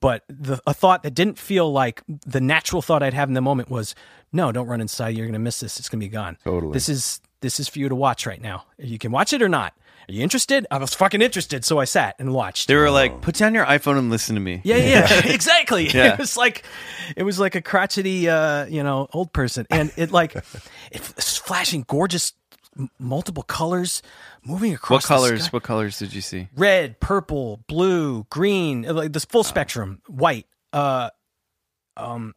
[0.00, 3.40] but the, a thought that didn't feel like the natural thought I'd have in the
[3.40, 3.94] moment was,
[4.32, 5.10] no, don't run inside.
[5.10, 5.78] You're going to miss this.
[5.78, 6.38] It's going to be gone.
[6.44, 6.72] Totally.
[6.72, 8.64] This is this is for you to watch right now.
[8.78, 9.74] You can watch it or not.
[10.08, 10.66] Are you interested?
[10.70, 12.66] I was fucking interested, so I sat and watched.
[12.66, 14.60] They were like, put down your iPhone and listen to me.
[14.64, 15.88] Yeah, yeah, exactly.
[15.88, 16.14] Yeah.
[16.14, 16.64] It was like,
[17.16, 20.34] it was like a crotchety, uh, you know, old person, and it like,
[20.90, 22.32] it's flashing gorgeous,
[22.78, 24.02] m- multiple colors,
[24.44, 25.02] moving across.
[25.02, 25.52] What colors?
[25.52, 26.48] What colors did you see?
[26.56, 30.46] Red, purple, blue, green, uh, like this full spectrum, white.
[30.72, 31.10] Uh,
[31.96, 32.34] um,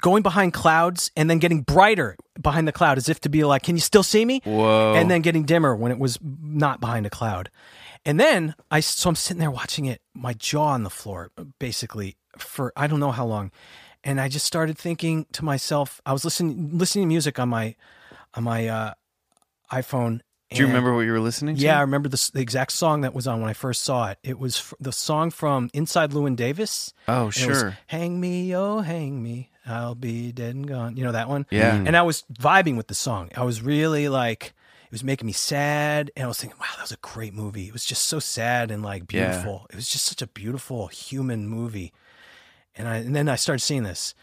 [0.00, 3.62] going behind clouds and then getting brighter behind the cloud, as if to be like,
[3.62, 4.94] "Can you still see me?" Whoa.
[4.94, 7.50] and then getting dimmer when it was not behind a cloud.
[8.04, 12.16] And then I so I'm sitting there watching it, my jaw on the floor, basically
[12.38, 13.50] for I don't know how long,
[14.04, 16.00] and I just started thinking to myself.
[16.06, 17.74] I was listening listening to music on my
[18.34, 18.94] on my uh,
[19.72, 20.20] iPhone.
[20.52, 21.62] Do you remember what you were listening to?
[21.62, 24.18] Yeah, I remember the, the exact song that was on when I first saw it.
[24.24, 26.92] It was f- the song from Inside Llewyn Davis.
[27.06, 27.78] Oh, it was, sure.
[27.86, 29.50] hang me, oh, hang me.
[29.64, 30.96] I'll be dead and gone.
[30.96, 31.46] You know that one?
[31.50, 31.76] Yeah.
[31.76, 33.30] And I was vibing with the song.
[33.36, 34.46] I was really like,
[34.86, 36.10] it was making me sad.
[36.16, 37.68] And I was thinking, wow, that was a great movie.
[37.68, 39.28] It was just so sad and like Yeah.
[39.30, 39.66] beautiful.
[39.70, 41.92] It was just such a beautiful human movie.
[42.74, 44.14] And I and then I started seeing this.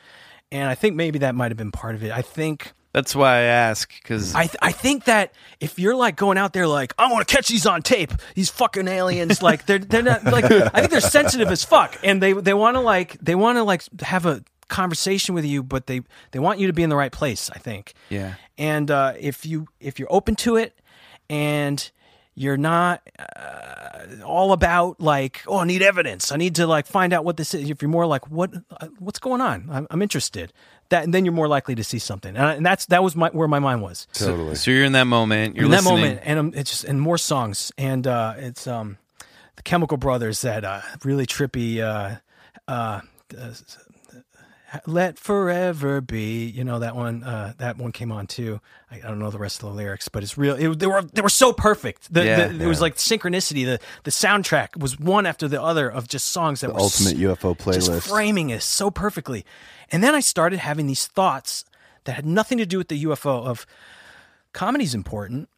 [0.51, 2.11] And I think maybe that might have been part of it.
[2.11, 6.15] I think That's why I ask because I, th- I think that if you're like
[6.15, 9.67] going out there like I want to catch these on tape, these fucking aliens, like
[9.67, 12.79] they're they're not like I think they're sensitive as fuck, and they they want to
[12.79, 16.65] like they want to like have a conversation with you, but they they want you
[16.65, 17.51] to be in the right place.
[17.51, 17.93] I think.
[18.09, 18.33] Yeah.
[18.57, 20.81] And uh, if you if you're open to it,
[21.29, 21.91] and
[22.37, 27.11] you're not uh, all about like oh I need evidence, I need to like find
[27.11, 27.69] out what this is.
[27.69, 30.53] If you're more like what uh, what's going on, I'm, I'm interested.
[30.89, 33.15] That and then you're more likely to see something, and, I, and that's that was
[33.15, 34.55] my where my mind was Totally.
[34.55, 35.55] so you're in that moment.
[35.57, 35.95] You're in listening.
[35.95, 38.97] that moment, and um, it's just and more songs, and uh, it's um,
[39.57, 41.79] the Chemical Brothers that uh, really trippy.
[41.79, 42.17] Uh,
[42.69, 43.01] uh,
[43.37, 43.51] uh,
[44.85, 47.23] let forever be, you know that one.
[47.23, 48.59] Uh, that one came on too.
[48.91, 50.55] I, I don't know the rest of the lyrics, but it's real.
[50.55, 52.13] It, they were they were so perfect.
[52.13, 52.47] The, Yeah.
[52.47, 53.65] the, it was like synchronicity.
[53.65, 57.21] The the soundtrack was one after the other of just songs that were s- Ultimate
[57.21, 58.09] UFO just playlist.
[58.09, 59.45] framing us so perfectly.
[59.91, 61.63] And then I started having these thoughts
[62.03, 63.65] that had nothing to do with the UFO of
[64.53, 65.49] comedy's important.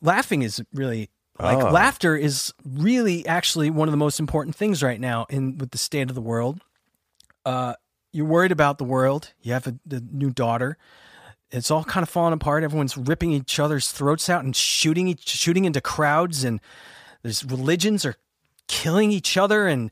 [0.00, 1.10] Laughing is really
[1.40, 1.70] like Oh.
[1.70, 5.78] laughter is really actually one of the most important things right now in with the
[5.78, 6.60] state of the world.
[7.44, 7.74] Uh,
[8.12, 9.32] you're worried about the world.
[9.40, 10.76] You have a, the new daughter.
[11.50, 12.64] It's all kind of falling apart.
[12.64, 16.60] Everyone's ripping each other's throats out and shooting each, shooting into crowds, and
[17.22, 18.16] there's religions are
[18.68, 19.90] killing each other, and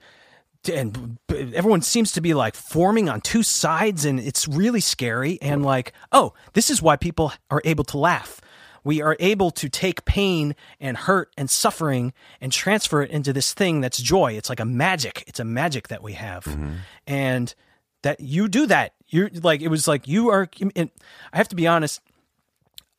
[0.73, 5.39] and everyone seems to be like forming on two sides, and it's really scary.
[5.43, 8.41] And like, oh, this is why people are able to laugh.
[8.83, 13.53] We are able to take pain and hurt and suffering and transfer it into this
[13.53, 14.33] thing that's joy.
[14.33, 15.25] It's like a magic.
[15.27, 16.73] It's a magic that we have, mm-hmm.
[17.07, 17.55] and
[18.03, 18.93] that you do that.
[19.09, 20.49] You're like it was like you are.
[20.77, 20.91] And
[21.33, 22.01] I have to be honest.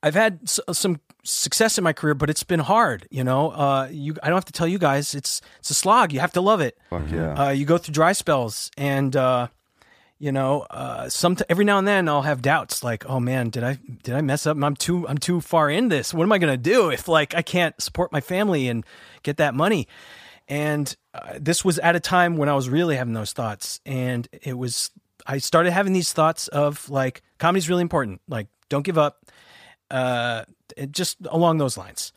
[0.04, 3.08] I've had s- some success in my career, but it's been hard.
[3.12, 6.12] You know, uh, you I don't have to tell you guys it's it's a slog.
[6.12, 6.78] You have to love it.
[6.90, 7.34] Fuck yeah.
[7.34, 9.48] Uh, you go through dry spells, and uh,
[10.18, 13.64] you know, uh, some every now and then I'll have doubts, like, oh man, did
[13.64, 14.58] I did I mess up?
[14.62, 16.14] I'm too I'm too far in this.
[16.16, 18.84] What am I gonna do if like I can't support my family and
[19.24, 19.88] get that money?
[20.48, 24.28] And uh, this was at a time when I was really having those thoughts, and
[24.42, 24.92] it was
[25.26, 28.22] I started having these thoughts of like comedy's really important.
[28.28, 29.26] Like, don't give up.
[29.90, 30.44] Uh,
[30.90, 32.14] just along those lines.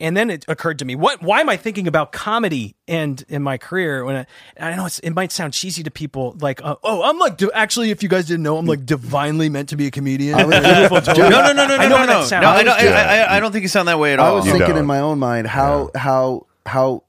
[0.00, 1.20] And then it occurred to me, what?
[1.20, 4.04] Why am I thinking about comedy and in my career?
[4.04, 4.26] When I,
[4.60, 7.90] I know it's, it might sound cheesy to people, like, uh, oh, I'm like, actually,
[7.90, 10.36] if you guys didn't know, I'm like divinely meant to be a comedian.
[10.38, 12.12] I was- People told me- No, no, no, no, I no, know no, how that
[12.20, 12.24] no.
[12.26, 12.42] sounds.
[12.44, 14.30] No, I don't, I, I, I don't think you sound that way at all.
[14.30, 14.78] I was You thinking don't.
[14.78, 17.02] in my own mind how how how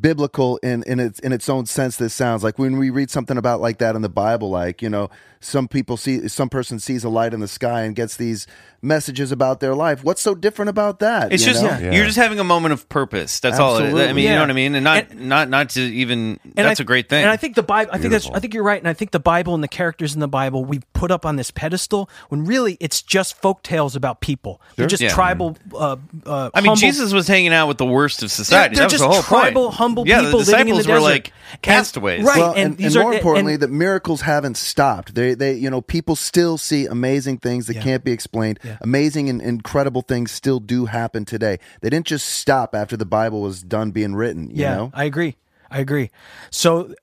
[0.00, 3.38] biblical in in its in its own sense this sounds like when we read something
[3.38, 5.08] about like that in the Bible like you know
[5.44, 8.46] some people see some person sees a light in the sky and gets these
[8.82, 11.70] messages about their life what's so different about that It's you just know?
[11.78, 11.92] Yeah.
[11.92, 13.40] you're just having a moment of purpose.
[13.40, 13.76] That's all.
[13.76, 13.82] It is.
[13.82, 14.12] I Absolutely.
[14.14, 16.38] mean, you know what I mean, and not And- not not to even.
[16.44, 17.22] And that's I- a great thing.
[17.22, 17.90] And I think the Bible.
[17.94, 18.28] I think that's.
[18.28, 18.78] I think you're right.
[18.80, 21.36] And I think the Bible and the characters in the Bible we put up on
[21.36, 24.60] this pedestal when really it's just folk tales about people.
[24.76, 25.08] They're just Yeah.
[25.10, 25.56] tribal.
[25.74, 28.76] Uh, uh, I mean, humble- Jesus was hanging out with the worst of society.
[28.76, 29.74] They're that was just the whole tribal, point.
[29.76, 31.02] humble yeah, people the living in the disciples were desert.
[31.10, 32.24] like And- castaways.
[32.24, 32.36] right.
[32.38, 35.14] Well, and and, these and are- more importantly, and- the miracles haven't stopped.
[35.14, 37.82] They, they, you know, people still see amazing things that Yeah.
[37.82, 38.58] can't be explained.
[38.62, 38.78] Yeah.
[38.80, 41.58] Amazing and incredible things still do happen today.
[41.80, 44.50] They didn't just stop after the Bible was done being written.
[44.50, 45.36] You yeah, know, I agree.
[45.70, 46.10] I agree.
[46.50, 46.94] So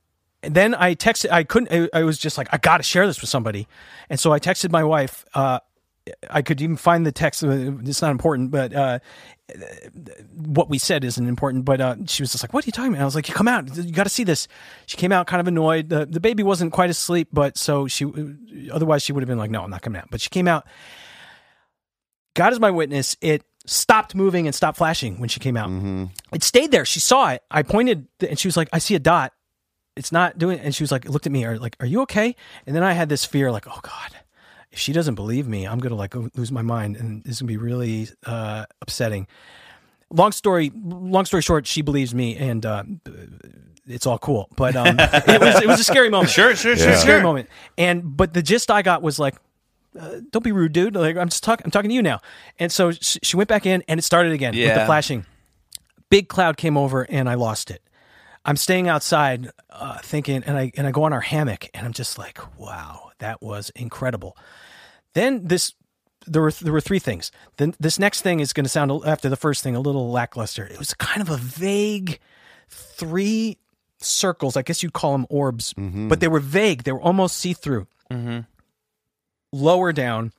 [0.42, 1.32] then I texted.
[1.32, 1.72] I couldn't.
[1.94, 3.68] I, I was just like, I got to share this with somebody,
[4.10, 5.24] and so I texted my wife.
[5.34, 5.60] Uh,
[6.32, 7.44] I could even find the text.
[7.44, 7.50] uh,
[7.86, 9.00] It's not important, but uh,
[10.36, 11.66] what we said isn't important.
[11.66, 13.34] But uh, she was just like, "What are you talking about?" I was like, "You
[13.34, 13.76] come out.
[13.76, 14.48] You got to see this."
[14.86, 15.90] She came out kind of annoyed.
[15.90, 18.06] The, the baby wasn't quite asleep, but so she.
[18.72, 20.66] Otherwise, she would have been like, "No, I'm not coming out." But she came out.
[22.34, 23.18] God is my witness.
[23.22, 25.70] It stopped moving and stopped flashing when she came out.
[26.34, 26.86] It stayed there.
[26.86, 27.44] She saw it.
[27.52, 29.34] I pointed and she was like, I see a dot.
[29.96, 32.36] It's not doing And she was like, looked at me, are like, are you okay?
[32.66, 34.16] And then I had this fear, like, oh God,
[34.72, 37.42] if she doesn't believe me, I'm going to like lose my mind and this is
[37.42, 39.28] going to be really uh, upsetting.
[40.10, 42.84] Long story, long story short, she believes me and uh,
[43.88, 44.50] it's all cool.
[44.56, 46.32] But um, it, was, it was a scary moment.
[46.32, 47.24] sure, sure, was sure, scary sure.
[47.24, 47.50] moment.
[47.78, 49.36] And, but the gist I got was like,
[50.00, 50.96] uh, don't be rude, dude.
[50.96, 51.66] Like I'm just talking.
[51.66, 52.22] I'm talking to you now.
[52.60, 55.26] And so she, she went back in, and it started again with the flashing.
[56.10, 57.82] Big cloud came over, and I lost it.
[58.44, 61.94] I'm staying outside, uh, thinking, and I and I go on our hammock, and I'm
[61.94, 64.38] just like, wow, that was incredible.
[65.14, 65.74] Then this.
[66.28, 67.32] There were there were three things.
[67.58, 70.68] Then this next thing is going to sound after the first thing a little lackluster.
[70.68, 72.20] It was kind of a vague
[72.70, 73.58] three
[73.98, 74.56] circles.
[74.56, 75.74] I guess you'd call them orbs,
[76.10, 76.84] but they were vague.
[76.84, 77.88] They were almost see through
[79.52, 80.32] lower down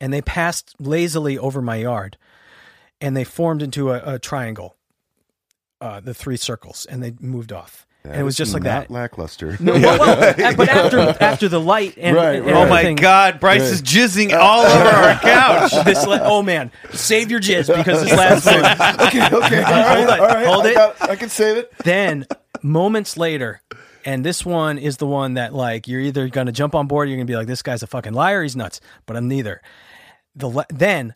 [0.00, 2.18] and they passed lazily over my yard
[3.00, 4.74] and they formed into a, a triangle
[5.80, 9.56] uh, the three circles and they moved off and it was just like that lackluster.
[9.60, 12.54] No, well, well, but after after the light and, Right, and right.
[12.54, 15.72] Oh my God, Bryce is jizzing all over our couch.
[15.84, 18.46] this la- oh man save your jizz because this last
[18.98, 20.46] one okay, okay, all right, Hold it, all right.
[20.46, 20.74] hold I it.
[20.74, 21.72] got- I can save it.
[21.84, 22.26] then
[22.62, 23.60] moments later
[24.04, 27.06] and this one is the one that like you're either going to jump on board
[27.06, 29.28] or you're going to be like this guy's a fucking liar he's nuts but i'm
[29.28, 29.60] neither
[30.34, 31.14] the le- then the,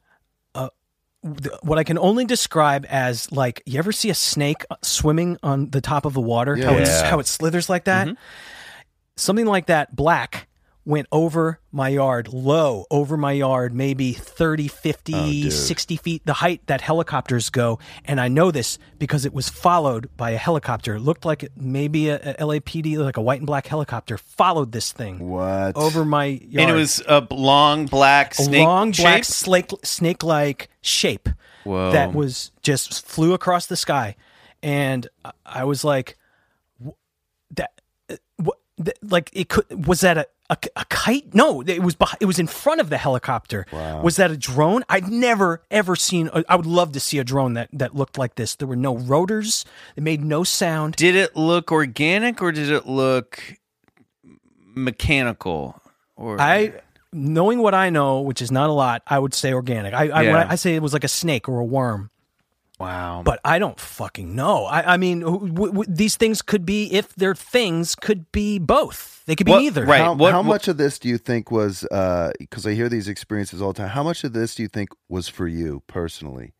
[1.62, 5.80] what i can only describe as like you ever see a snake swimming on the
[5.80, 6.56] top of the water?
[6.56, 7.10] How, it's, Yeah.
[7.10, 8.06] how it slithers like that?
[8.08, 8.14] Mm-hmm.
[9.16, 10.46] Something like that black
[10.86, 16.62] went over my yard low over my yard maybe 30 50 60 feet the height
[16.66, 21.00] that helicopters go and i know this because it was followed by a helicopter it
[21.00, 25.18] looked like maybe a, a lapd like a white and black helicopter followed this thing
[25.28, 25.76] What?
[25.76, 29.24] over my yard And it was a b- long black a snake long black shape?
[29.24, 31.28] snake snake like shape
[31.64, 31.90] Whoa.
[31.90, 34.14] that was just flew across the sky
[34.62, 36.16] and I- i was like
[37.56, 37.80] that
[38.10, 41.34] uh, what th- like it could was that a a, a kite?
[41.34, 43.66] No, it was behind, it was in front of the helicopter.
[43.72, 44.84] Was that a drone?
[44.88, 46.30] I've never ever seen.
[46.32, 48.54] A, I would love to see a drone that that looked like this.
[48.54, 49.64] There were no rotors.
[49.96, 50.96] It made no sound.
[50.96, 53.42] Did it look organic or did it look
[54.74, 55.80] mechanical?
[56.16, 56.72] Or I,
[57.12, 59.92] knowing what I know, which is not a lot, I would say organic.
[59.94, 60.36] I I, Yeah.
[60.38, 62.10] I, I say it was like a snake or a worm.
[62.78, 63.22] Wow.
[63.24, 64.64] But I don't fucking know.
[64.66, 69.22] I, I mean, w- w- these things could be, if they're things, could be both.
[69.26, 69.84] They could be What- neither.
[69.84, 70.00] right.
[70.00, 71.86] How, what- how what- much of this do you think was
[72.38, 73.88] because I hear these experiences all the time?
[73.90, 76.52] How much of this do you think was for you personally?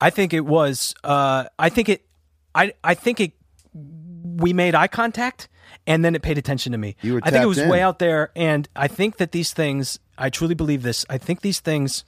[0.00, 0.94] I think it was.
[1.04, 2.04] Uh, I think it.
[2.54, 3.32] I I think it
[3.74, 5.48] we made eye contact
[5.86, 6.96] and then it paid attention to me.
[7.02, 7.68] You were I think it tapped was in.
[7.68, 11.06] way out there and I think that these things I truly believe this.
[11.08, 12.04] I think these things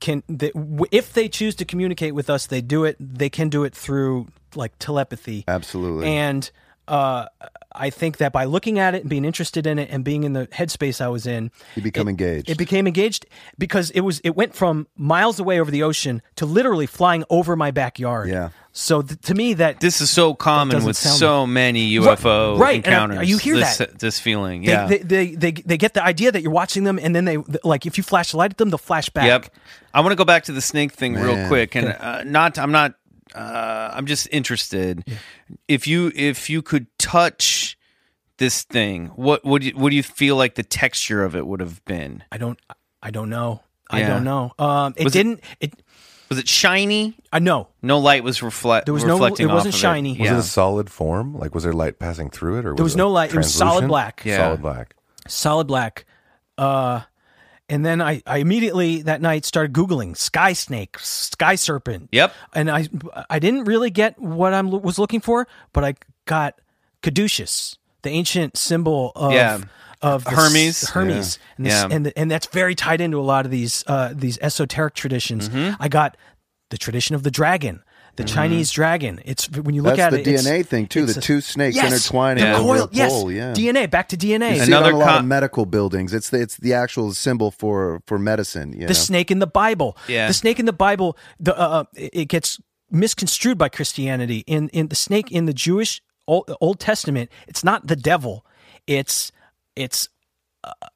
[0.00, 3.48] can they, w- if they choose to communicate with us, they do it they can
[3.48, 5.44] do it through like telepathy.
[5.48, 6.06] Absolutely.
[6.06, 6.50] And
[6.88, 7.26] uh,
[7.72, 10.32] I think that by looking at it and being interested in it and being in
[10.32, 12.48] the headspace I was in, You become it- engaged.
[12.50, 13.26] It became engaged
[13.58, 17.54] because it was it went from miles away over the ocean to literally flying over
[17.56, 18.28] my backyard.
[18.30, 18.50] Yeah.
[18.72, 22.84] So th- to me, that This is so common with sound- so many UFO right,
[22.86, 23.28] and I- encounters.
[23.30, 23.98] you hear this, that.
[23.98, 24.86] this feeling, they, yeah.
[24.86, 27.86] they, they they they get the idea that you're watching them, and then they like
[27.86, 29.24] if you flash the light at them, they'll flash back.
[29.26, 29.54] Yep.
[29.94, 32.58] I want to go back to the snake thing real quick, and uh, not.
[32.58, 32.94] I'm not.
[33.34, 35.04] Uh, I'm just interested.
[35.68, 37.76] If you if you could touch
[38.38, 41.60] this thing, what would you, what do you feel like the texture of it would
[41.60, 42.22] have been?
[42.30, 42.58] I don't
[43.02, 43.62] I don't know.
[43.90, 44.52] I don't know.
[44.58, 45.40] Um, it Was didn't.
[45.60, 45.74] It,
[46.28, 47.14] Was it shiny?
[47.32, 48.86] I know No light was reflect.
[48.86, 50.12] There was no- reflecting it wasn't shiny.
[50.14, 50.20] It.
[50.20, 50.34] Was Yeah.
[50.36, 51.38] it a solid form?
[51.38, 53.30] Like, was there light passing through it, or There was it no light.
[53.32, 54.22] It was solid black.
[54.24, 54.38] Yeah.
[54.38, 54.94] Solid black.
[55.28, 56.04] solid black.
[56.58, 57.02] Uh,
[57.68, 62.08] and then I, I immediately that night started googling sky snake, sky serpent.
[62.12, 62.32] Yep.
[62.54, 62.88] And I
[63.28, 65.94] I didn't really get what I was looking for, but I
[66.26, 66.60] got
[67.02, 69.60] caduceus, the ancient symbol of Yeah.
[70.02, 70.88] of the Hermes.
[70.90, 71.88] Hermes, and, this, Yeah.
[71.90, 75.48] and and that's very tied into a lot of these uh, these esoteric traditions.
[75.48, 75.74] Mm-hmm.
[75.80, 76.16] I got
[76.70, 77.82] the tradition of the dragon.
[78.16, 79.20] The Chinese dragon.
[79.24, 80.34] It's when you look That's at the it.
[80.34, 83.10] it's- DNA thing, too, it's the a- two snakes yes, intertwining the over coil, yes,
[83.12, 83.52] pole, yeah.
[83.52, 83.90] DNA.
[83.90, 84.54] Back to DNA.
[84.54, 86.12] You see Another it on a lot co- of medical buildings.
[86.14, 88.72] It's the, it's the actual symbol for for medicine.
[88.72, 88.86] You know?
[88.88, 89.96] the snake in the Bible.
[90.08, 90.28] Yeah.
[90.28, 92.58] The snake in the Bible, the uh, it it gets
[92.90, 94.44] misconstrued by Christianity.
[94.46, 98.44] In in the snake in the Jewish Old, Old Testament, it's not the devil.
[98.86, 99.30] It's
[99.74, 100.10] it's uh,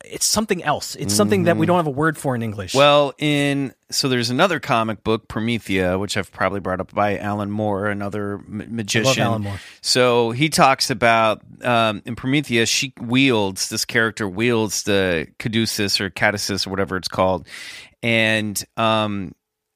[0.05, 0.95] it's something else.
[0.97, 2.75] It's something that we don't have a word for in English.
[2.75, 7.51] Well, in so there's another comic book, Promethea, which I've probably brought up by Alan
[7.51, 9.23] Moore, another ma- magician.
[9.23, 9.61] Alan Moore.
[9.81, 16.11] So he talks about um, in Promethea, she wields this character wields the caduceus or
[16.11, 17.47] caduceus or whatever it's called,
[18.03, 19.35] and um,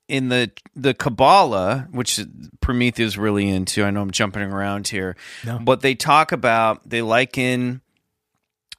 [0.09, 2.21] in the the Kabbalah, which
[2.61, 3.85] Promethea is really into.
[3.85, 5.59] I know I'm jumping around here, No.
[5.59, 7.81] but they talk about they liken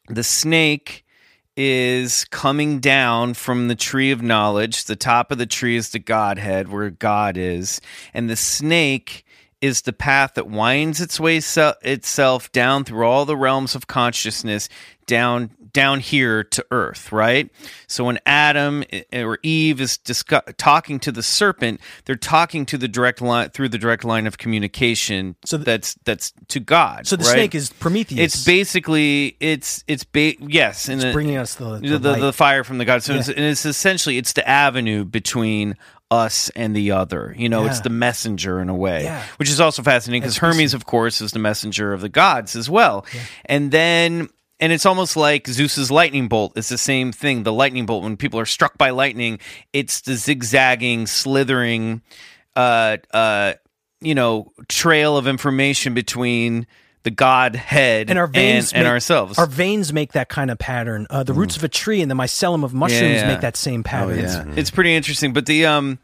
[0.07, 1.04] the snake
[1.57, 4.85] is coming down from the tree of knowledge.
[4.85, 7.79] The top of the tree is the Godhead, where God is,
[8.13, 9.25] and the snake
[9.61, 13.87] is the path that winds its way se- itself down through all the realms of
[13.87, 14.69] consciousness
[15.05, 17.49] down down here to earth right
[17.87, 22.65] so when adam eh, eh, or eve is discuss- talking to the serpent they're talking
[22.65, 26.59] to the direct line through the direct line of communication So th- that's that's to
[26.61, 27.33] god so the right?
[27.33, 28.35] snake is Prometheus.
[28.35, 32.33] it's basically it's it's ba- yes and It's the- bringing us the the, the, the,
[32.33, 33.19] fire from the god so Yeah.
[33.19, 35.75] it's, and it's essentially it's the avenue between
[36.11, 39.23] us and the other you know it's the messenger in a way Yeah.
[39.37, 42.69] which is also fascinating because hermes of course is the messenger of the gods as
[42.69, 43.05] well
[43.45, 44.29] and then
[44.59, 46.53] and it's almost like Zeus's lightning bolt.
[46.55, 47.43] It's the same thing.
[47.43, 49.39] The lightning bolt, when people are struck by lightning,
[49.73, 52.01] it's the zigzagging, slithering,
[52.55, 53.53] uh, uh,
[54.01, 56.67] you know, trail of information between
[57.03, 59.37] the Godhead and our veins and, make, ourselves.
[59.37, 61.05] Our veins make that kind of pattern.
[61.09, 63.27] Uh, the roots of a tree and the mycelium of mushrooms yeah.
[63.27, 64.19] make that same pattern.
[64.19, 64.45] yeah.
[64.55, 65.31] It's pretty interesting.
[65.31, 65.99] But the um,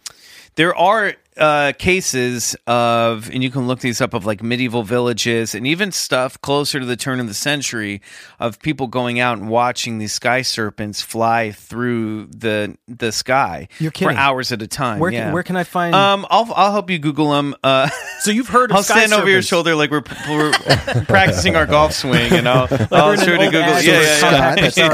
[0.56, 5.56] there are uh, cases of, and you can look these up of like medieval villages
[5.56, 8.02] and even stuff closer to the turn of the century
[8.40, 13.92] of people going out and watching these sky serpents fly through the the sky You're
[13.92, 15.00] for hours at a time.
[15.00, 17.56] Where can- where can I find- Um, I'll I'll help you Google them.
[17.64, 17.90] Uh,
[18.22, 20.52] So you've heard of I'll sky stand over your shoulder like we're, we're
[21.08, 23.62] practicing our golf swing, and I'll, I'll we're in an show to Google.
[23.64, 24.56] ad Yeah, yeah, Scott, yeah.
[24.56, 24.90] that's yeah, all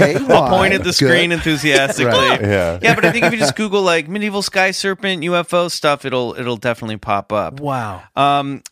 [0.00, 0.20] right.
[0.20, 0.34] yeah.
[0.34, 0.94] I'll point at the good.
[0.94, 2.10] screen enthusiastically.
[2.10, 2.40] Right.
[2.40, 2.78] Yeah.
[2.80, 6.34] Yeah, but I think if you just Google like medieval sky serpent UFO stuff, it'll
[6.38, 7.60] it'll definitely pop up.
[7.60, 8.02] Wow.
[8.16, 8.62] Um,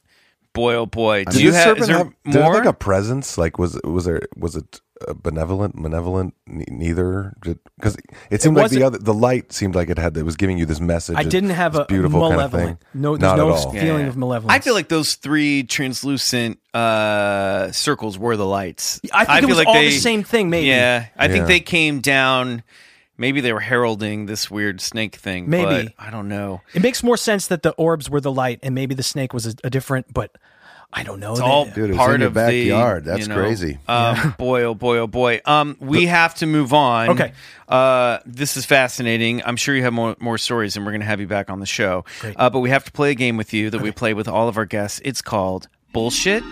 [0.53, 2.55] boy, oh boy, do Did you this have, is there have, did it have more?
[2.55, 3.39] like a presence?
[3.39, 6.35] Like was was there was it uh, benevolent, malevolent?
[6.47, 7.97] Ne- neither, because
[8.31, 10.67] it seemed like the other the light seemed like it had it was giving you
[10.67, 11.17] this message.
[11.17, 12.79] I didn't have a beautiful kind of thing.
[12.95, 13.73] No, there's not no at all.
[13.73, 14.09] feeling Yeah.
[14.09, 14.57] of malevolence.
[14.57, 19.01] I feel like those three translucent uh, circles were the lights.
[19.13, 20.51] I think it feel was like all they, the same thing.
[20.51, 20.67] Maybe.
[20.67, 22.65] Yeah, I think they came down.
[23.19, 25.51] Maybe they were heralding this weird snake thing.
[25.51, 25.93] Maybe.
[25.97, 26.63] but I don't know.
[26.73, 29.45] It makes more sense that the orbs were the light, and maybe the snake was
[29.47, 30.15] a, a different.
[30.15, 30.37] But
[30.93, 31.33] I don't know.
[31.33, 33.05] It's They- all Dude, it was part in your of backyard.
[33.05, 33.79] The, That's you know, crazy.
[33.89, 35.41] Um, boy, oh boy, oh boy.
[35.45, 37.11] Um, we have to move on.
[37.11, 37.33] Okay.
[37.69, 39.43] Uh, this is fascinating.
[39.45, 41.59] I'm sure you have more, more stories, and we're going to have you back on
[41.61, 42.05] the show.
[42.21, 42.37] Great.
[42.39, 44.49] Uh, but we have to play a game with you that we play with all
[44.49, 45.01] of our guests.
[45.05, 46.43] It's called Bullshit.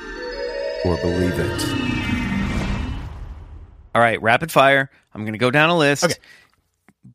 [0.85, 1.87] or believe it.
[3.95, 4.91] All right, rapid fire.
[5.15, 6.05] I'm going to go down a list.
[6.05, 6.15] Okay.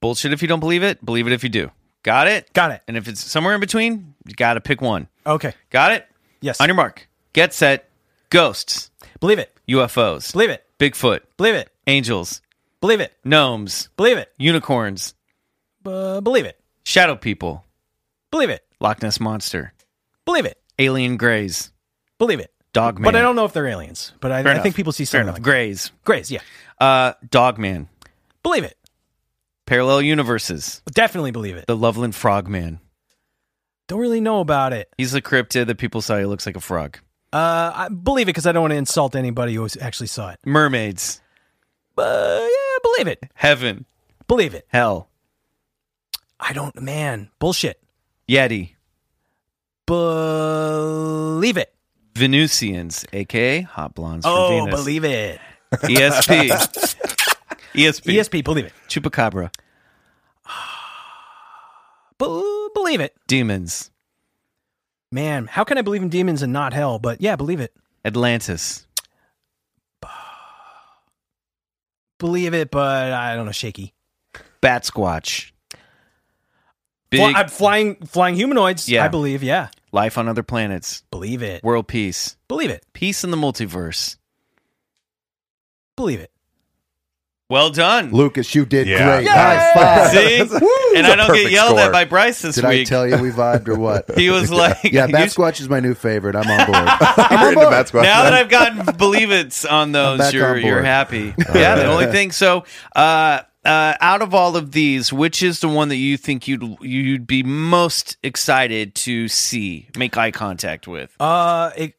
[0.01, 1.03] Bullshit if you don't believe it.
[1.05, 1.71] Believe it if you do.
[2.03, 2.51] Got it?
[2.53, 2.81] Got it.
[2.87, 5.07] And if it's somewhere in between, you got to pick one.
[5.25, 5.53] okay.
[5.69, 6.07] Got it?
[6.41, 6.59] Yes.
[6.59, 7.07] On your mark.
[7.33, 7.87] Get set.
[8.29, 8.89] Ghosts.
[9.19, 9.55] Believe it.
[9.69, 10.33] UFOs.
[10.33, 10.65] Believe it.
[10.79, 11.21] Bigfoot.
[11.37, 11.69] Believe it.
[11.85, 12.41] Angels.
[12.81, 13.13] Believe it.
[13.23, 13.89] Gnomes.
[13.95, 14.31] Believe it.
[14.37, 15.13] Unicorns.
[15.85, 16.59] Uh, believe it.
[16.83, 17.63] Shadow people.
[18.31, 18.65] Believe it.
[18.79, 19.73] Loch Ness monster.
[20.25, 20.57] Believe it.
[20.79, 21.71] Alien greys.
[22.17, 22.51] Believe it.
[22.73, 23.03] Dogman.
[23.03, 24.13] But I don't know if they're aliens.
[24.21, 25.91] But I, I think people see something like Greys.
[26.05, 26.31] Grays.
[26.31, 26.39] Yeah.
[26.79, 27.89] Uh, Dogman.
[28.41, 28.77] Believe it.
[29.65, 30.81] Parallel universes.
[30.91, 31.65] Definitely believe it.
[31.67, 32.79] The Loveland Frogman.
[33.87, 34.89] Don't really know about it.
[34.97, 36.97] He's a cryptid that people say looks like a frog.
[37.33, 40.39] Uh, I believe it because I don't want to insult anybody who actually saw it.
[40.45, 41.21] Mermaids.
[41.97, 43.23] Uh, yeah, believe it.
[43.33, 43.85] Heaven.
[44.27, 44.65] Believe it.
[44.69, 45.09] Hell.
[46.39, 46.81] I don't.
[46.81, 47.81] Man, bullshit.
[48.27, 48.71] Yeti.
[49.85, 51.73] Believe it.
[52.15, 54.61] Venusians, aka hot blondes from Venus.
[54.61, 54.79] Oh, Venus.
[54.79, 55.39] believe it.
[55.73, 57.27] ESP.
[57.73, 58.13] ESP.
[58.15, 58.43] ESP.
[58.43, 58.73] Believe it.
[58.87, 59.51] Chupacabra.
[62.19, 63.15] Be- believe it.
[63.27, 63.91] Demons.
[65.11, 66.99] Man, how can I believe in demons and not hell?
[66.99, 67.73] But yeah, believe it.
[68.05, 68.85] Atlantis.
[72.19, 73.51] Believe it, but I don't know.
[73.51, 73.93] Shaky.
[74.61, 75.51] Bat Squatch.
[77.09, 78.87] Big Fly, uh, flying, flying humanoids.
[78.87, 79.03] Yeah.
[79.03, 79.43] I believe.
[79.43, 81.03] Yeah, life on other planets.
[81.11, 81.63] believe it.
[81.63, 82.37] World peace.
[82.47, 82.85] Believe it.
[82.93, 84.15] Peace in the multiverse.
[85.97, 86.31] Believe it.
[87.51, 88.11] Well done.
[88.11, 89.17] Lucas, you did Yeah.
[89.17, 89.27] great.
[89.27, 90.11] High five.
[90.11, 90.39] See?
[90.95, 91.79] and I don't get perfect yelled score.
[91.81, 92.63] at by Bryce this week.
[92.63, 92.87] Did I week.
[92.87, 94.09] tell you we vibed or what?
[94.17, 96.35] he was like, yeah, you- Bat Squatch is my new favorite.
[96.35, 96.77] I'm on board.
[97.41, 98.23] You're into Bat Squatch now now?
[98.23, 100.85] that I've gotten believe it's on those, back you're on you're board.
[100.85, 101.33] happy.
[101.53, 102.31] yeah, the only thing.
[102.31, 102.63] So,
[102.95, 106.63] uh, uh, out of all of these, which is the one that you think you'd
[106.81, 111.13] you'd be most excited to see, make eye contact with?
[111.19, 111.93] Uh, it,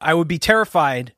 [0.00, 1.12] I would be terrified,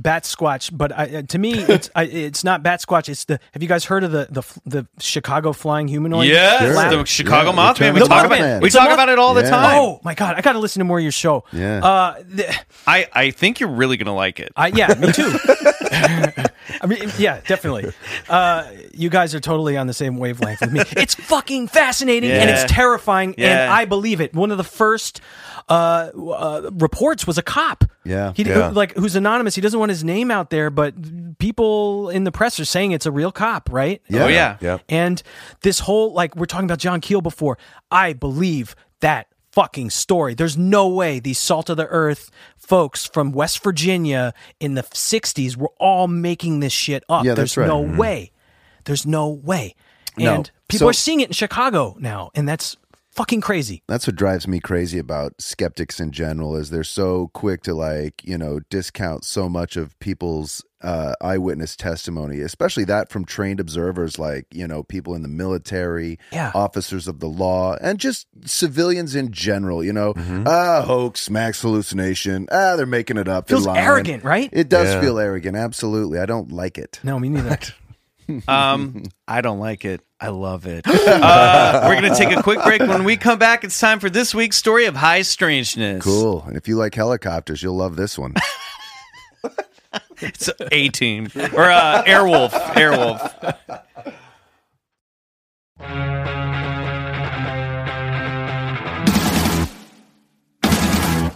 [0.00, 0.70] bat squatch.
[0.76, 3.08] But I, uh, to me, it's I, it's not bat squatch.
[3.08, 3.38] It's the.
[3.52, 6.28] Have you guys heard of the the the Chicago flying humanoid?
[6.28, 6.90] Yes, Lab?
[6.92, 7.94] the Chicago Yeah, Mothman.
[7.94, 8.62] We the talk about Mothman.
[8.62, 9.78] we talk about it all the time.
[9.78, 11.44] Oh my god, I got to listen to more of your show.
[11.52, 11.84] Yeah.
[11.84, 12.54] Uh, the,
[12.86, 14.52] I I think you're really gonna like it.
[14.56, 15.30] I yeah, me too.
[15.92, 17.92] I mean, yeah, definitely.
[18.28, 20.80] Uh, you guys are totally on the same wavelength with me.
[21.00, 24.34] It's fucking fascinating and it's terrifying, and I believe it.
[24.34, 25.20] One of the first
[25.68, 27.84] uh, uh, reports was a cop.
[28.04, 28.32] Yeah.
[28.34, 28.68] he Yeah.
[28.68, 29.54] like who's anonymous.
[29.54, 30.94] He doesn't want his name out there, but
[31.38, 34.00] people in the press are saying it's a real cop, right?
[34.08, 34.24] Yeah.
[34.24, 34.56] Oh yeah.
[34.60, 34.78] Yeah.
[34.88, 35.22] And
[35.62, 37.58] this whole like we're talking about John Keel before.
[37.90, 40.34] I believe that fucking story.
[40.34, 45.56] There's no way these salt of the earth folks from West Virginia in the 60s
[45.56, 47.24] were all making this shit up.
[47.24, 47.70] Yeah, that's There's right.
[47.76, 47.92] Mm-hmm.
[47.92, 48.32] no way.
[48.84, 49.74] There's no way.
[50.16, 50.34] No.
[50.36, 52.76] And people So- are seeing it in Chicago now, and that's
[53.10, 53.82] fucking crazy.
[53.88, 58.22] That's what drives me crazy about skeptics in general is they're so quick to like,
[58.24, 64.18] you know, discount so much of people's uh, eyewitness testimony, especially that from trained observers
[64.18, 66.52] like, you know, people in the military, Yeah.
[66.54, 70.44] officers of the law, and just civilians in general, you know, Mm-hmm.
[70.46, 73.48] ah, hoax, max hallucination, ah, they're making it up.
[73.48, 74.48] Feels arrogant, right?
[74.52, 75.00] It does Yeah.
[75.02, 76.18] feel arrogant, absolutely.
[76.18, 76.98] I don't like it.
[77.02, 77.58] No, me neither.
[78.48, 80.00] Um, I don't like it.
[80.20, 80.84] I love it.
[81.20, 82.80] Uh, we're gonna take a quick break.
[82.80, 86.02] When we come back, it's time for this week's story of high strangeness.
[86.02, 86.44] Cool.
[86.46, 88.34] And if you like helicopters, you'll love this one.
[90.22, 92.50] It's A Team or uh, Airwolf.
[92.50, 94.14] Airwolf.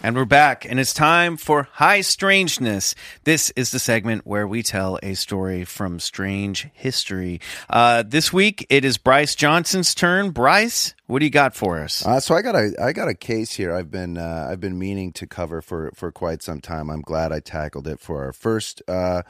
[0.04, 2.94] And we're back, and it's time for High Strangeness.
[3.22, 7.40] This is the segment where we tell a story from strange history.
[7.70, 10.32] Uh, this week, it is Bryce Johnson's turn.
[10.32, 12.04] Bryce, what do you got for us?
[12.04, 13.74] Uh, so I got a I got a case here.
[13.74, 16.90] I've been uh, I've been meaning to cover for for quite some time.
[16.90, 19.22] I'm glad I tackled it for our first uh,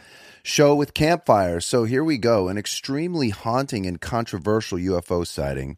[0.43, 1.61] show with campfire.
[1.61, 2.49] So here we go.
[2.49, 5.77] An extremely haunting and controversial UFO sighting.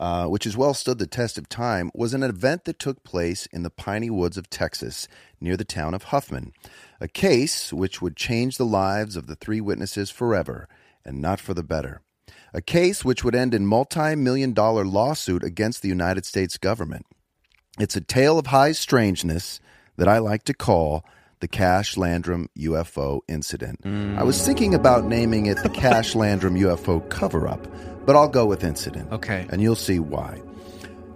[0.00, 3.46] Uh, which has well stood the test of time, was an event that took place
[3.52, 5.06] in the piney woods of Texas
[5.40, 6.52] near the town of Huffman.
[7.00, 10.68] A case which would change the lives of the three witnesses forever,
[11.04, 12.02] and not for the better
[12.54, 17.04] a case which would end in multi-million dollar lawsuit against the United States government.
[17.80, 19.60] It's a tale of high strangeness
[19.96, 21.04] that I like to call
[21.40, 23.80] the Cash Landrum UFO incident.
[23.84, 27.66] I was thinking about naming it the Cash Landrum UFO cover up,
[28.06, 29.12] but I'll go with incident.
[29.12, 29.46] Okay.
[29.50, 30.40] And you'll see why.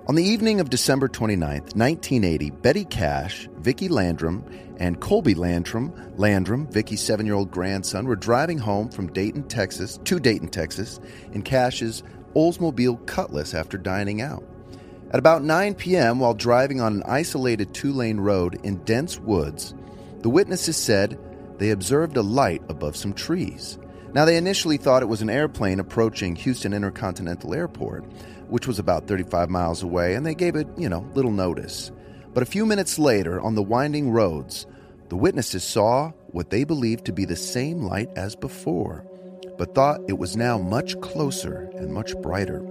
[0.09, 4.43] On the evening of December 29th, 1980, Betty Cash, Vicky Landrum,
[4.79, 9.99] and Colby Landrum, Landrum, Vicky's seven year old grandson, were driving home from Dayton, Texas,
[10.05, 10.99] to Dayton, Texas,
[11.33, 12.03] in Cash's
[12.35, 14.45] Oldsmobile Cutlass after dining out.
[15.11, 19.75] At about 9 p.m., while driving on an isolated two lane road in dense woods,
[20.21, 21.19] the witnesses said
[21.59, 23.79] they observed a light above some trees.
[24.15, 28.05] Now, they initially thought it was an airplane approaching Houston Intercontinental Airport,
[28.49, 31.91] which was about 35 miles away, and they gave it, you know, little notice.
[32.33, 34.67] But a few minutes later, on the winding roads,
[35.09, 39.05] the witnesses saw what they believed to be the same light as before,
[39.57, 42.63] but thought it was now much closer and much brighter.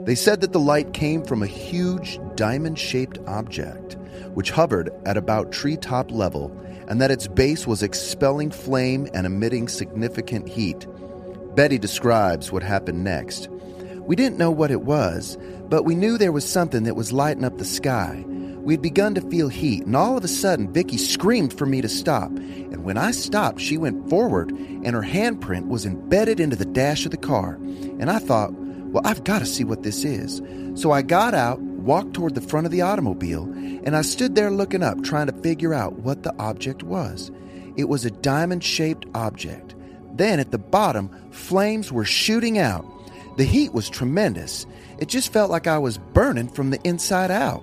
[0.00, 3.96] They said that the light came from a huge diamond shaped object,
[4.34, 6.56] which hovered at about treetop level,
[6.88, 10.86] and that its base was expelling flame and emitting significant heat.
[11.54, 13.48] Betty describes what happened next.
[14.00, 15.36] We didn't know what it was,
[15.68, 18.24] but we knew there was something that was lighting up the sky.
[18.26, 21.80] We had begun to feel heat, and all of a sudden, Vicky screamed for me
[21.80, 22.30] to stop.
[22.30, 27.04] And when I stopped, she went forward, and her handprint was embedded into the dash
[27.04, 27.54] of the car.
[27.98, 30.42] And I thought, well, I've got to see what this is.
[30.74, 34.50] So I got out, walked toward the front of the automobile, and I stood there
[34.50, 37.30] looking up, trying to figure out what the object was.
[37.76, 39.74] It was a diamond shaped object.
[40.14, 42.84] Then at the bottom, flames were shooting out.
[43.36, 44.66] The heat was tremendous.
[44.98, 47.60] It just felt like I was burning from the inside out.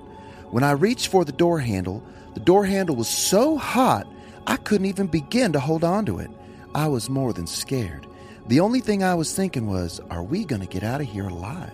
[0.52, 2.04] When I reached for the door handle,
[2.36, 4.08] the door handle was so hot
[4.46, 6.30] I couldn't even begin to hold on to it.
[6.76, 8.08] I was more than scared.
[8.48, 11.28] The only thing I was thinking was, are we going to get out of here
[11.28, 11.72] alive?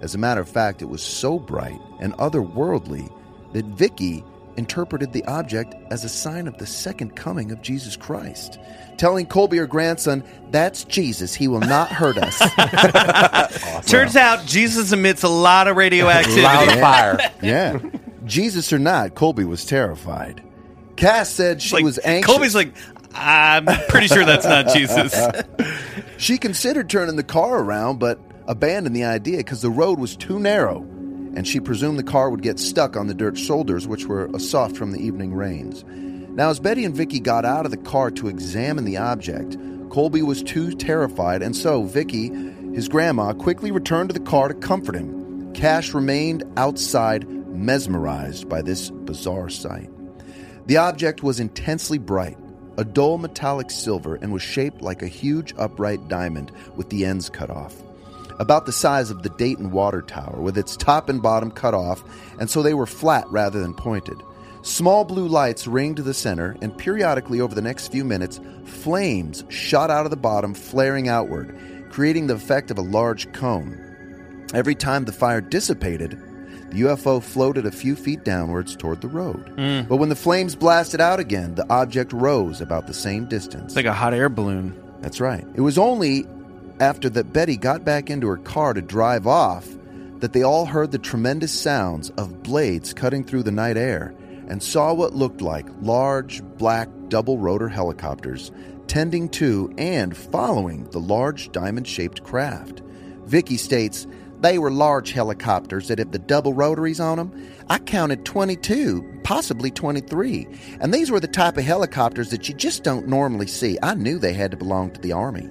[0.00, 3.12] As a matter of fact, it was so bright and otherworldly
[3.52, 4.24] that Vicky
[4.56, 8.58] interpreted the object as a sign of the second coming of Jesus Christ,
[8.96, 11.34] telling Colby, her grandson, That's Jesus.
[11.34, 12.38] He will not hurt us.
[13.86, 16.42] Turns out Jesus emits a lot of radioactivity.
[16.42, 17.32] Loud fire.
[17.42, 17.78] yeah.
[18.24, 20.42] Jesus or not, Colby was terrified.
[20.96, 22.26] Cash said she Like, was anxious.
[22.30, 22.74] Colby's like,
[23.14, 25.14] I'm pretty sure that's not Jesus.
[26.18, 28.18] She considered turning the car around, but
[28.48, 30.80] abandoned the idea because the road was too narrow,
[31.36, 34.76] and she presumed the car would get stuck on the dirt shoulders, which were soft
[34.76, 35.84] from the evening rains.
[35.86, 39.56] Now, as Betty and Vicky got out of the car to examine the object,
[39.90, 42.28] Colby was too terrified, and so Vicky,
[42.74, 45.52] his grandma, quickly returned to the car to comfort him.
[45.52, 49.90] Cash remained outside, mesmerized by this bizarre sight.
[50.66, 52.38] The object was intensely bright,
[52.76, 57.28] a dull metallic silver, and was shaped like a huge upright diamond with the ends
[57.28, 57.82] cut off.
[58.38, 62.04] About the size of the Dayton Water Tower, with its top and bottom cut off,
[62.38, 64.22] and so they were flat rather than pointed.
[64.62, 69.90] Small blue lights ringed the center, and periodically over the next few minutes, flames shot
[69.90, 71.58] out of the bottom, flaring outward,
[71.90, 74.46] creating the effect of a large cone.
[74.54, 76.12] Every time the fire dissipated,
[76.70, 79.56] the UFO floated a few feet downwards toward the road.
[79.56, 79.88] Mm.
[79.88, 83.66] But when the flames blasted out again, the object rose about the same distance.
[83.66, 84.78] It's like a hot air balloon.
[85.00, 85.46] That's right.
[85.54, 86.26] It was only
[86.80, 89.68] after that Betty got back into her car to drive off
[90.18, 94.14] that they all heard the tremendous sounds of blades cutting through the night air
[94.48, 98.50] and saw what looked like large black double rotor helicopters
[98.86, 102.82] tending to and following the large diamond shaped craft.
[103.26, 104.06] Vicky states
[104.40, 107.50] they were large helicopters that had the double rotaries on them.
[107.68, 110.46] I counted 22, possibly 23.
[110.80, 113.78] And these were the type of helicopters that you just don't normally see.
[113.82, 115.50] I knew they had to belong to the Army.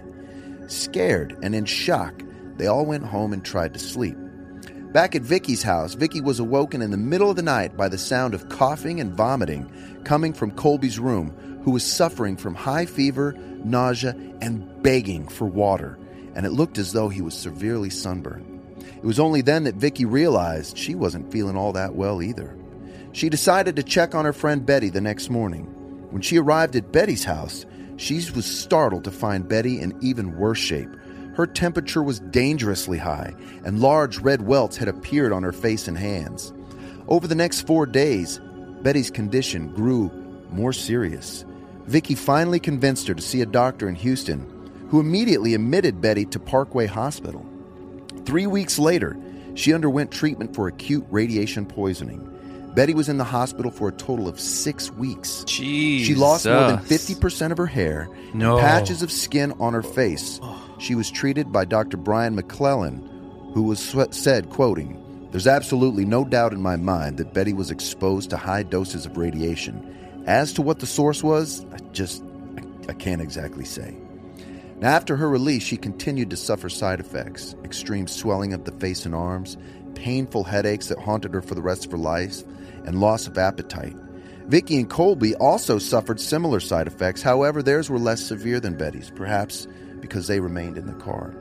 [0.68, 2.22] Scared and in shock,
[2.57, 4.18] they all went home and tried to sleep.
[4.91, 7.97] Back at Vicky's house, Vicky was awoken in the middle of the night by the
[7.97, 9.72] sound of coughing and vomiting
[10.03, 15.99] coming from Colby's room, who was suffering from high fever, nausea, and begging for water,
[16.36, 18.53] and it looked as though he was severely sunburned.
[18.80, 22.57] It was only then that Vicky realized she wasn't feeling all that well either.
[23.11, 25.65] She decided to check on her friend Betty the next morning.
[26.11, 27.65] When she arrived at Betty's house,
[27.98, 30.89] she was startled to find Betty in even worse shape.
[31.36, 35.98] Her temperature was dangerously high, and large red welts had appeared on her face and
[35.98, 36.54] hands.
[37.08, 38.39] Over the next four days,
[38.82, 40.10] Betty's condition grew
[40.52, 41.45] more serious.
[41.86, 44.45] Vicky finally convinced her to see a doctor in Houston,
[44.89, 47.46] who immediately admitted Betty to Parkway Hospital.
[48.26, 49.17] Three weeks later,
[49.55, 52.37] she underwent treatment for acute radiation poisoning.
[52.78, 55.43] Betty was in the hospital for a total of six weeks.
[55.47, 56.05] Jeez.
[56.05, 58.59] She lost more than 50% of her hair, No.
[58.59, 60.39] patches of skin on her face.
[60.78, 61.97] She was treated by Dr.
[61.97, 63.01] Brian McClellan,
[63.55, 68.29] who was said, quoting, There's absolutely no doubt in my mind that Betty was exposed
[68.29, 69.95] to high doses of radiation.
[70.28, 72.24] As to what the source was, I just
[72.59, 73.97] I, I can't exactly say.
[74.82, 79.04] Now, after her release, she continued to suffer side effects extreme swelling of the face
[79.04, 79.58] and arms,
[79.95, 82.43] painful headaches that haunted her for the rest of her life,
[82.88, 83.96] and loss of appetite.
[84.47, 89.12] Vicky and Colby also suffered similar side effects, however, theirs were less severe than Betty's,
[89.14, 89.68] perhaps
[90.00, 91.36] because they remained in the car.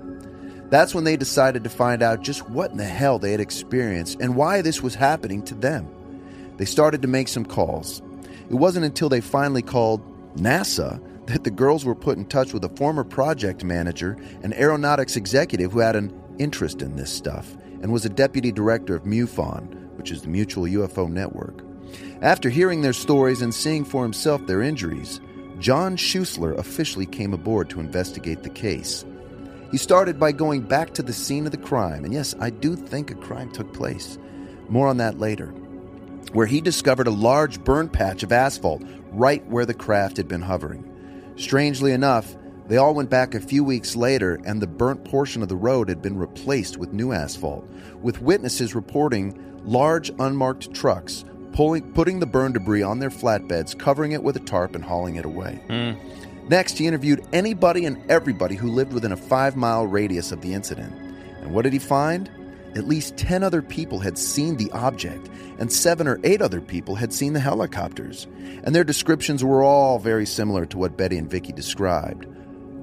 [0.70, 4.20] That's when they decided to find out just what in the hell they had experienced
[4.20, 5.89] and why this was happening to them.
[6.56, 8.02] They started to make some calls.
[8.51, 10.02] It wasn't until they finally called
[10.36, 15.16] NASA that the girls were put in touch with a former project manager and aeronautics
[15.16, 19.85] executive who had an interest in this stuff and was a deputy director of MUFON,
[19.97, 21.62] which is the Mutual UFO Network.
[22.23, 25.20] After hearing their stories and seeing for himself their injuries,
[25.59, 29.05] John Schuessler officially came aboard to investigate the case.
[29.70, 32.77] He started by going back to the scene of the crime, and yes, I do
[32.77, 34.18] think a crime took place.
[34.68, 35.48] More on that later.
[36.32, 38.82] Where he discovered a large burn patch of asphalt
[39.12, 40.85] right where the craft had been hovering.
[41.36, 42.36] Strangely enough,
[42.68, 45.89] they all went back a few weeks later, and the burnt portion of the road
[45.89, 47.68] had been replaced with new asphalt,
[48.02, 51.24] with witnesses reporting large unmarked trucks
[51.56, 55.16] pulling, putting the burn debris on their flatbeds, covering it with a tarp, and hauling
[55.16, 55.55] it away.
[55.68, 55.93] Hmm.
[56.48, 60.52] Next, he interviewed anybody and everybody who lived within a five mile radius of the
[60.52, 60.94] incident.
[61.40, 62.30] And what did he find?
[62.76, 66.94] At least 10 other people had seen the object, and seven or eight other people
[66.94, 68.26] had seen the helicopters.
[68.62, 72.26] And their descriptions were all very similar to what Betty and Vicky described.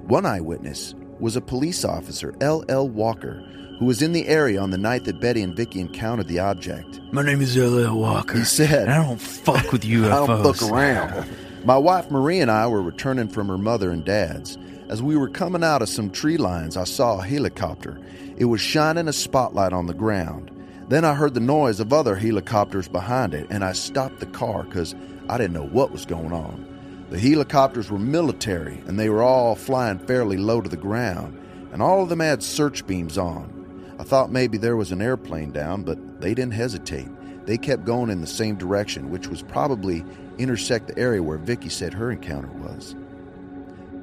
[0.07, 2.89] One eyewitness was a police officer, L.L.
[2.89, 3.47] Walker,
[3.83, 7.01] who was in the area on the night that Betty and Vicky encountered the object.
[7.11, 7.97] My name is uh, L.L.
[7.97, 8.37] Walker.
[8.37, 10.27] He said, I don't fuck with I UFOs.
[10.27, 11.27] don't fuck around.
[11.65, 14.57] My wife Marie and I were returning from her mother and dad's.
[14.87, 17.99] As we were coming out of some tree lines, I saw a helicopter.
[18.37, 20.49] It was shining a spotlight on the ground.
[20.87, 24.63] Then I heard the noise of other helicopters behind it, and I stopped the car
[24.63, 24.95] because
[25.27, 27.05] I didn't know what was going on.
[27.09, 31.37] The helicopters were military, and they were all flying fairly low to the ground,
[31.73, 33.62] and all of them had search beams on.
[34.03, 37.07] I thought maybe there was an airplane down, but they didn't hesitate.
[37.45, 40.03] They kept going in the same direction, which was probably
[40.37, 42.97] intersect the area where Vicky said her encounter was.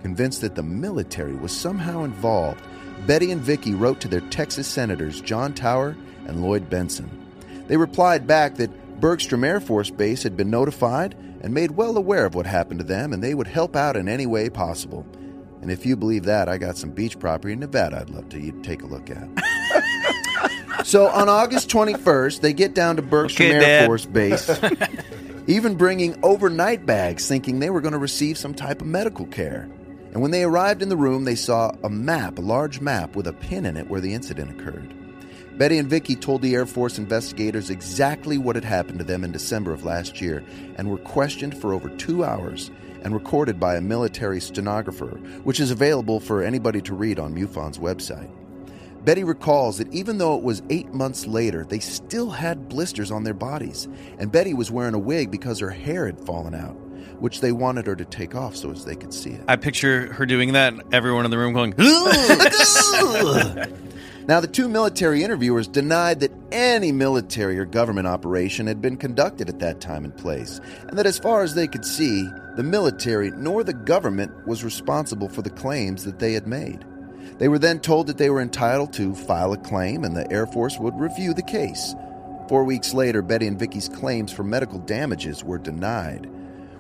[0.01, 2.63] Convinced that the military was somehow involved,
[3.07, 5.95] Betty and Vicky wrote to their Texas senators John Tower
[6.27, 7.11] and Lloyd Bentsen.
[7.67, 12.25] They replied back that Bergstrom Air Force Base had been notified and made well aware
[12.25, 15.05] of what happened to them and they would help out in any way possible.
[15.61, 18.41] And if you believe that, I got some beach property in Nevada I'd love to
[18.41, 19.29] you take a look at.
[20.87, 23.87] so on August 21st, they get down to Bergstrom Okay, Air Dad.
[23.87, 24.61] Force Base,
[25.47, 29.69] even bringing overnight bags, thinking they were going to receive some type of medical care.
[30.13, 33.27] And when they arrived in the room, they saw a map, a large map with
[33.27, 34.95] a pin in it where the incident occurred.
[35.57, 39.31] Betty and Vicky told the Air Force investigators exactly what had happened to them in
[39.31, 40.43] December of last year
[40.77, 42.71] and were questioned for over two hours
[43.03, 47.79] and recorded by a military stenographer, which is available for anybody to read on MUFON's
[47.79, 48.31] website.
[49.05, 53.25] Betty recalls that even though it was eight months later, they still had blisters on
[53.25, 56.75] their bodies, and Betty was wearing a wig because her hair had fallen out,
[57.19, 59.43] which they wanted her to take off so as they could see it.
[59.49, 61.73] I picture her doing that, and everyone in the room going,
[64.29, 69.49] Now, the two military interviewers denied that any military or government operation had been conducted
[69.49, 73.31] at that time and place, and that as far as they could see, the military
[73.31, 76.85] nor the government was responsible for the claims that they had made.
[77.39, 80.47] They were then told that they were entitled to file a claim and the Air
[80.47, 81.95] Force would review the case.
[82.49, 86.27] Four weeks later, Betty and Vicky's claims for medical damages were denied,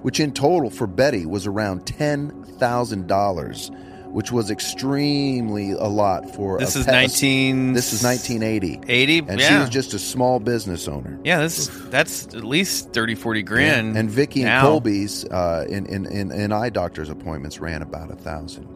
[0.02, 6.76] which in total for Betty was around $10,000, which was extremely a lot for This
[6.76, 8.80] a is pet- 19 This is 1980.
[8.92, 9.18] 80?
[9.28, 11.18] And she was just a small business owner.
[11.24, 13.96] yeah, this that's at least 30, 40 grand.
[13.96, 14.60] And Vicky and.
[14.60, 18.66] Colby's uh, in, in, in, in eye doctor's appointments ran about a thousand.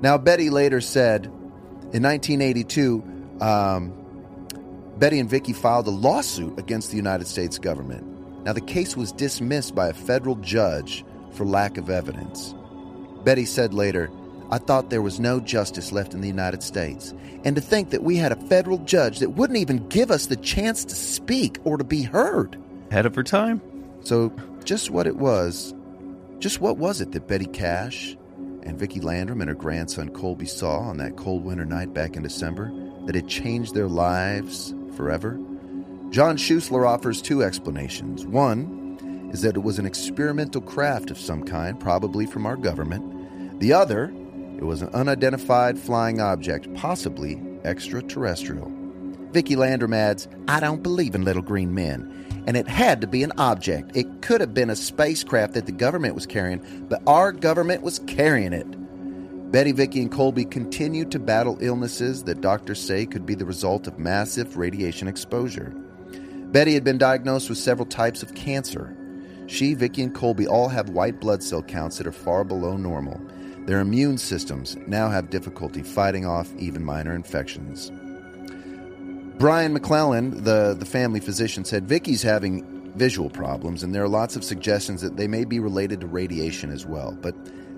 [0.00, 3.02] Now, Betty later said in 1982,
[3.40, 3.92] um,
[4.98, 8.04] Betty and Vicky filed a lawsuit against the United States government.
[8.44, 12.54] Now, the case was dismissed by a federal judge for lack of evidence.
[13.24, 14.10] Betty said later,
[14.54, 17.12] I thought there was no justice left in the United States.
[17.42, 20.36] And to think that we had a federal judge that wouldn't even give us the
[20.36, 22.56] chance to speak or to be heard.
[22.92, 23.60] Ahead of her time.
[24.04, 24.32] So,
[24.62, 25.74] just what it was,
[26.38, 28.16] just what was it that Betty Cash
[28.62, 32.22] and Vicki Landrum and her grandson Colby saw on that cold winter night back in
[32.22, 32.72] December
[33.06, 35.32] that had changed their lives forever?
[36.10, 38.24] John Schuessler offers two explanations.
[38.24, 43.58] One is that it was an experimental craft of some kind, probably from our government.
[43.58, 44.14] The other,
[44.56, 48.72] it was an unidentified flying object, possibly extraterrestrial.
[49.32, 52.44] Vicky Landrum adds, I don't believe in little green men.
[52.46, 53.96] And it had to be an object.
[53.96, 57.98] It could have been a spacecraft that the government was carrying, but our government was
[58.00, 58.66] carrying it.
[59.50, 63.86] Betty, Vicky, and Colby continued to battle illnesses that doctors say could be the result
[63.86, 65.72] of massive radiation exposure.
[66.52, 68.96] Betty had been diagnosed with several types of cancer.
[69.46, 73.20] She, Vicky, and Colby all have white blood cell counts that are far below normal.
[73.66, 77.90] Their immune systems now have difficulty fighting off even minor infections.
[79.38, 84.36] Brian McClellan, the, the family physician, said Vicky's having visual problems, and there are lots
[84.36, 87.16] of suggestions that they may be related to radiation as well.
[87.20, 87.34] But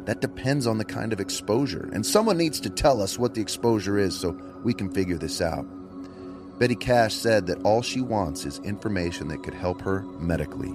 [0.06, 3.40] that depends on the kind of exposure, and someone needs to tell us what the
[3.40, 5.66] exposure is so we can figure this out.
[6.58, 10.72] Betty Cash said that all she wants is information that could help her medically.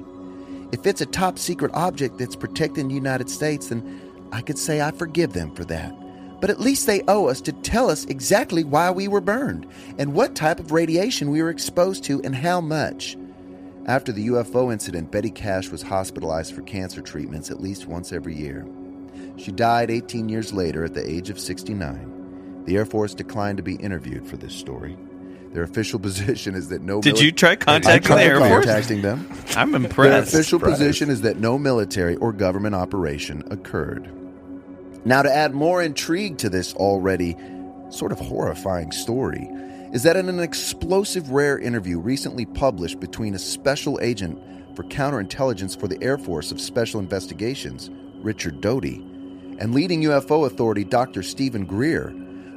[0.72, 4.82] If it's a top secret object that's protecting the United States, then I could say
[4.82, 5.96] I forgive them for that.
[6.42, 9.68] But at least they owe us to tell us exactly why we were burned
[10.00, 13.16] and what type of radiation we were exposed to and how much.
[13.86, 18.36] After the UFO incident, Betty Cash was hospitalized for cancer treatments at least once every
[18.36, 18.66] year.
[19.38, 22.64] She died 18 years later at the age of 69.
[22.66, 24.98] The Air Force declined to be interviewed for this story.
[25.52, 27.02] Their official position is that no.
[27.02, 28.66] Did mili- you try contacting the Air Force?
[28.66, 29.28] contacting them.
[29.56, 29.96] I'm impressed.
[29.96, 30.34] Their impressed.
[30.34, 34.10] official position is that no military or government operation occurred.
[35.04, 37.36] Now, to add more intrigue to this already
[37.90, 39.50] sort of horrifying story,
[39.92, 44.40] is that in an explosive rare interview recently published between a special agent
[44.76, 48.98] for counterintelligence for the Air Force of Special Investigations, Richard Doty,
[49.58, 51.24] and leading UFO authority Dr.
[51.24, 52.14] Stephen Greer,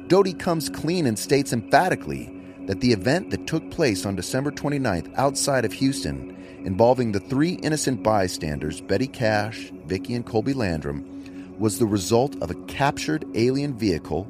[0.07, 2.31] Doty comes clean and states emphatically
[2.67, 7.53] that the event that took place on December 29th outside of Houston, involving the three
[7.63, 11.14] innocent bystanders, Betty Cash, Vicky, and Colby Landrum,
[11.59, 14.27] was the result of a captured alien vehicle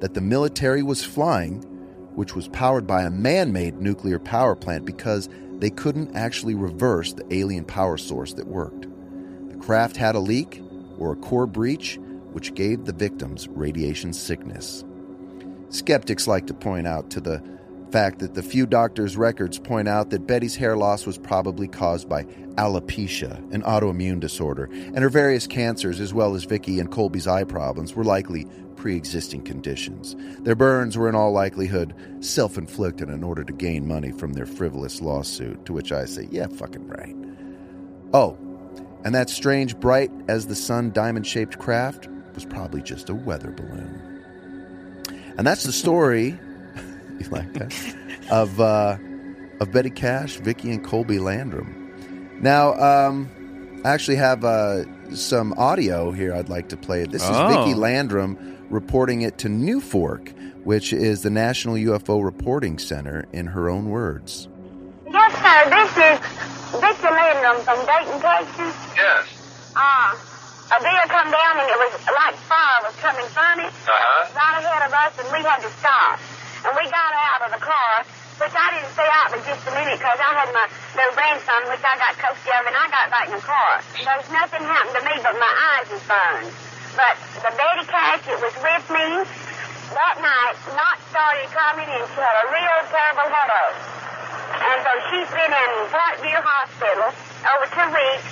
[0.00, 1.62] that the military was flying,
[2.14, 5.28] which was powered by a man made nuclear power plant because
[5.58, 8.86] they couldn't actually reverse the alien power source that worked.
[9.50, 10.62] The craft had a leak
[10.98, 11.98] or a core breach,
[12.32, 14.84] which gave the victims radiation sickness.
[15.68, 17.42] Skeptics like to point out to the
[17.90, 22.08] fact that the few doctors' records point out that Betty's hair loss was probably caused
[22.08, 22.24] by
[22.56, 27.44] alopecia, an autoimmune disorder, and her various cancers, as well as Vicky and Colby's eye
[27.44, 28.46] problems, were likely
[28.76, 30.16] pre existing conditions.
[30.40, 34.46] Their burns were in all likelihood self inflicted in order to gain money from their
[34.46, 37.16] frivolous lawsuit, to which I say, yeah, fucking right.
[38.12, 38.38] Oh,
[39.04, 43.50] and that strange, bright as the sun diamond shaped craft was probably just a weather
[43.50, 44.06] balloon.
[45.38, 46.38] And that's the story,
[47.20, 47.94] you like that,
[48.30, 48.96] of, uh,
[49.60, 51.76] of Betty Cash, Vicky, and Colby Landrum.
[52.40, 53.28] Now, um,
[53.84, 54.84] I actually have uh,
[55.14, 57.04] some audio here I'd like to play.
[57.04, 57.48] This is Oh.
[57.48, 63.68] Vicky Landrum reporting it to NUFORC, which is the National UFO Reporting Center, in her
[63.68, 64.48] own words.
[65.10, 65.70] Yes, sir.
[65.70, 68.74] This is Victor Landrum from Dayton, Texas.
[68.96, 69.26] Yes.
[69.74, 70.14] Uh,
[70.70, 73.66] a deer come down and it was like fire was coming from it.
[73.90, 74.30] Uh-huh.
[74.38, 76.20] Right ahead of us and we had to stop.
[76.60, 78.04] And we got out of the car,
[78.40, 81.60] which I didn't stay out but just a minute because I had my little grandson,
[81.72, 83.80] which I got coached of, and I got back in the car.
[83.96, 86.52] There's nothing happened to me but my eyes was burned.
[86.96, 89.24] But the Betty Cash, it was with me
[89.90, 93.78] that night, not started coming and she had a real terrible headache.
[94.62, 98.26] And so she's been in Parkview Hospital over two weeks.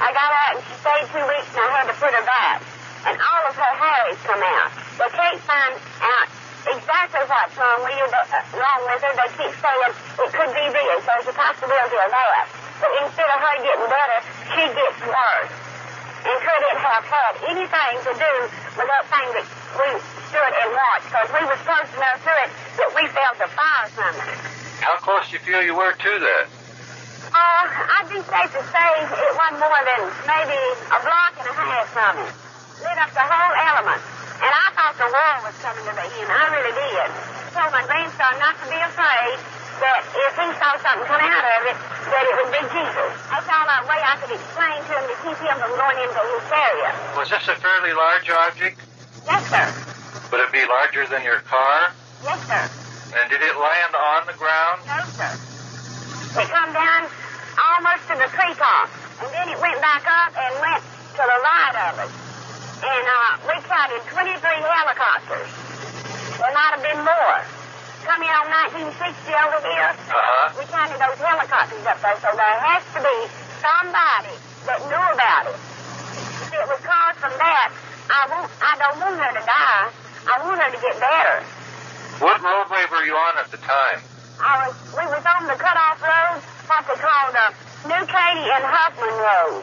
[0.00, 2.64] I got out and she stayed two weeks and I had to put her back.
[3.04, 4.70] And all of her hair has come out.
[4.96, 6.31] They can't find out
[6.66, 9.12] exactly what's wrong with you, but, uh, wrong with her.
[9.18, 11.00] They keep saying it could be this.
[11.06, 12.46] There's a possibility of that.
[12.82, 14.18] But instead of her getting better,
[14.52, 15.54] she gets worse.
[16.22, 18.32] And could it have had anything to do
[18.78, 19.88] with that thing that we
[20.30, 21.06] stood and watched?
[21.10, 24.14] Because we were close enough to it that we felt the fire from.
[24.82, 26.46] How close do you feel you were to that?
[27.32, 27.64] Uh,
[27.96, 30.58] I'd be safe to say it wasn't more than maybe
[30.90, 32.30] a block and a half from it.
[32.82, 34.02] Lit up the whole element.
[34.42, 36.26] And I thought the world was coming to the end.
[36.26, 37.08] I really did.
[37.14, 39.38] I told my grandson not to be afraid
[39.78, 41.76] that if he saw something come out of it,
[42.10, 43.12] that it would be Jesus.
[43.30, 46.20] That's all that way I could explain to him to keep him from going into
[46.38, 46.90] hysteria.
[47.14, 48.82] Was this a fairly large object?
[49.26, 49.66] Yes, sir.
[50.34, 51.94] Would it be larger than your car?
[52.26, 52.62] Yes, sir.
[53.14, 54.82] And did it land on the ground?
[54.86, 55.30] No, sir.
[56.34, 57.06] It come down
[57.58, 58.88] almost to the treetop,
[59.22, 60.82] and then it went back up and went
[61.14, 62.21] to the right of us.
[62.82, 65.50] And uh, we counted 23 helicopters.
[66.38, 67.38] There might have been more.
[68.02, 68.98] Coming on 1960
[69.30, 70.58] over here, Uh-huh.
[70.58, 73.16] we counted those helicopters up there, so there has to be
[73.62, 74.34] somebody
[74.66, 75.58] that knew about it.
[76.50, 77.70] It was caused from that,
[78.10, 78.50] I won't.
[78.58, 79.86] I don't want her to die.
[80.26, 81.46] I want her to get better.
[82.18, 84.02] What roadway were you on at the time?
[84.42, 87.46] I was, we was on the cutoff road, what they call the
[87.86, 89.62] New Caney and Huffman Road.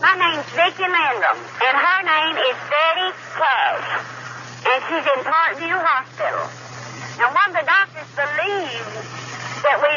[0.00, 3.88] My name's Vicky Landrum, and her name is Betty Cash,
[4.64, 6.48] and she's in Parkview Hospital.
[7.20, 8.96] Now, one of the doctors believes
[9.60, 9.92] that we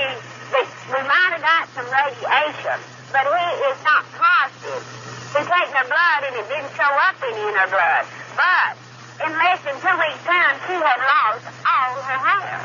[0.52, 2.84] that we might have got some radiation,
[3.16, 4.84] but he is not positive.
[5.32, 8.04] He taken her blood, and it didn't show up any in her blood.
[8.36, 8.76] But
[9.24, 12.60] in less than two weeks' time, she had lost all her hair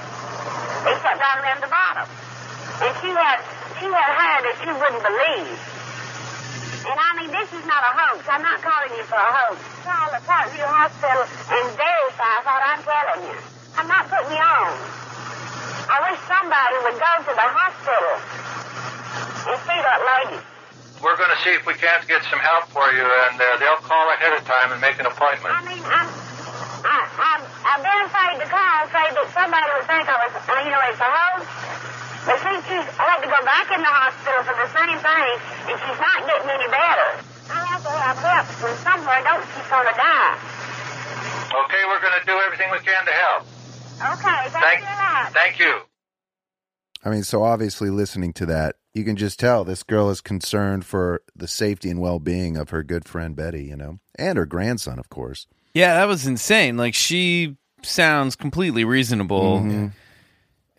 [0.91, 2.11] except right around the bottom.
[2.83, 3.39] And she had
[3.79, 5.78] she had hair that you wouldn't believe.
[6.87, 8.23] And I mean, this is not a hoax.
[8.31, 9.59] I'm not calling you for a hoax.
[9.83, 13.39] Call the Parkview Hospital and verify what I'm telling you.
[13.75, 14.73] I'm not putting you on.
[15.89, 18.15] I wish somebody would go to the hospital
[19.49, 20.39] and see that lady.
[21.01, 23.81] We're going to see if we can't get some help for you, and uh, they'll
[23.87, 25.55] call ahead of time and make an appointment.
[25.55, 26.11] I mean, I'm,
[26.83, 30.33] I, I'm, I've been afraid to call, afraid that somebody would think I was,
[30.67, 31.68] you know, it's a hoax.
[32.27, 35.31] But since she's, I had to go back in the hospital for the same thing,
[35.71, 37.09] and she's not getting any better.
[37.51, 40.35] I have to have help from somewhere, don't she's gonna die.
[41.49, 43.43] Okay, we're going to do everything we can to help.
[44.13, 45.33] Okay, thank, Thank, you a lot.
[45.33, 45.81] thank you.
[47.05, 50.85] I mean, so obviously, listening to that, you can just tell this girl is concerned
[50.85, 54.45] for the safety and well being of her good friend Betty, you know, and her
[54.47, 55.47] grandson, of course.
[55.73, 56.77] Yeah, that was insane.
[56.77, 59.61] Like she sounds completely reasonable.
[59.61, 59.87] Mm-hmm.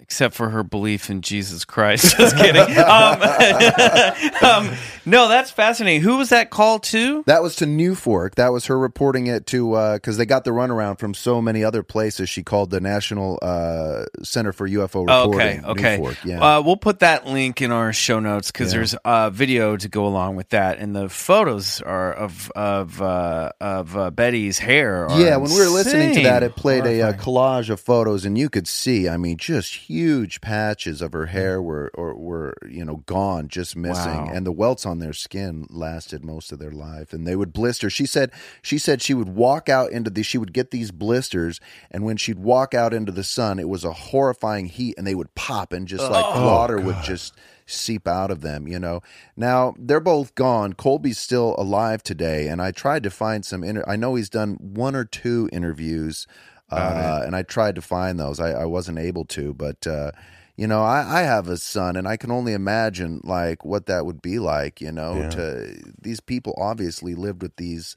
[0.10, 2.16] Except for her belief in Jesus Christ.
[2.18, 2.60] Just kidding.
[2.80, 3.22] Um,
[4.44, 4.76] um,
[5.06, 6.02] no, that's fascinating.
[6.02, 7.22] Who was that call to?
[7.28, 8.34] That was to NUFORC.
[8.34, 11.84] That was her reporting it to because they got the runaround from so many other
[11.84, 12.28] places.
[12.28, 15.64] She called the National uh, Center for UFO Oh, Reporting.
[15.66, 15.98] okay, okay.
[15.98, 16.58] Fork, yeah.
[16.58, 18.78] Uh, we'll put that link in our show notes because Yeah.
[18.80, 23.52] there's a video to go along with that, and the photos are of of uh,
[23.62, 25.06] of uh, Betty's hair.
[25.12, 28.36] Yeah, when we were listening to that, it played a, uh collage of photos, and
[28.40, 29.99] you could see, I mean, just huge
[30.42, 34.32] patches of her hair were or were you know gone, just missing, Wow.
[34.34, 37.90] and the welts on their skin lasted most of their life, and they would blister.
[37.90, 38.32] She said
[38.62, 41.60] she said she would walk out into the she would get these blisters,
[41.92, 45.16] and when she'd walk out into the sun, it was a horrifying heat, and they
[45.16, 47.36] would pop, and just like Oh, water oh, would just
[47.66, 49.02] seep out of them, you know.
[49.36, 50.74] Now they're both gone.
[50.74, 53.64] Colby's still alive today, and I tried to find some.
[53.64, 56.26] Inter- I know he's done one or two interviews,
[56.72, 58.40] uh, and I tried to find those.
[58.40, 60.12] I, I wasn't able to, but uh,
[60.56, 64.06] you know, I, I have a son, and I can only imagine like what that
[64.06, 64.82] would be like.
[64.82, 65.30] You know, Yeah.
[65.30, 67.96] to these people obviously lived with these.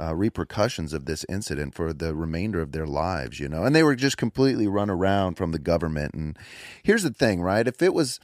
[0.00, 3.82] Uh, repercussions of this incident for the remainder of their lives, you know, and they
[3.82, 6.14] were just completely run around from the government.
[6.14, 6.34] And
[6.82, 7.68] here's the thing, right?
[7.68, 8.18] If it was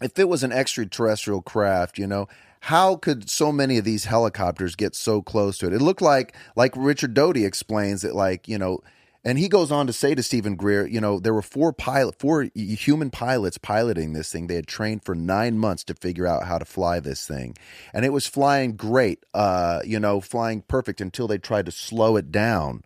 [0.00, 2.26] if it was an extraterrestrial craft, you know,
[2.60, 5.74] how could so many of these helicopters get so close to it?
[5.74, 8.80] It looked like, like Richard Doty explains it, like you know,
[9.24, 12.18] and he goes on to say to Stephen Greer, you know, there were four pilot,
[12.18, 14.46] four human pilots piloting this thing.
[14.46, 17.56] They had trained for nine months to figure out how to fly this thing,
[17.92, 22.16] and it was flying great, uh, you know, flying perfect until they tried to slow
[22.16, 22.82] it down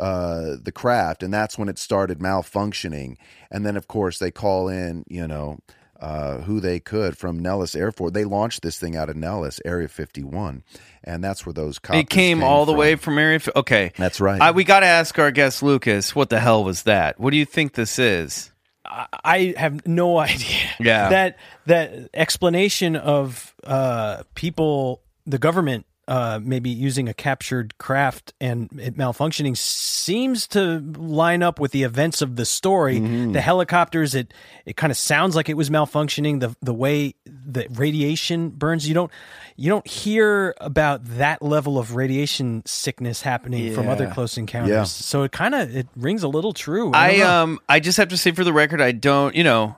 [0.00, 3.16] uh, the craft, and that's when it started malfunctioning.
[3.50, 5.58] And then, of course, they call in, you know,
[6.00, 8.12] uh, who they could from Nellis Air Force.
[8.12, 10.62] They launched this thing out of Nellis, Area 51,
[11.04, 12.78] and that's where those copters it came, all the from.
[12.78, 13.36] way from Area.
[13.36, 14.40] f- Okay, That's right.
[14.40, 17.20] I, we got to ask our guest Lucas, what the hell was that?
[17.20, 18.50] What do you think this is?
[18.84, 20.70] I have no idea.
[20.80, 21.10] Yeah.
[21.10, 21.36] that
[21.66, 28.96] that explanation of uh, people, the government, uh, maybe using a captured craft and it
[28.96, 32.98] malfunctioning seems to line up with the events of the story.
[32.98, 33.30] Mm-hmm.
[33.30, 34.34] The helicopters, it
[34.66, 36.40] it kind of sounds like it was malfunctioning.
[36.40, 39.12] The the way the radiation burns, you don't
[39.54, 44.70] you don't hear about that level of radiation sickness happening from other close encounters.
[44.70, 44.82] Yeah.
[44.82, 46.90] So it kind of it rings a little true.
[46.92, 49.36] I don't um I just have to say for the record, I don't.
[49.36, 49.76] You know,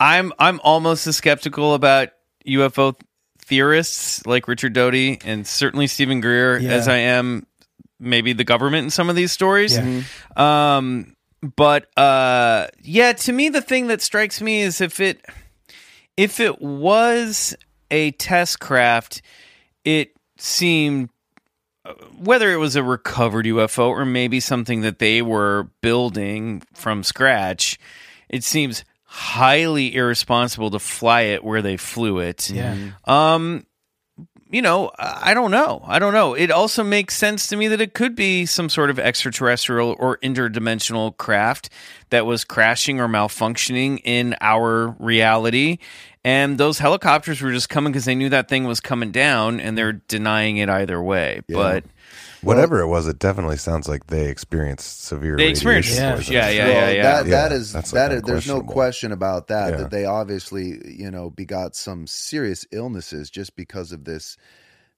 [0.00, 2.12] I'm I'm almost as skeptical about
[2.46, 2.98] UFO
[3.46, 6.72] theorists like Richard Doty and certainly Stephen Greer Yeah.
[6.72, 7.46] as I am
[7.98, 9.76] maybe the government in some of these stories.
[9.76, 10.02] Yeah.
[10.36, 11.16] Um,
[11.56, 15.24] but uh, yeah, to me, the thing that strikes me is if it
[16.16, 17.54] if it was
[17.90, 19.22] a test craft,
[19.84, 21.10] it seemed
[21.84, 27.02] uh, whether it was a recovered UFO or maybe something that they were building from
[27.04, 27.78] scratch,
[28.28, 28.84] it seems
[29.16, 32.50] highly irresponsible to fly it where they flew it.
[32.50, 32.76] Yeah.
[33.06, 33.64] Um,
[34.50, 35.82] you know, I I don't know.
[35.86, 36.34] I don't know.
[36.34, 40.18] It also makes sense to me that it could be some sort of extraterrestrial or
[40.18, 41.70] interdimensional craft
[42.10, 45.78] that was crashing or malfunctioning in our reality.
[46.22, 49.78] And those helicopters were just coming because they knew that thing was coming down and
[49.78, 51.40] they're denying it either way.
[51.48, 51.84] But
[52.42, 55.36] Whatever it was, it definitely sounds like they experienced severe.
[55.36, 56.14] They experienced, radiation yeah.
[56.16, 56.38] poisoning.
[56.38, 57.02] yeah, yeah, yeah, yeah.
[57.02, 58.72] That, that Yeah, is that's, that like, is, there's no unquestionable.
[58.72, 59.70] question about that.
[59.70, 59.76] Yeah.
[59.76, 64.36] That they obviously, you know, begot some serious illnesses just because of this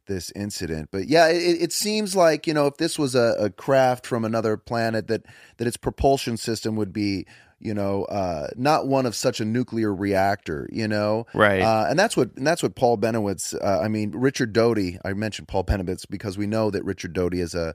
[0.07, 0.89] this incident.
[0.91, 4.25] But yeah, it, it seems like you know if this was a, a craft from
[4.25, 5.27] another planet, that
[5.59, 7.27] that its propulsion system would be.
[7.61, 10.69] You know, uh, not one of such a nuclear reactor.
[10.73, 11.61] You know, Right.
[11.61, 13.55] Uh, and that's what and that's what Paul Bennewitz.
[13.55, 14.99] Uh, I mean, Richard Doty.
[15.05, 17.75] I mentioned Paul Bennewitz because we know that Richard Doty is a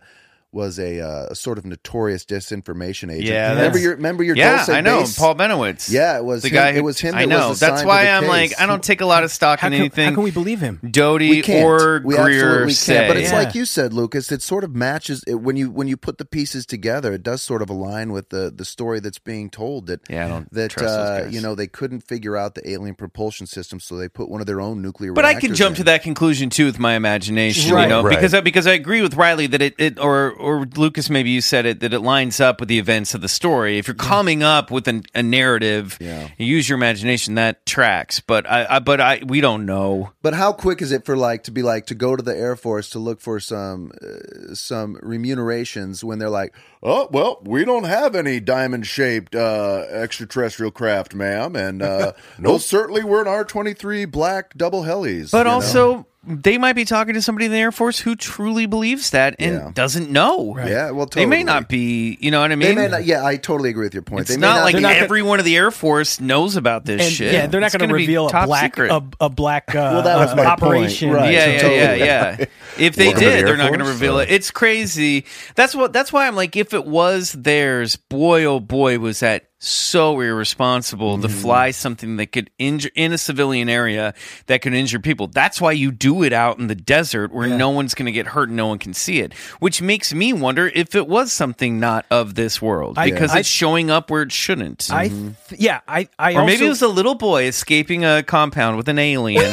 [0.53, 3.27] was a, uh, a sort of notorious disinformation agent.
[3.30, 5.17] Yeah, remember your remember your yeah, I know base?
[5.17, 5.91] Paul Bennewitz.
[5.91, 6.69] Yeah, it was the him- guy.
[6.71, 7.49] it was him I that know.
[7.49, 8.53] was That's why I'm like.
[8.59, 10.09] I don't take a lot of stock How in can, anything.
[10.09, 10.80] how can we believe him?
[10.89, 13.07] Doty we or we Greer say.
[13.07, 13.38] But it's Yeah.
[13.38, 14.31] like you said, Lucas.
[14.31, 17.13] It sort of matches it, when you when you put the pieces together.
[17.13, 19.88] It does sort of align with the the story that's being told.
[19.88, 21.34] That Yeah, I don't that trust those uh, guys.
[21.34, 24.47] you know they couldn't figure out the alien propulsion system, so they put one of
[24.47, 25.13] their own nuclear.
[25.13, 25.77] But I can jump in.
[25.77, 28.15] to that conclusion too with my imagination, you know, Right.
[28.15, 31.41] because I, because I agree with Riley that it, it or or Lucas maybe you
[31.41, 33.78] said it that it lines up with the events of the story.
[33.78, 36.28] If you're coming up with an, a narrative, Yeah.
[36.38, 38.20] you use your imagination that tracks.
[38.20, 40.11] But I, I but I we don't know.
[40.22, 42.56] But how quick is it for like to be like to go to the Air
[42.56, 47.86] Force to look for some uh, some remunerations when they're like, oh well, we don't
[47.86, 53.74] have any diamond shaped uh, extraterrestrial craft, ma'am, and uh, those certainly weren't R twenty
[53.74, 55.32] three black double helis.
[55.32, 55.94] But also.
[55.95, 56.07] know?
[56.28, 59.36] Also, they might be talking to somebody in the Air Force who truly believes that
[59.40, 59.72] and Yeah.
[59.74, 60.56] doesn't know.
[60.58, 62.18] yeah, well, They may not be.
[62.22, 62.70] You know what I mean?
[62.70, 63.06] They may not.
[63.06, 64.22] Yeah, I totally agree with your point.
[64.22, 66.86] It's they may not, like They're not gonna- everyone of the Air Force knows about
[66.86, 67.34] this And shit.
[67.34, 68.91] yeah, they're not going to gonna be reveal a top black secret.
[68.91, 70.62] a, a black uh, Well, that was uh, my point.
[70.64, 71.12] operation.
[71.12, 71.34] Right.
[71.34, 72.00] yeah, so yeah, totally.
[72.00, 72.45] yeah, yeah.
[72.78, 74.32] If they Welcome to the did, they're not going to reveal or- it.
[74.32, 75.26] It's crazy.
[75.56, 75.94] That's what.
[75.94, 81.18] That's why I'm like, if it was theirs, boy, oh boy, was that so irresponsible
[81.20, 81.38] to mm-hmm.
[81.38, 84.14] fly something that could injure in a civilian area
[84.48, 85.28] that could injure people.
[85.28, 88.28] That's why you do it out in the desert where no one's going to get
[88.28, 89.34] hurt and no one can see it.
[89.60, 93.40] Which makes me wonder if it was something not of this world I- because I-
[93.40, 94.90] it's showing up where it shouldn't.
[94.91, 98.22] I th- yeah, I I or also, maybe it was a little boy escaping a
[98.24, 99.44] compound with an alien.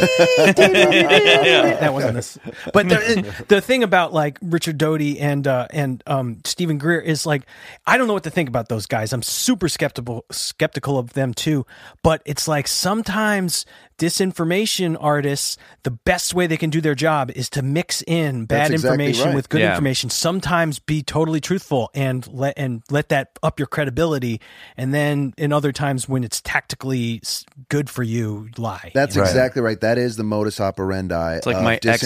[0.46, 2.36] that wasn't this.
[2.72, 2.88] But
[3.48, 7.42] the, thing about like Richard Doty and uh, and um, Stephen Greer is like
[7.86, 9.12] I don't know what to think about those guys.
[9.12, 11.66] I'm super skeptical skeptical of them too.
[12.02, 13.66] But it's like sometimes
[14.00, 18.70] disinformation artists, the best way they can do their job is to mix in bad
[18.72, 19.34] exactly information right.
[19.34, 19.70] with good Yeah.
[19.70, 20.08] information.
[20.10, 24.40] Sometimes be totally truthful and let and let that up your credibility.
[24.76, 27.20] And then in other times when it's tactically
[27.68, 28.90] good for you, lie.
[28.94, 29.28] That's Right.
[29.28, 29.80] exactly right.
[29.80, 32.00] That is the modus operandi like of my ex-wife.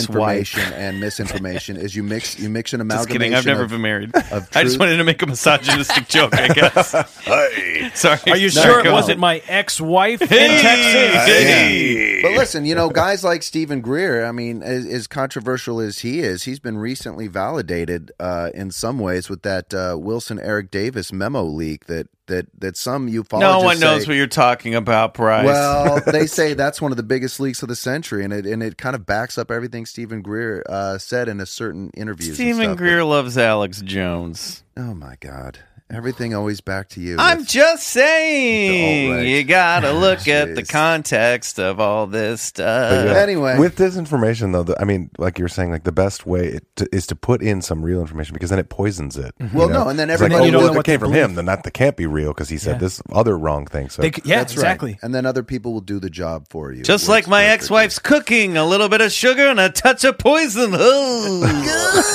[0.54, 1.76] disinformation and misinformation.
[1.76, 3.20] is you mix you mix an Just amalgamation.
[3.20, 3.34] kidding.
[3.34, 4.10] I've never of- been married.
[4.54, 6.90] I just wanted to make a misogynistic joke, I guess.
[7.94, 8.18] Sorry.
[8.30, 10.60] Are you No, sure it wasn't my ex-wife in Hey!
[10.60, 11.83] Texas?
[11.88, 12.22] Hey!
[12.22, 16.20] But listen, you know, guys like Stephen Greer, I mean, as, as controversial as he
[16.20, 21.12] is, he's been recently validated uh, in some ways with that uh, Wilson Eric Davis
[21.12, 25.14] memo leak that that that some ufologists No one knows say, what you're talking about,
[25.14, 25.44] Bryce.
[25.44, 28.62] Well, they say that's one of the biggest leaks of the century, and it and
[28.62, 32.38] it kind of backs up everything Stephen Greer uh, said in a certain interviews.
[32.40, 32.76] and Stephen.
[32.76, 34.62] Greer loves Alex Jones.
[34.76, 35.58] Oh my God!
[35.90, 37.16] Everything always back to you.
[37.18, 39.26] I'm just saying, All right.
[39.26, 43.06] you gotta look at the context of all this stuff.
[43.06, 43.58] Yeah, Anyway.
[43.58, 46.58] with this information though, the, I mean, like you were saying, like the best way
[46.76, 49.34] to, is to put in some real information because then it poisons it.
[49.38, 49.54] Mm-hmm.
[49.54, 49.84] you Well, know?
[49.84, 51.10] no, and then It's like, oh, You don't well, know if what it came from
[51.10, 51.24] believe.
[51.26, 52.78] him, then that, that can't be real because he said Yeah.
[52.78, 53.90] this other wrong thing.
[53.90, 54.62] So They yeah, That's right.
[54.62, 54.98] exactly.
[55.02, 56.82] And then other people will do the job for you.
[56.82, 60.74] Just like my ex-wife's cooking, a little bit of sugar and a touch of poison.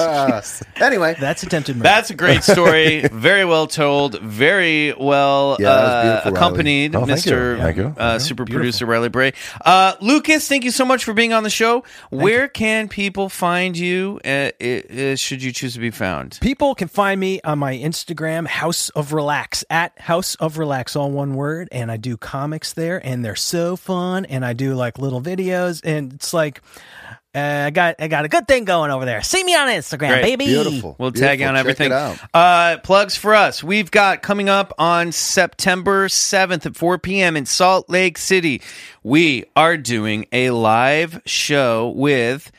[0.00, 0.40] Oh.
[0.80, 1.82] Anyway, That's attempted murder.
[1.84, 3.00] That's a great story.
[3.12, 4.20] very well told.
[4.20, 7.32] Very well Yeah, uh, accompanied, Oh, thank you.
[7.32, 7.58] Mr.
[7.58, 7.94] Thank you.
[7.96, 9.32] Uh, super producer Riley Bray.
[9.64, 11.84] Uh, Lucas, thank you so much for being on the show.
[12.10, 14.20] Where can people find you?
[14.24, 16.38] Uh, uh, should you choose to be found?
[16.42, 21.10] People can find me on my Instagram, House of Relax, at House of Relax, all
[21.10, 21.68] one word.
[21.72, 24.24] And I do comics there, and they're so fun.
[24.24, 26.60] And I do like little videos, and it's like
[27.34, 29.22] uh, I got I got a good thing going over there.
[29.22, 30.22] See me on Instagram, Great.
[30.22, 30.46] baby.
[30.46, 30.96] beautiful.
[30.98, 31.48] We'll tag Beautiful.
[31.48, 31.86] on Check everything.
[31.86, 32.18] it out.
[32.32, 33.62] Uh, plugs for us.
[33.62, 37.36] We've got coming up on September 7th at 4 p.m.
[37.36, 38.62] in Salt Lake City.
[39.02, 42.50] We are doing a live show with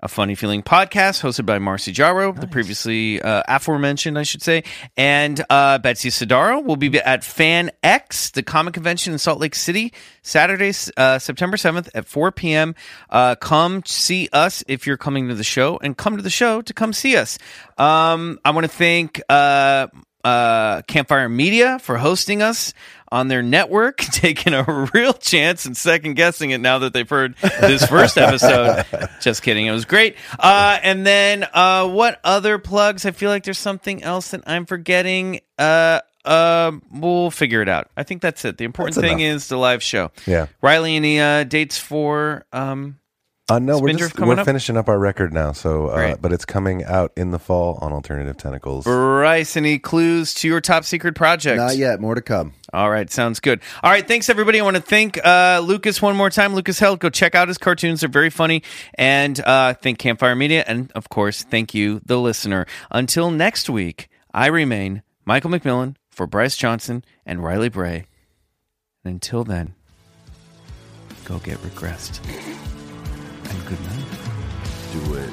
[0.00, 4.64] a Funny Feeling podcast hosted by Marcy Jarreau, the previously uh, aforementioned, I should say,
[4.96, 9.54] and uh, Betsy Sodaro will be at Fan X, the comic convention in Salt Lake
[9.54, 9.92] City,
[10.22, 12.74] Saturday, uh, September 7th at 4 p.m.
[13.08, 16.60] Uh, come see us if you're coming to the show, and come to the show
[16.62, 17.38] to come see us.
[17.78, 19.86] Um, I want to thank uh,
[20.26, 22.74] uh, Campfire Media for hosting us
[23.10, 27.36] on their network, taking a real chance and second guessing it now that they've heard
[27.60, 28.84] this first episode.
[29.20, 29.66] Just kidding.
[29.66, 30.16] It was great.
[30.38, 33.04] Uh, and then uh, what other plugs?
[33.06, 35.40] I feel like there's something else that I'm forgetting.
[35.58, 37.88] Uh, uh, we'll figure it out.
[37.96, 38.58] I think that's it.
[38.58, 39.36] The important That's thing enough.
[39.36, 40.10] is the live show.
[40.26, 40.46] Yeah.
[40.60, 42.98] Riley, any uh, dates for um,
[43.48, 44.44] Uh, no, we're just we're up?
[44.44, 45.52] finishing up our record now.
[45.52, 48.82] So, uh, but it's coming out in the fall on Alternative Tentacles.
[48.82, 51.56] Bryce, any clues to your top secret project?
[51.56, 52.00] Not yet.
[52.00, 52.54] More to come.
[52.72, 53.60] All right, sounds good.
[53.84, 54.58] All right, thanks everybody.
[54.58, 56.54] I want to thank uh, Lucas one more time.
[56.54, 58.64] Lucas Held, go check out his cartoons; they're very funny.
[58.94, 62.66] And uh, thank Campfire Media, and of course, thank you, the listener.
[62.90, 68.06] Until next week, I remain Michael McMillian for Bryce Johnson and Riley Bray.
[69.04, 69.76] And until then,
[71.24, 72.18] go get regressed.
[73.48, 74.06] And good night.
[74.92, 75.30] Do it.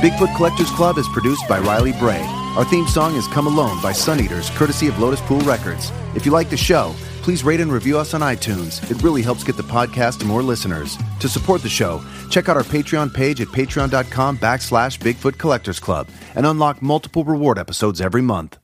[0.00, 2.37] Bigfoot Collectors Club is produced by Riley Bray.
[2.58, 5.92] Our theme song is Come Alone by Suneaters, courtesy of Lotuspool Records.
[6.16, 8.82] If you like the show, please rate and review us on iTunes.
[8.90, 10.98] It really helps get the podcast to more listeners.
[11.20, 16.08] To support the show, check out our Patreon page at patreon.com backslash Bigfoot Collectors Club
[16.34, 18.58] and unlock multiple reward episodes every month.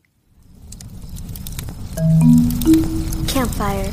[3.29, 3.93] Campfire.